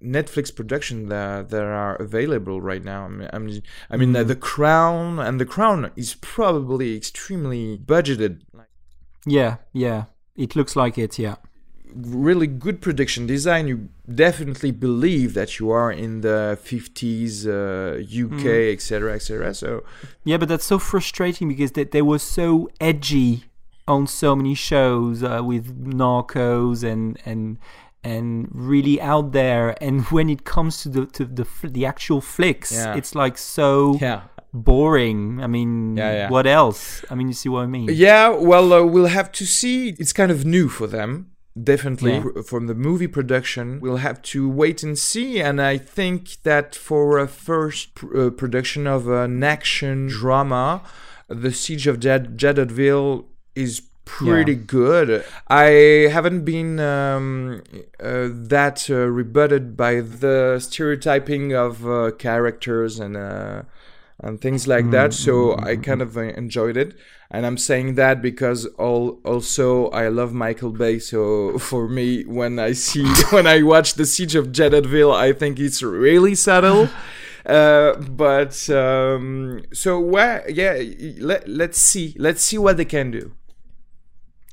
Netflix 0.02 0.54
production 0.54 1.08
that 1.08 1.48
that 1.50 1.62
are 1.62 1.96
available 1.96 2.60
right 2.60 2.84
now. 2.84 3.04
I 3.04 3.08
mean, 3.08 3.28
I 3.32 3.38
mean, 3.38 3.62
I 3.90 3.96
mean 3.96 4.12
Mm. 4.12 4.26
the 4.28 4.36
Crown 4.36 5.18
and 5.18 5.40
the 5.40 5.46
Crown 5.46 5.90
is 5.96 6.14
probably 6.20 6.96
extremely 6.96 7.78
budgeted. 7.78 8.40
Yeah, 9.24 9.56
yeah. 9.72 10.04
It 10.36 10.54
looks 10.54 10.76
like 10.76 10.98
it. 10.98 11.18
Yeah. 11.18 11.36
Really 11.94 12.46
good 12.46 12.80
production 12.82 13.26
design. 13.26 13.68
You 13.68 13.88
definitely 14.14 14.70
believe 14.70 15.32
that 15.34 15.58
you 15.58 15.70
are 15.70 15.90
in 15.90 16.20
the 16.20 16.58
50s, 16.62 17.46
uh, 17.46 17.98
UK, 18.24 18.72
etc., 18.74 19.14
etc. 19.14 19.54
So 19.54 19.82
Yeah, 20.24 20.36
but 20.36 20.48
that's 20.48 20.64
so 20.66 20.78
frustrating 20.78 21.48
because 21.48 21.72
they, 21.72 21.84
they 21.84 22.02
were 22.02 22.18
so 22.18 22.68
edgy 22.80 23.44
on 23.88 24.06
so 24.06 24.34
many 24.36 24.54
shows 24.54 25.22
uh, 25.22 25.40
with 25.44 25.64
Narcos 25.86 26.82
and 26.82 27.18
and 27.24 27.58
and 28.12 28.48
really 28.70 28.96
out 29.12 29.26
there. 29.32 29.64
And 29.86 29.96
when 30.14 30.28
it 30.36 30.42
comes 30.54 30.72
to 30.82 30.88
the 30.94 31.02
to 31.16 31.22
the 31.38 31.46
the 31.76 31.84
actual 31.92 32.20
flicks, 32.34 32.70
Yeah. 32.72 32.98
it's 32.98 33.12
like 33.22 33.36
so 33.38 33.68
yeah, 34.06 34.20
boring. 34.52 35.20
I 35.44 35.46
mean, 35.56 35.96
Yeah, 35.96 36.30
what 36.30 36.46
else? 36.46 36.80
I 37.10 37.14
mean, 37.16 37.28
you 37.28 37.34
see 37.42 37.50
what 37.54 37.62
I 37.68 37.70
mean? 37.76 37.88
Yeah, 37.92 38.28
well, 38.50 38.72
uh, 38.72 38.82
we'll 38.92 39.12
have 39.20 39.30
to 39.40 39.44
see. 39.58 39.76
It's 40.02 40.12
kind 40.20 40.30
of 40.36 40.44
new 40.56 40.68
for 40.68 40.86
them, 40.96 41.10
definitely. 41.72 42.16
From 42.50 42.66
the 42.66 42.74
movie 42.74 43.08
production, 43.18 43.80
we'll 43.80 44.02
have 44.08 44.18
to 44.32 44.38
wait 44.62 44.82
and 44.86 44.96
see. 45.10 45.30
And 45.48 45.60
I 45.72 45.78
think 45.78 46.20
that 46.42 46.74
for 46.88 47.18
a 47.18 47.28
first 47.48 47.94
pr- 47.94 48.16
uh, 48.20 48.30
production 48.42 48.86
of 48.86 49.08
an 49.08 49.42
action 49.42 49.96
drama, 50.20 50.82
The 51.28 51.52
Siege 51.52 51.86
of 51.90 51.96
Jed- 51.98 52.26
is 53.64 53.82
pretty 54.06 54.54
good. 54.54 55.22
I 55.48 56.08
haven't 56.10 56.44
been 56.46 56.80
um, 56.80 57.62
uh, 58.00 58.28
that 58.32 58.88
uh, 58.88 58.94
rebutted 58.94 59.76
by 59.76 60.00
the 60.00 60.58
stereotyping 60.58 61.52
of 61.52 61.86
uh, 61.86 62.12
characters 62.12 62.98
and. 62.98 63.16
Uh, 63.16 63.62
and 64.18 64.40
things 64.40 64.66
like 64.66 64.90
that. 64.90 65.12
So 65.12 65.58
I 65.58 65.76
kind 65.76 66.00
of 66.00 66.16
uh, 66.16 66.22
enjoyed 66.22 66.76
it, 66.76 66.94
and 67.30 67.44
I'm 67.44 67.58
saying 67.58 67.96
that 67.96 68.22
because 68.22 68.66
all 68.78 69.20
also 69.24 69.88
I 69.90 70.08
love 70.08 70.32
Michael 70.32 70.72
Bay. 70.72 70.98
So 70.98 71.58
for 71.70 71.88
me, 71.88 72.24
when 72.24 72.58
I 72.58 72.72
see 72.72 73.06
when 73.30 73.46
I 73.46 73.62
watch 73.62 73.94
the 73.94 74.06
Siege 74.06 74.34
of 74.34 74.48
Jadotville, 74.48 75.14
I 75.14 75.32
think 75.32 75.58
it's 75.58 75.82
really 75.82 76.34
subtle. 76.34 76.88
Uh, 77.46 77.94
but 78.00 78.68
um, 78.70 79.62
so 79.72 80.00
where 80.00 80.44
yeah 80.50 80.82
let, 81.20 81.46
let's 81.46 81.78
see 81.78 82.12
let's 82.18 82.42
see 82.42 82.58
what 82.58 82.76
they 82.76 82.84
can 82.84 83.12
do 83.12 83.36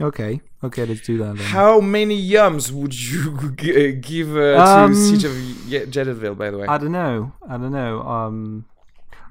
Okay, 0.04 0.42
okay, 0.64 0.86
let's 0.86 1.02
do 1.02 1.18
that 1.20 1.38
then. 1.38 1.46
how 1.48 1.80
many 1.80 2.18
yums 2.36 2.72
would 2.72 2.94
you 3.12 3.52
g- 3.56 3.94
give 3.94 4.36
uh, 4.36 4.58
Um, 4.58 4.92
to 4.92 4.96
Siege 4.96 5.24
of 5.26 5.36
Ye- 5.72 5.86
by 6.36 6.52
the 6.52 6.58
way 6.60 6.68
I 6.68 6.78
don't 6.78 6.92
know. 6.92 7.32
I 7.48 7.58
don't 7.58 7.72
know. 7.72 8.02
Um, 8.02 8.66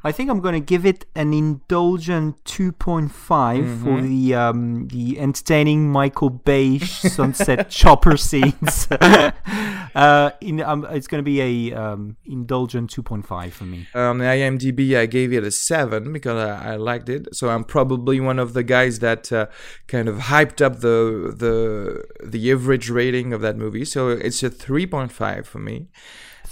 I 0.04 0.12
think 0.12 0.30
I'm 0.30 0.40
going 0.40 0.54
to 0.54 0.60
give 0.60 0.84
it 0.84 1.06
an 1.14 1.32
indulgent 1.32 2.42
2.5 2.44 3.08
Mm-hmm. 3.52 3.84
for 3.84 4.00
the 4.00 4.34
um, 4.34 4.88
the 4.88 5.18
entertaining 5.18 5.90
Michael 5.90 6.30
Bay 6.30 6.78
sunset 7.16 7.70
chopper 7.70 8.16
scenes. 8.16 8.88
uh, 8.90 10.30
in, 10.40 10.60
um, 10.62 10.86
it's 10.90 11.06
going 11.06 11.20
to 11.20 11.24
be 11.24 11.70
a 11.70 11.76
um, 11.76 12.16
indulgent 12.24 12.90
2.5 12.90 13.52
for 13.52 13.64
me. 13.64 13.86
On 13.94 14.18
the 14.18 14.24
IMDb, 14.24 14.96
I 14.96 15.06
gave 15.06 15.32
it 15.32 15.44
a 15.44 15.50
seven 15.50 16.12
because 16.12 16.36
I, 16.36 16.72
I 16.72 16.76
liked 16.76 17.08
it. 17.08 17.34
So 17.34 17.50
I'm 17.50 17.64
probably 17.64 18.20
one 18.20 18.38
of 18.38 18.52
the 18.54 18.62
guys 18.62 18.98
that 19.00 19.32
uh, 19.32 19.46
kind 19.86 20.08
of 20.08 20.16
hyped 20.18 20.60
up 20.64 20.80
the 20.80 21.32
the 21.36 22.04
the 22.26 22.50
average 22.52 22.90
rating 22.90 23.32
of 23.32 23.40
that 23.42 23.56
movie. 23.56 23.84
So 23.84 24.08
it's 24.08 24.42
a 24.42 24.50
three 24.50 24.86
point 24.86 25.12
five 25.12 25.46
for 25.46 25.58
me. 25.58 25.88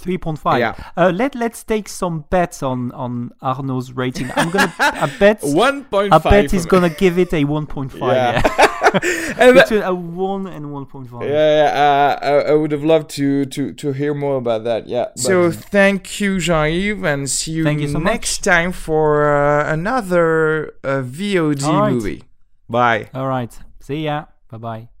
3.5. 0.01 0.59
Yeah. 0.59 0.75
Uh, 0.97 1.11
let 1.13 1.35
Let's 1.35 1.63
take 1.63 1.87
some 1.89 2.25
bets 2.29 2.61
on 2.63 2.91
on 2.91 3.31
Arno's 3.41 3.91
rating. 3.93 4.29
I'm 4.35 4.49
gonna. 4.51 4.73
I 4.79 5.11
bet. 5.19 5.39
One 5.43 5.83
point 5.85 6.13
I 6.13 6.17
bet 6.17 6.51
he's 6.51 6.65
gonna 6.65 6.89
give 6.89 7.17
it 7.17 7.31
a 7.33 7.43
1.5. 7.45 7.99
Yeah. 7.99 8.41
Yeah. 8.43 8.67
And 9.41 9.57
that- 9.57 9.69
Between 9.69 9.83
a 9.83 9.93
1 9.93 10.47
and 10.47 10.65
1.5. 10.65 11.23
yeah, 11.23 11.29
yeah, 11.29 12.17
uh, 12.21 12.25
I, 12.25 12.51
I 12.51 12.53
would 12.53 12.71
have 12.73 12.83
loved 12.83 13.09
to, 13.11 13.45
to, 13.45 13.71
to 13.73 13.93
hear 13.93 14.13
more 14.13 14.35
about 14.37 14.65
that. 14.65 14.87
Yeah. 14.87 15.07
So 15.15 15.49
thank 15.49 16.19
you, 16.19 16.39
Jean-Yves, 16.39 17.03
and 17.03 17.29
see 17.29 17.51
you, 17.53 17.63
Thank 17.63 17.79
you 17.79 17.87
so 17.87 17.99
much. 17.99 18.13
next 18.13 18.43
time 18.43 18.71
for 18.73 19.33
uh, 19.33 19.71
another 19.71 20.73
uh, 20.83 21.01
VOD 21.03 21.63
All 21.63 21.79
right. 21.81 21.93
movie. 21.93 22.23
Bye. 22.69 23.09
All 23.13 23.27
right. 23.27 23.57
See 23.79 24.03
ya. 24.03 24.25
Bye 24.49 24.57
bye. 24.57 25.00